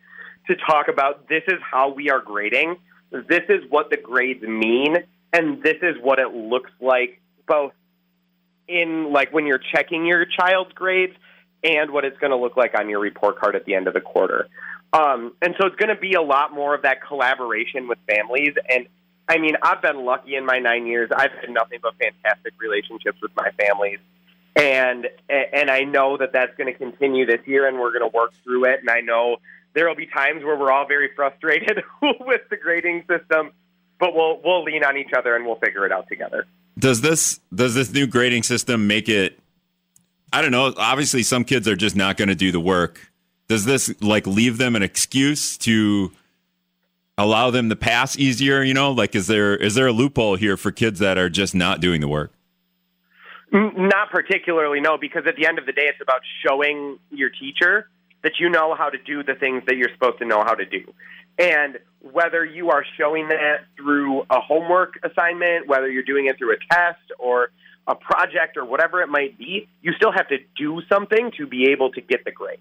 to 0.47 0.55
talk 0.55 0.87
about 0.87 1.27
this 1.27 1.43
is 1.47 1.59
how 1.61 1.93
we 1.93 2.09
are 2.09 2.21
grading, 2.21 2.77
this 3.11 3.43
is 3.49 3.63
what 3.69 3.89
the 3.89 3.97
grades 3.97 4.41
mean, 4.41 4.95
and 5.33 5.61
this 5.61 5.77
is 5.81 5.95
what 6.01 6.19
it 6.19 6.33
looks 6.33 6.71
like 6.79 7.21
both 7.47 7.73
in 8.67 9.11
like 9.11 9.33
when 9.33 9.45
you're 9.45 9.61
checking 9.73 10.05
your 10.05 10.25
child's 10.25 10.71
grades 10.73 11.13
and 11.63 11.91
what 11.91 12.05
it's 12.05 12.17
going 12.19 12.31
to 12.31 12.37
look 12.37 12.55
like 12.55 12.77
on 12.77 12.89
your 12.89 12.99
report 12.99 13.39
card 13.39 13.55
at 13.55 13.65
the 13.65 13.75
end 13.75 13.87
of 13.87 13.93
the 13.93 14.01
quarter. 14.01 14.47
Um, 14.93 15.33
and 15.41 15.55
so 15.59 15.67
it's 15.67 15.75
going 15.75 15.93
to 15.93 15.99
be 15.99 16.13
a 16.13 16.21
lot 16.21 16.53
more 16.53 16.73
of 16.73 16.83
that 16.83 17.05
collaboration 17.05 17.87
with 17.87 17.97
families. 18.07 18.53
And 18.69 18.87
I 19.27 19.37
mean, 19.37 19.55
I've 19.61 19.81
been 19.81 20.05
lucky 20.05 20.35
in 20.35 20.45
my 20.45 20.57
nine 20.57 20.87
years. 20.87 21.09
I've 21.15 21.31
had 21.31 21.49
nothing 21.49 21.79
but 21.81 21.93
fantastic 21.97 22.53
relationships 22.59 23.19
with 23.21 23.31
my 23.35 23.51
families. 23.51 23.99
And, 24.55 25.07
and 25.29 25.69
I 25.69 25.83
know 25.83 26.17
that 26.17 26.33
that's 26.33 26.55
going 26.57 26.71
to 26.71 26.77
continue 26.77 27.25
this 27.25 27.39
year 27.45 27.67
and 27.67 27.79
we're 27.79 27.91
going 27.91 28.09
to 28.09 28.15
work 28.15 28.33
through 28.43 28.65
it. 28.65 28.79
And 28.81 28.89
I 28.89 29.01
know 29.01 29.37
there 29.73 29.87
will 29.87 29.95
be 29.95 30.07
times 30.07 30.43
where 30.43 30.57
we're 30.57 30.71
all 30.71 30.87
very 30.87 31.09
frustrated 31.15 31.83
with 32.01 32.41
the 32.49 32.57
grading 32.57 33.05
system, 33.07 33.51
but 33.99 34.13
we'll, 34.13 34.41
we'll 34.43 34.63
lean 34.63 34.83
on 34.83 34.97
each 34.97 35.13
other 35.15 35.35
and 35.35 35.45
we'll 35.45 35.59
figure 35.59 35.85
it 35.85 35.91
out 35.91 36.07
together. 36.07 36.45
Does 36.79 37.01
this 37.01 37.39
does 37.53 37.75
this 37.75 37.91
new 37.91 38.07
grading 38.07 38.43
system 38.43 38.87
make 38.87 39.09
it? 39.09 39.37
I 40.31 40.41
don't 40.41 40.51
know. 40.51 40.73
Obviously, 40.77 41.23
some 41.23 41.43
kids 41.43 41.67
are 41.67 41.75
just 41.75 41.95
not 41.95 42.15
going 42.15 42.29
to 42.29 42.35
do 42.35 42.51
the 42.51 42.59
work. 42.59 43.11
Does 43.49 43.65
this 43.65 43.93
like 44.01 44.25
leave 44.25 44.57
them 44.57 44.75
an 44.75 44.83
excuse 44.83 45.57
to 45.59 46.11
allow 47.17 47.51
them 47.51 47.67
to 47.69 47.75
pass 47.75 48.17
easier? 48.17 48.63
You 48.63 48.73
know, 48.73 48.91
like 48.91 49.13
is 49.13 49.27
there 49.27 49.57
is 49.57 49.75
there 49.75 49.87
a 49.87 49.91
loophole 49.91 50.35
here 50.35 50.55
for 50.55 50.71
kids 50.71 50.99
that 50.99 51.17
are 51.17 51.29
just 51.29 51.53
not 51.53 51.81
doing 51.81 51.99
the 51.99 52.07
work? 52.07 52.31
Not 53.51 54.11
particularly, 54.11 54.79
no, 54.79 54.97
because 54.97 55.23
at 55.27 55.35
the 55.35 55.47
end 55.47 55.57
of 55.57 55.65
the 55.65 55.71
day, 55.71 55.85
it's 55.87 56.01
about 56.01 56.21
showing 56.45 56.99
your 57.09 57.29
teacher 57.29 57.89
that 58.21 58.33
you 58.39 58.49
know 58.49 58.75
how 58.75 58.89
to 58.89 58.97
do 58.97 59.23
the 59.23 59.33
things 59.33 59.63
that 59.65 59.75
you're 59.77 59.89
supposed 59.93 60.19
to 60.19 60.25
know 60.25 60.43
how 60.43 60.53
to 60.53 60.65
do. 60.65 60.93
And 61.39 61.79
whether 62.01 62.43
you 62.43 62.69
are 62.69 62.83
showing 62.97 63.29
that 63.29 63.65
through 63.77 64.21
a 64.29 64.39
homework 64.39 64.99
assignment, 65.03 65.67
whether 65.67 65.89
you're 65.89 66.03
doing 66.03 66.27
it 66.27 66.37
through 66.37 66.53
a 66.53 66.57
test 66.71 66.99
or 67.17 67.51
a 67.87 67.95
project 67.95 68.57
or 68.57 68.65
whatever 68.65 69.01
it 69.01 69.07
might 69.07 69.37
be, 69.37 69.67
you 69.81 69.93
still 69.93 70.11
have 70.11 70.27
to 70.27 70.37
do 70.57 70.81
something 70.91 71.31
to 71.37 71.47
be 71.47 71.69
able 71.71 71.91
to 71.91 72.01
get 72.01 72.25
the 72.25 72.31
grade, 72.31 72.59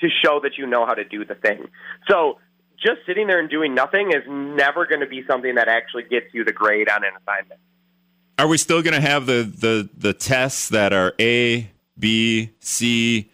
to 0.00 0.08
show 0.22 0.40
that 0.42 0.58
you 0.58 0.66
know 0.66 0.86
how 0.86 0.94
to 0.94 1.04
do 1.04 1.24
the 1.24 1.34
thing. 1.34 1.66
So 2.08 2.38
just 2.78 3.00
sitting 3.06 3.26
there 3.26 3.40
and 3.40 3.50
doing 3.50 3.74
nothing 3.74 4.10
is 4.10 4.22
never 4.28 4.86
going 4.86 5.00
to 5.00 5.06
be 5.06 5.24
something 5.26 5.56
that 5.56 5.68
actually 5.68 6.04
gets 6.04 6.26
you 6.32 6.44
the 6.44 6.52
grade 6.52 6.88
on 6.88 7.04
an 7.04 7.10
assignment. 7.20 7.60
Are 8.40 8.46
we 8.46 8.56
still 8.56 8.80
going 8.80 8.94
to 8.94 9.02
have 9.02 9.26
the 9.26 9.42
the 9.42 9.90
the 9.94 10.14
tests 10.14 10.70
that 10.70 10.94
are 10.94 11.12
A, 11.20 11.70
B, 11.98 12.52
C, 12.58 13.30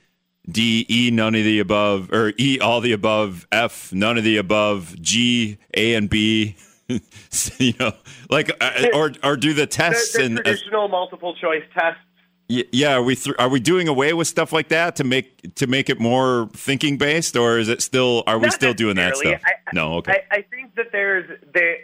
D, 0.51 0.85
E, 0.91 1.13
none 1.13 1.37
of 1.37 1.45
the 1.45 1.61
above, 1.61 2.13
or 2.13 2.33
E, 2.37 2.59
all 2.59 2.81
the 2.81 2.91
above, 2.91 3.47
F, 3.53 3.93
none 3.93 4.19
of 4.19 4.25
the 4.25 4.37
above, 4.37 5.01
G, 5.01 5.59
A, 5.75 5.95
and 5.95 6.11
B? 6.11 6.57
you 6.89 7.73
know, 7.79 7.93
like, 8.31 8.51
uh, 8.61 8.87
or 8.95 9.13
or 9.23 9.37
do 9.37 9.55
the 9.55 9.61
The, 9.61 9.67
tests 9.69 10.17
the 10.17 10.25
and 10.25 10.41
uh, 10.41 10.43
traditional 10.43 10.89
multiple 10.89 11.37
choice 11.37 11.63
tests 11.73 12.01
yeah, 12.49 12.95
are 12.95 13.03
we 13.03 13.15
th- 13.15 13.37
are 13.39 13.49
we 13.49 13.61
doing 13.61 13.87
away 13.87 14.13
with 14.13 14.27
stuff 14.27 14.53
like 14.53 14.69
that 14.71 14.97
to 14.97 15.05
make 15.05 15.55
to 15.55 15.69
make 15.69 15.89
it 15.89 16.01
more 16.01 16.49
thinking 16.53 16.99
based, 16.99 17.37
or 17.37 17.61
is 17.61 17.69
it 17.69 17.81
still 17.81 18.25
are 18.27 18.39
we 18.39 18.51
still 18.51 18.75
doing 18.75 18.97
that 18.97 19.17
stuff? 19.17 19.41
I- 19.47 19.53
no, 19.73 19.95
okay. 19.99 20.23
I, 20.33 20.39
I 20.39 20.43
think 20.43 20.75
that 20.75 20.87
there's 20.91 21.29
the 21.55 21.77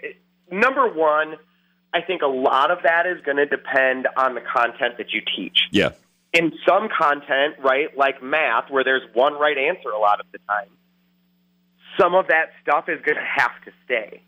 Number 0.53 0.87
one, 0.87 1.37
I 1.95 2.01
think 2.01 2.23
a 2.23 2.27
lot 2.27 2.71
of 2.71 2.79
that 2.85 3.07
is 3.07 3.23
going 3.25 3.37
to 3.37 3.47
depend 3.47 4.09
on 4.17 4.35
the 4.35 4.41
content 4.41 4.97
that 4.99 5.13
you 5.13 5.21
teach. 5.37 5.69
yeah, 5.71 5.91
In 6.33 6.53
some 6.67 6.89
content, 6.89 7.57
right, 7.63 7.97
like 7.97 8.23
math, 8.23 8.71
where 8.71 8.85
there's 8.85 9.03
one 9.13 9.35
right 9.35 9.59
answer 9.59 9.91
a 9.91 9.99
lot 9.99 10.21
of 10.21 10.27
the 10.33 10.39
time, 10.49 10.69
some 12.01 12.15
of 12.15 12.29
that 12.29 12.53
stuff 12.63 12.89
is 12.89 13.01
going 13.05 13.17
to 13.17 13.29
have 13.37 13.53
to 13.67 13.73
stay. 13.85 14.23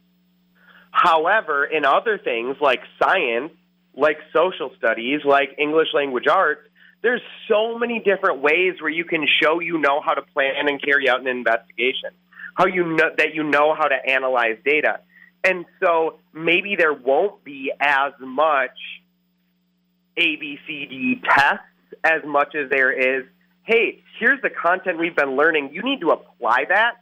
However, 0.90 1.64
in 1.64 1.84
other 1.84 2.18
things 2.18 2.56
like 2.60 2.80
science, 3.02 3.52
like 3.96 4.18
social 4.32 4.70
studies, 4.76 5.20
like 5.24 5.56
English 5.58 5.88
language 5.94 6.26
arts, 6.28 6.60
there's 7.02 7.22
so 7.48 7.78
many 7.78 8.00
different 8.00 8.40
ways 8.40 8.80
where 8.80 8.90
you 8.90 9.04
can 9.04 9.26
show 9.42 9.60
you 9.60 9.78
know 9.78 10.00
how 10.00 10.14
to 10.14 10.22
plan 10.22 10.68
and 10.68 10.82
carry 10.82 11.08
out 11.08 11.20
an 11.20 11.26
investigation, 11.26 12.10
how 12.54 12.66
you 12.66 12.84
know 12.84 13.10
that 13.16 13.34
you 13.34 13.42
know 13.42 13.74
how 13.74 13.88
to 13.88 13.96
analyze 14.06 14.56
data. 14.64 15.00
And 15.44 15.66
so 15.82 16.18
maybe 16.32 16.74
there 16.76 16.94
won't 16.94 17.44
be 17.44 17.70
as 17.78 18.12
much 18.18 18.78
ABCD 20.18 21.22
tests 21.22 21.64
as 22.02 22.22
much 22.24 22.54
as 22.54 22.70
there 22.70 22.90
is, 22.90 23.26
hey, 23.64 24.02
here's 24.18 24.40
the 24.42 24.50
content 24.50 24.98
we've 24.98 25.14
been 25.14 25.36
learning. 25.36 25.70
You 25.72 25.82
need 25.82 26.00
to 26.00 26.10
apply 26.10 26.64
that 26.70 26.94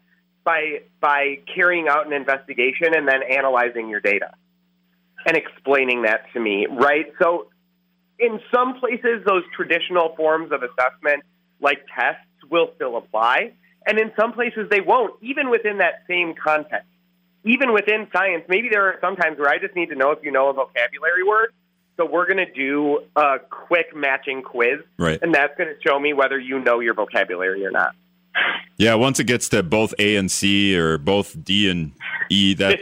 by 0.45 0.81
by 1.01 1.39
carrying 1.55 1.89
out 1.89 2.07
an 2.07 2.13
investigation 2.13 2.95
and 2.95 3.07
then 3.07 3.23
analyzing 3.23 3.89
your 3.89 4.01
data 4.01 4.33
and 5.25 5.37
explaining 5.37 6.03
that 6.03 6.25
to 6.33 6.41
me, 6.41 6.67
right? 6.67 7.07
So 7.21 7.47
in 8.19 8.41
some 8.53 8.81
places 8.81 9.25
those 9.25 9.45
traditional 9.55 10.15
forms 10.17 10.53
of 10.53 10.63
assessment 10.63 11.23
like 11.61 11.79
tests 11.95 12.27
will 12.51 12.71
still 12.75 12.97
apply 12.97 13.53
and 13.87 13.99
in 13.99 14.13
some 14.19 14.33
places 14.33 14.69
they 14.71 14.81
won't 14.81 15.15
even 15.23 15.51
within 15.51 15.79
that 15.79 16.03
same 16.09 16.35
context. 16.35 16.89
Even 17.45 17.73
within 17.73 18.07
science, 18.13 18.45
maybe 18.49 18.69
there 18.69 18.87
are 18.87 18.99
some 19.01 19.17
times 19.17 19.39
where 19.39 19.49
I 19.49 19.59
just 19.59 19.75
need 19.75 19.91
to 19.91 19.95
know 19.97 20.11
if 20.13 20.19
you 20.23 20.31
know 20.31 20.49
a 20.49 20.53
vocabulary 20.53 21.23
word. 21.25 21.53
So 21.99 22.07
we're 22.07 22.27
going 22.27 22.39
to 22.39 22.51
do 22.53 23.01
a 23.17 23.39
quick 23.51 23.95
matching 23.95 24.43
quiz, 24.43 24.81
Right. 24.99 25.19
and 25.21 25.35
that's 25.35 25.57
going 25.59 25.69
to 25.69 25.77
show 25.87 25.99
me 26.01 26.15
whether 26.15 26.39
you 26.39 26.59
know 26.59 26.81
your 26.81 26.95
vocabulary 26.95 27.65
or 27.67 27.71
not. 27.71 27.95
Yeah, 28.79 28.95
once 28.95 29.21
it 29.21 29.25
gets 29.25 29.51
to 29.51 29.63
both 29.63 29.93
A 29.99 30.17
and 30.17 30.31
C 30.31 30.77
or 30.77 30.97
both 30.97 31.37
D 31.45 31.69
and 31.71 31.93
E, 32.31 32.55
that 32.55 32.81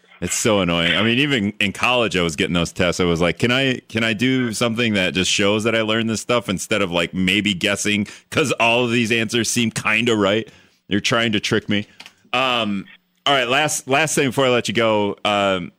it's 0.20 0.34
so 0.34 0.60
annoying. 0.60 0.94
I 0.94 1.02
mean, 1.02 1.18
even 1.20 1.54
in 1.58 1.72
college, 1.72 2.16
I 2.18 2.22
was 2.22 2.36
getting 2.36 2.52
those 2.52 2.70
tests. 2.70 3.00
I 3.00 3.04
was 3.04 3.20
like, 3.22 3.38
"Can 3.38 3.50
I 3.50 3.78
can 3.88 4.04
I 4.04 4.12
do 4.12 4.52
something 4.52 4.92
that 4.92 5.14
just 5.14 5.30
shows 5.30 5.64
that 5.64 5.74
I 5.74 5.80
learned 5.80 6.10
this 6.10 6.20
stuff 6.20 6.50
instead 6.50 6.82
of 6.82 6.90
like 6.90 7.14
maybe 7.14 7.54
guessing 7.54 8.06
because 8.28 8.52
all 8.60 8.84
of 8.84 8.90
these 8.90 9.10
answers 9.10 9.50
seem 9.50 9.70
kind 9.70 10.10
of 10.10 10.18
right? 10.18 10.48
You're 10.88 11.00
trying 11.00 11.32
to 11.32 11.40
trick 11.40 11.70
me." 11.70 11.86
Um, 12.34 12.84
all 13.26 13.34
right, 13.34 13.48
last 13.48 13.88
last 13.88 14.14
thing 14.14 14.28
before 14.28 14.46
I 14.46 14.50
let 14.50 14.68
you 14.68 14.74
go. 14.74 15.16
Um, 15.24 15.72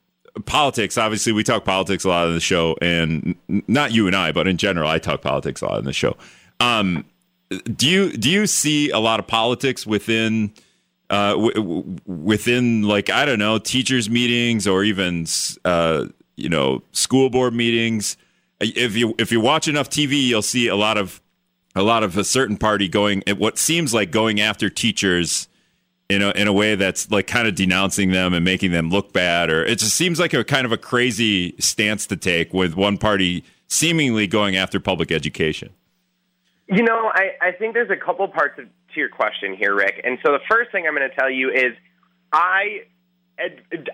politics. 0.46 0.98
Obviously, 0.98 1.32
we 1.34 1.44
talk 1.44 1.66
politics 1.66 2.04
a 2.04 2.10
lot 2.10 2.28
on 2.28 2.34
the 2.34 2.40
show, 2.40 2.76
and 2.82 3.36
not 3.68 3.92
you 3.92 4.08
and 4.08 4.16
I, 4.16 4.32
but 4.32 4.48
in 4.48 4.58
general, 4.58 4.90
I 4.90 5.00
talk 5.00 5.22
politics 5.22 5.62
a 5.62 5.66
lot 5.66 5.78
on 5.78 5.86
the 5.86 5.94
show. 5.94 6.16
Um, 6.60 7.06
do 7.76 7.90
you 7.90 8.12
do 8.16 8.30
you 8.30 8.48
see 8.48 8.90
a 8.92 9.00
lot 9.00 9.20
of 9.20 9.28
politics 9.28 9.86
within 9.86 10.54
uh, 11.10 11.32
w- 11.32 11.98
within 12.06 12.84
like 12.84 13.10
I 13.10 13.26
don't 13.26 13.40
know 13.40 13.58
teachers 13.58 14.10
meetings 14.10 14.68
or 14.68 14.84
even 14.84 15.26
uh, 15.66 16.06
you 16.38 16.50
know 16.50 16.84
school 16.92 17.30
board 17.30 17.54
meetings? 17.54 18.18
If 18.60 18.96
you 18.96 19.16
if 19.18 19.32
you 19.32 19.42
watch 19.42 19.68
enough 19.68 19.90
TV, 19.90 20.22
you'll 20.22 20.42
see 20.42 20.68
a 20.68 20.76
lot 20.76 20.98
of 20.98 21.22
a 21.76 21.82
lot 21.82 22.04
of 22.04 22.18
a 22.18 22.24
certain 22.24 22.58
party 22.58 22.88
going 22.88 23.24
at 23.28 23.38
what 23.38 23.58
seems 23.58 23.94
like 23.94 24.12
going 24.12 24.40
after 24.40 24.70
teachers 24.70 25.48
in 26.12 26.22
a 26.22 26.32
in 26.32 26.48
a 26.48 26.54
way 26.54 26.76
that's 26.76 27.10
like 27.10 27.28
kind 27.28 27.48
of 27.48 27.56
denouncing 27.56 28.12
them 28.12 28.34
and 28.34 28.44
making 28.44 28.72
them 28.72 28.90
look 28.90 29.14
bad 29.14 29.50
or 29.50 29.64
it 29.64 29.80
just 29.80 29.96
seems 29.96 30.20
like 30.20 30.34
a 30.34 30.44
kind 30.44 30.66
of 30.66 30.72
a 30.72 30.78
crazy 30.78 31.56
stance 31.60 32.06
to 32.08 32.16
take 32.16 32.54
with 32.54 32.76
one 32.76 32.98
party 32.98 33.44
seemingly 33.68 34.28
going 34.28 34.58
after 34.58 34.80
public 34.80 35.12
education. 35.12 35.70
You 36.68 36.84
know, 36.84 37.12
I, 37.14 37.32
I 37.42 37.52
think 37.52 37.74
there's 37.74 37.90
a 37.90 37.98
couple 37.98 38.28
parts 38.28 38.60
of, 38.60 38.66
to 38.66 39.00
your 39.00 39.10
question 39.10 39.56
here, 39.56 39.74
Rick. 39.74 40.02
And 40.04 40.20
so 40.26 40.34
the 40.34 40.40
first 40.50 40.72
thing 40.72 40.86
I'm 40.88 40.96
going 40.96 41.10
to 41.10 41.16
tell 41.16 41.30
you 41.30 41.50
is 41.50 41.74
I 42.32 42.82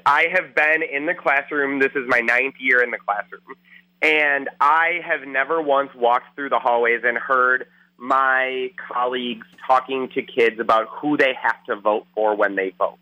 I 0.05 0.25
have 0.33 0.53
been 0.55 0.83
in 0.83 1.05
the 1.05 1.13
classroom. 1.13 1.79
This 1.79 1.91
is 1.95 2.03
my 2.07 2.19
ninth 2.19 2.55
year 2.59 2.83
in 2.83 2.91
the 2.91 2.97
classroom. 2.97 3.55
And 4.01 4.49
I 4.59 4.99
have 5.05 5.27
never 5.27 5.61
once 5.61 5.89
walked 5.95 6.35
through 6.35 6.49
the 6.49 6.59
hallways 6.59 7.01
and 7.03 7.17
heard 7.17 7.67
my 7.97 8.71
colleagues 8.91 9.47
talking 9.65 10.09
to 10.13 10.21
kids 10.21 10.59
about 10.59 10.87
who 11.01 11.17
they 11.17 11.33
have 11.41 11.63
to 11.65 11.75
vote 11.75 12.05
for 12.13 12.35
when 12.35 12.55
they 12.55 12.73
vote. 12.77 12.99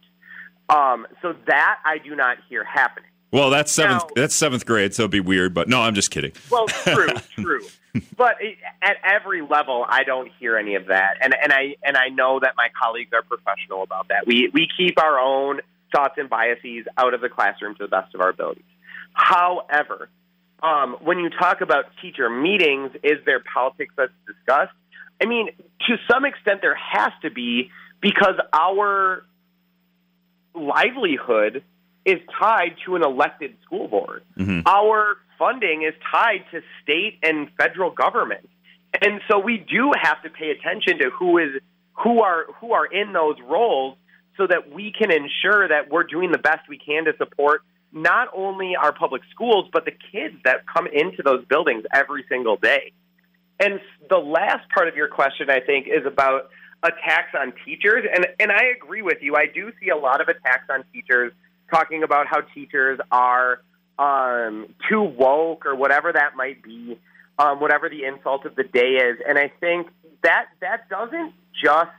Um, 0.69 1.05
so 1.21 1.35
that 1.47 1.79
I 1.85 1.99
do 1.99 2.15
not 2.15 2.37
hear 2.49 2.63
happening. 2.63 3.09
Well, 3.31 3.49
that's 3.49 3.71
seventh. 3.71 4.03
Now- 4.03 4.09
that's 4.15 4.33
seventh 4.33 4.65
grade, 4.65 4.93
so 4.95 5.03
it'd 5.03 5.11
be 5.11 5.19
weird. 5.19 5.53
But 5.53 5.67
no, 5.67 5.81
I'm 5.81 5.93
just 5.93 6.09
kidding. 6.09 6.31
Well, 6.49 6.67
true, 6.67 7.09
true. 7.35 7.61
But 8.17 8.35
it, 8.39 8.57
at 8.81 8.97
every 9.03 9.41
level, 9.41 9.85
I 9.87 10.03
don't 10.03 10.31
hear 10.39 10.57
any 10.57 10.75
of 10.75 10.87
that, 10.87 11.17
and 11.21 11.35
and 11.41 11.51
I 11.51 11.75
and 11.83 11.97
I 11.97 12.07
know 12.09 12.39
that 12.39 12.53
my 12.55 12.69
colleagues 12.81 13.11
are 13.13 13.23
professional 13.23 13.83
about 13.83 14.07
that. 14.07 14.25
We 14.25 14.49
we 14.53 14.67
keep 14.77 14.99
our 15.01 15.19
own 15.19 15.59
thoughts 15.93 16.15
and 16.17 16.29
biases 16.29 16.85
out 16.97 17.13
of 17.13 17.21
the 17.21 17.29
classroom 17.29 17.75
to 17.75 17.83
the 17.83 17.87
best 17.89 18.15
of 18.15 18.21
our 18.21 18.29
abilities. 18.29 18.63
However, 19.13 20.09
um, 20.63 20.97
when 21.01 21.19
you 21.19 21.29
talk 21.29 21.61
about 21.61 21.85
teacher 22.01 22.29
meetings, 22.29 22.91
is 23.03 23.19
there 23.25 23.41
politics 23.53 23.93
that's 23.97 24.11
discussed? 24.25 24.73
I 25.21 25.25
mean, 25.25 25.49
to 25.87 25.95
some 26.09 26.25
extent, 26.25 26.61
there 26.61 26.75
has 26.75 27.11
to 27.21 27.29
be 27.29 27.71
because 28.01 28.35
our 28.53 29.25
livelihood 30.53 31.63
is 32.05 32.19
tied 32.39 32.75
to 32.85 32.95
an 32.95 33.03
elected 33.03 33.55
school 33.63 33.87
board. 33.87 34.23
Mm-hmm. 34.37 34.61
Our 34.65 35.17
funding 35.37 35.83
is 35.83 35.93
tied 36.11 36.45
to 36.51 36.61
state 36.83 37.19
and 37.23 37.49
federal 37.57 37.91
government. 37.91 38.47
And 39.01 39.21
so 39.29 39.39
we 39.39 39.57
do 39.57 39.91
have 39.99 40.21
to 40.23 40.29
pay 40.29 40.51
attention 40.51 40.99
to 40.99 41.09
who 41.09 41.37
is 41.39 41.61
who 41.93 42.21
are 42.21 42.45
who 42.59 42.73
are 42.73 42.85
in 42.85 43.13
those 43.13 43.35
roles 43.45 43.97
so 44.37 44.47
that 44.47 44.71
we 44.71 44.93
can 44.97 45.11
ensure 45.11 45.67
that 45.67 45.89
we're 45.89 46.03
doing 46.03 46.31
the 46.31 46.37
best 46.37 46.67
we 46.69 46.77
can 46.77 47.05
to 47.05 47.13
support 47.17 47.61
not 47.91 48.27
only 48.33 48.75
our 48.75 48.93
public 48.93 49.21
schools 49.31 49.67
but 49.71 49.85
the 49.85 49.91
kids 49.91 50.35
that 50.43 50.65
come 50.67 50.87
into 50.87 51.23
those 51.23 51.43
buildings 51.45 51.83
every 51.93 52.23
single 52.29 52.57
day. 52.57 52.91
And 53.59 53.79
the 54.09 54.17
last 54.17 54.69
part 54.69 54.87
of 54.87 54.95
your 54.95 55.07
question, 55.07 55.49
I 55.49 55.59
think, 55.59 55.87
is 55.87 56.05
about 56.05 56.49
attacks 56.83 57.33
on 57.39 57.53
teachers. 57.65 58.05
And, 58.13 58.27
and 58.39 58.51
I 58.51 58.65
agree 58.75 59.01
with 59.01 59.19
you. 59.21 59.35
I 59.35 59.45
do 59.45 59.71
see 59.81 59.89
a 59.89 59.97
lot 59.97 60.21
of 60.21 60.27
attacks 60.27 60.65
on 60.69 60.83
teachers 60.93 61.31
talking 61.71 62.03
about 62.03 62.27
how 62.27 62.41
teachers 62.41 62.99
are 63.11 63.61
um, 63.97 64.67
too 64.89 65.01
woke 65.01 65.65
or 65.65 65.75
whatever 65.75 66.11
that 66.11 66.35
might 66.35 66.61
be, 66.61 66.99
um, 67.39 67.59
whatever 67.59 67.89
the 67.89 68.03
insult 68.03 68.45
of 68.45 68.55
the 68.55 68.63
day 68.63 68.97
is. 68.97 69.17
And 69.27 69.37
I 69.37 69.51
think 69.59 69.87
that 70.21 70.47
that 70.61 70.89
doesn't 70.89 71.33
just 71.63 71.91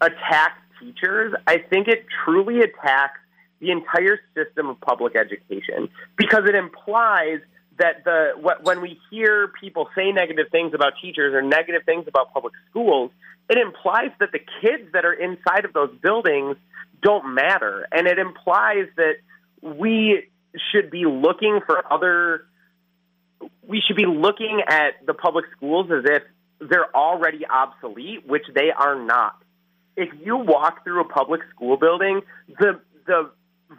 attack 0.00 0.56
teachers. 0.80 1.34
I 1.46 1.58
think 1.58 1.88
it 1.88 2.06
truly 2.24 2.60
attacks 2.60 3.18
the 3.60 3.70
entire 3.70 4.18
system 4.34 4.68
of 4.68 4.80
public 4.80 5.14
education 5.14 5.88
because 6.16 6.48
it 6.48 6.54
implies 6.54 7.38
that 7.82 8.04
the 8.04 8.32
wh- 8.40 8.64
when 8.64 8.80
we 8.80 9.00
hear 9.10 9.48
people 9.60 9.88
say 9.96 10.12
negative 10.12 10.46
things 10.52 10.72
about 10.72 10.92
teachers 11.02 11.34
or 11.34 11.42
negative 11.42 11.82
things 11.84 12.06
about 12.06 12.32
public 12.32 12.54
schools, 12.70 13.10
it 13.50 13.58
implies 13.58 14.10
that 14.20 14.30
the 14.30 14.38
kids 14.38 14.92
that 14.92 15.04
are 15.04 15.12
inside 15.12 15.64
of 15.64 15.72
those 15.72 15.90
buildings 16.00 16.56
don't 17.02 17.34
matter, 17.34 17.86
and 17.90 18.06
it 18.06 18.18
implies 18.18 18.86
that 18.96 19.14
we 19.60 20.22
should 20.70 20.90
be 20.90 21.04
looking 21.06 21.60
for 21.66 21.92
other. 21.92 22.46
We 23.66 23.82
should 23.84 23.96
be 23.96 24.06
looking 24.06 24.62
at 24.68 25.04
the 25.04 25.14
public 25.14 25.46
schools 25.56 25.90
as 25.90 26.04
if 26.04 26.22
they're 26.60 26.94
already 26.94 27.44
obsolete, 27.44 28.24
which 28.24 28.44
they 28.54 28.70
are 28.70 28.94
not. 28.94 29.42
If 29.96 30.10
you 30.24 30.36
walk 30.36 30.84
through 30.84 31.00
a 31.00 31.08
public 31.08 31.40
school 31.50 31.76
building, 31.76 32.20
the 32.60 32.80
the 33.06 33.30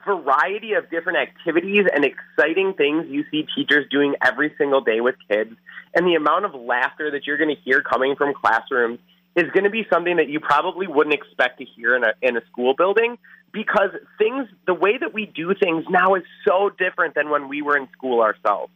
variety 0.06 0.74
of 0.74 0.90
different 0.90 1.18
activities 1.18 1.86
and 1.94 2.06
exciting 2.06 2.74
things 2.74 3.06
you 3.10 3.24
see 3.32 3.46
teachers 3.56 3.86
doing 3.90 4.16
every 4.24 4.54
single 4.58 4.82
day 4.82 5.02
with 5.02 5.16
kids 5.30 5.56
and 5.96 6.08
the 6.08 6.16
amount 6.16 6.46
of 6.46 6.56
laughter 6.56 7.12
that 7.12 7.28
you're 7.28 7.38
going 7.38 7.56
to 7.56 7.62
hear 7.62 7.82
coming 7.82 8.16
from 8.16 8.34
classrooms 8.34 9.00
is 9.36 9.50
going 9.52 9.64
to 9.64 9.70
be 9.70 9.86
something 9.92 10.18
that 10.18 10.30
you 10.30 10.40
probably 10.40 10.88
wouldn't 10.88 11.14
expect 11.14 11.60
to 11.60 11.66
hear 11.66 11.96
in 11.96 12.04
a 12.04 12.14
in 12.22 12.38
a 12.38 12.42
school 12.52 12.74
building 12.76 13.18
because 13.52 13.90
things 14.18 14.48
the 14.66 14.74
way 14.74 14.98
that 14.98 15.14
we 15.14 15.26
do 15.26 15.54
things 15.56 15.86
now 15.90 16.16
is 16.16 16.24
so 16.48 16.70
different 16.70 17.16
than 17.16 17.30
when 17.30 17.50
we 17.50 17.62
were 17.62 17.78
in 17.78 17.88
school 17.96 18.22
ourselves. 18.22 18.72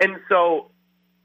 And 0.00 0.16
so 0.28 0.70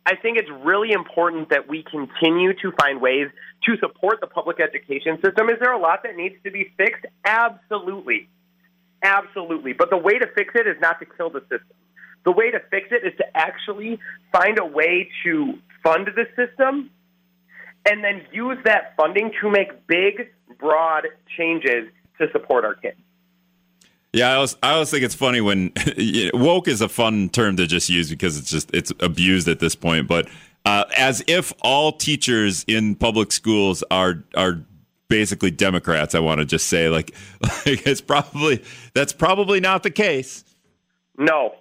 I 0.05 0.15
think 0.15 0.37
it's 0.37 0.49
really 0.63 0.91
important 0.91 1.49
that 1.49 1.67
we 1.67 1.83
continue 1.83 2.53
to 2.61 2.71
find 2.79 3.01
ways 3.01 3.27
to 3.65 3.77
support 3.77 4.19
the 4.21 4.27
public 4.27 4.59
education 4.59 5.17
system. 5.23 5.49
Is 5.49 5.57
there 5.59 5.71
a 5.71 5.79
lot 5.79 6.03
that 6.03 6.15
needs 6.15 6.35
to 6.43 6.51
be 6.51 6.71
fixed? 6.77 7.05
Absolutely. 7.23 8.29
Absolutely. 9.03 9.73
But 9.73 9.89
the 9.89 9.97
way 9.97 10.17
to 10.17 10.27
fix 10.35 10.53
it 10.55 10.67
is 10.67 10.77
not 10.79 10.99
to 10.99 11.05
kill 11.05 11.29
the 11.29 11.41
system. 11.41 11.75
The 12.23 12.31
way 12.31 12.51
to 12.51 12.59
fix 12.71 12.87
it 12.91 13.05
is 13.05 13.13
to 13.17 13.37
actually 13.37 13.99
find 14.31 14.57
a 14.57 14.65
way 14.65 15.09
to 15.23 15.59
fund 15.83 16.09
the 16.15 16.25
system 16.35 16.89
and 17.87 18.03
then 18.03 18.23
use 18.31 18.57
that 18.65 18.95
funding 18.97 19.31
to 19.41 19.49
make 19.51 19.85
big, 19.85 20.31
broad 20.59 21.07
changes 21.37 21.91
to 22.19 22.27
support 22.31 22.65
our 22.65 22.73
kids. 22.73 22.97
Yeah, 24.11 24.31
I 24.31 24.35
always, 24.35 24.55
I 24.63 24.71
always 24.71 24.89
think 24.89 25.03
it's 25.03 25.13
funny 25.13 25.41
when 25.41 25.73
woke 26.33 26.67
is 26.67 26.81
a 26.81 26.89
fun 26.89 27.29
term 27.29 27.57
to 27.57 27.67
just 27.67 27.89
use 27.89 28.09
because 28.09 28.37
it's 28.37 28.49
just 28.49 28.73
it's 28.73 28.91
abused 29.01 29.47
at 29.47 29.59
this 29.59 29.75
point. 29.75 30.07
But 30.07 30.29
uh, 30.65 30.85
as 30.97 31.21
if 31.27 31.51
all 31.61 31.91
teachers 31.91 32.63
in 32.67 32.95
public 32.95 33.31
schools 33.33 33.83
are 33.91 34.23
are 34.35 34.61
basically 35.07 35.51
Democrats, 35.51 36.15
I 36.15 36.19
want 36.19 36.39
to 36.39 36.45
just 36.45 36.67
say 36.67 36.89
like, 36.89 37.13
like 37.41 37.85
it's 37.87 38.01
probably 38.01 38.63
that's 38.93 39.13
probably 39.13 39.59
not 39.59 39.83
the 39.83 39.91
case. 39.91 40.43
No, 41.17 41.55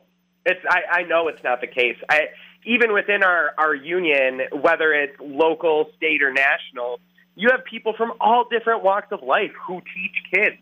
it's 0.44 0.60
I, 0.68 1.00
I 1.00 1.02
know 1.04 1.28
it's 1.28 1.42
not 1.44 1.60
the 1.60 1.66
case. 1.66 1.96
I 2.08 2.28
even 2.66 2.92
within 2.92 3.22
our, 3.22 3.52
our 3.58 3.74
union, 3.74 4.40
whether 4.52 4.92
it's 4.92 5.14
local, 5.20 5.90
state, 5.96 6.22
or 6.22 6.32
national, 6.32 6.98
you 7.36 7.50
have 7.50 7.64
people 7.64 7.94
from 7.96 8.12
all 8.20 8.46
different 8.48 8.82
walks 8.82 9.08
of 9.10 9.22
life 9.22 9.52
who 9.66 9.80
teach 9.80 10.32
kids. 10.32 10.56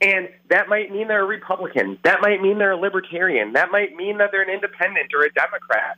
And 0.00 0.28
that 0.50 0.68
might 0.68 0.90
mean 0.90 1.08
they're 1.08 1.22
a 1.22 1.26
Republican. 1.26 1.98
That 2.04 2.20
might 2.20 2.40
mean 2.40 2.58
they're 2.58 2.72
a 2.72 2.76
libertarian. 2.76 3.52
That 3.52 3.70
might 3.70 3.94
mean 3.94 4.18
that 4.18 4.30
they're 4.32 4.42
an 4.42 4.50
independent 4.50 5.12
or 5.14 5.22
a 5.22 5.32
Democrat. 5.32 5.96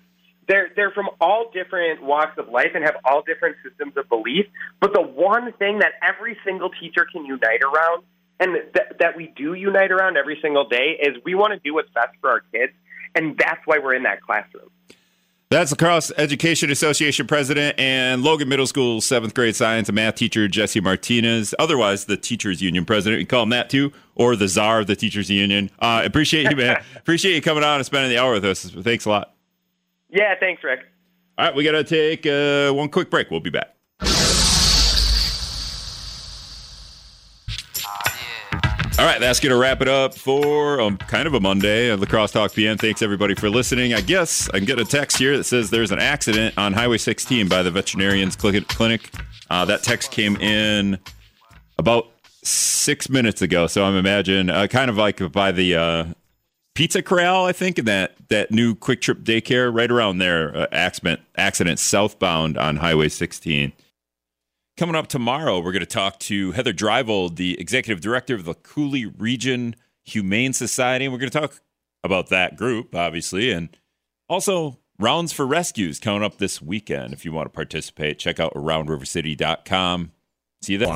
They're, 0.49 0.69
they're 0.77 0.93
from 0.93 1.09
all 1.21 1.51
different 1.53 2.03
walks 2.03 2.39
of 2.39 2.49
life 2.49 2.71
and 2.75 2.85
have 2.85 2.97
all 3.05 3.23
different 3.23 3.57
systems 3.65 3.97
of 3.97 4.09
belief. 4.09 4.47
But 4.81 4.93
the 4.93 5.03
one 5.03 5.53
thing 5.55 5.81
that 5.81 5.93
every 6.03 6.37
single 6.45 6.71
teacher 6.71 7.07
can 7.11 7.25
unite 7.25 7.63
around 7.63 8.05
and 8.39 8.55
th- 8.75 8.99
that 8.99 9.17
we 9.17 9.33
do 9.35 9.55
unite 9.55 9.91
around 9.91 10.17
every 10.17 10.39
single 10.43 10.69
day 10.69 10.99
is 11.01 11.17
we 11.25 11.35
want 11.35 11.53
to 11.53 11.59
do 11.59 11.75
what's 11.75 11.91
best 11.91 12.11
for 12.21 12.31
our 12.31 12.41
kids. 12.53 12.73
And 13.15 13.37
that's 13.39 13.61
why 13.65 13.79
we're 13.79 13.95
in 13.95 14.03
that 14.03 14.21
classroom. 14.23 14.69
That's 15.49 15.73
Crosse 15.75 16.11
Education 16.19 16.71
Association 16.71 17.29
president 17.29 17.79
and 17.79 18.25
Logan 18.25 18.49
Middle 18.49 18.67
School 18.67 19.01
seventh 19.01 19.33
grade 19.33 19.55
science 19.55 19.89
and 19.89 19.95
math 19.95 20.17
teacher 20.17 20.49
Jesse 20.49 20.81
Martinez, 20.81 21.55
otherwise 21.59 22.07
the 22.07 22.17
teachers 22.17 22.61
union 22.61 22.85
president. 22.85 23.21
We 23.21 23.27
call 23.27 23.45
him 23.45 23.51
that 23.51 23.71
too, 23.71 23.93
or 24.17 24.35
the 24.35 24.49
czar 24.49 24.81
of 24.81 24.89
the 24.89 24.97
teachers 24.97 25.31
union. 25.31 25.71
Uh, 25.79 26.03
appreciate 26.05 26.51
you, 26.51 26.57
man. 26.57 26.83
appreciate 26.97 27.37
you 27.37 27.43
coming 27.43 27.63
on 27.63 27.77
and 27.77 27.87
spending 27.87 28.11
the 28.11 28.19
hour 28.19 28.33
with 28.33 28.45
us. 28.45 28.65
Thanks 28.65 29.05
a 29.05 29.11
lot. 29.11 29.36
Yeah, 30.17 30.35
thanks, 30.41 30.65
Rick. 30.65 30.81
All 31.37 31.45
right, 31.45 31.55
we 31.55 31.63
got 31.63 31.73
to 31.73 31.85
take 31.85 32.25
uh, 32.25 32.73
one 32.73 32.89
quick 32.89 33.11
break. 33.11 33.31
We'll 33.31 33.41
be 33.41 33.51
back. 33.51 33.75
All 38.99 39.05
right, 39.05 39.21
that's 39.21 39.41
going 39.41 39.51
to 39.51 39.59
wrap 39.59 39.83
it 39.83 39.89
up 39.89 40.15
for 40.15 40.81
um, 40.81 40.97
kind 40.97 41.27
of 41.27 41.35
a 41.35 41.41
Monday 41.41 41.91
of 41.91 42.01
La 42.01 42.07
Crosse 42.07 42.33
Talk 42.33 42.55
PM. 42.55 42.79
Thanks 42.79 43.03
everybody 43.03 43.35
for 43.35 43.51
listening. 43.51 43.93
I 43.93 44.01
guess 44.01 44.49
I 44.49 44.53
can 44.57 44.65
get 44.65 44.79
a 44.79 44.87
text 44.87 45.19
here 45.19 45.37
that 45.37 45.45
says 45.45 45.69
there's 45.69 45.91
an 45.91 45.99
accident 45.99 46.57
on 46.57 46.73
Highway 46.73 46.97
16 46.97 47.47
by 47.47 47.63
the 47.63 47.71
veterinarian's 47.71 48.37
clinic. 48.37 49.11
Uh, 49.51 49.67
that 49.67 49.83
text 49.83 50.13
came 50.13 50.37
in 50.37 50.99
about 51.77 52.07
six 52.43 53.11
minutes 53.11 53.43
ago, 53.43 53.67
so 53.67 53.85
I'm 53.85 53.97
imagine 53.97 54.49
uh, 54.49 54.67
kind 54.67 54.89
of 54.89 54.97
like 54.97 55.31
by 55.31 55.53
the 55.53 55.75
uh, 55.77 56.05
Pizza 56.77 57.03
Corral, 57.03 57.47
I 57.47 57.53
think, 57.53 57.79
in 57.79 57.87
that 57.87 58.17
that 58.29 58.51
new 58.51 58.75
Kwik 58.75 59.01
Trip 59.01 59.21
daycare 59.21 59.75
right 59.75 59.91
around 59.91 60.19
there. 60.19 60.55
Uh, 60.55 60.67
accident 60.71 61.23
accident 61.37 61.79
southbound 61.79 62.59
on 62.59 62.77
Highway 62.77 63.09
16. 63.09 63.73
Coming 64.77 64.95
up 64.95 65.07
tomorrow, 65.07 65.59
we're 65.59 65.73
going 65.73 65.81
to 65.81 65.87
talk 65.87 66.19
to 66.21 66.53
Heather 66.53 66.75
Dreivold, 66.75 67.37
the 67.37 67.59
executive 67.59 68.03
director 68.03 68.35
of 68.35 68.45
the 68.45 68.53
Coulee 68.53 69.07
Region 69.07 69.75
Humane 70.05 70.53
Society. 70.53 71.07
And 71.07 71.15
we're 71.15 71.19
going 71.19 71.31
to 71.31 71.41
talk 71.41 71.63
about 72.05 72.29
that 72.29 72.57
group, 72.57 72.95
obviously, 72.95 73.51
and 73.51 73.75
also 74.29 74.79
rounds 74.99 75.33
for 75.33 75.47
rescues 75.47 75.99
coming 75.99 76.23
up 76.23 76.37
this 76.37 76.61
weekend. 76.61 77.15
If 77.15 77.25
you 77.25 77.33
want 77.33 77.47
to 77.47 77.51
participate, 77.51 78.19
check 78.19 78.39
out 78.39 78.53
aroundrivercity.com. 78.53 80.13
See 80.61 80.75
you 80.75 80.79
then. 80.79 80.89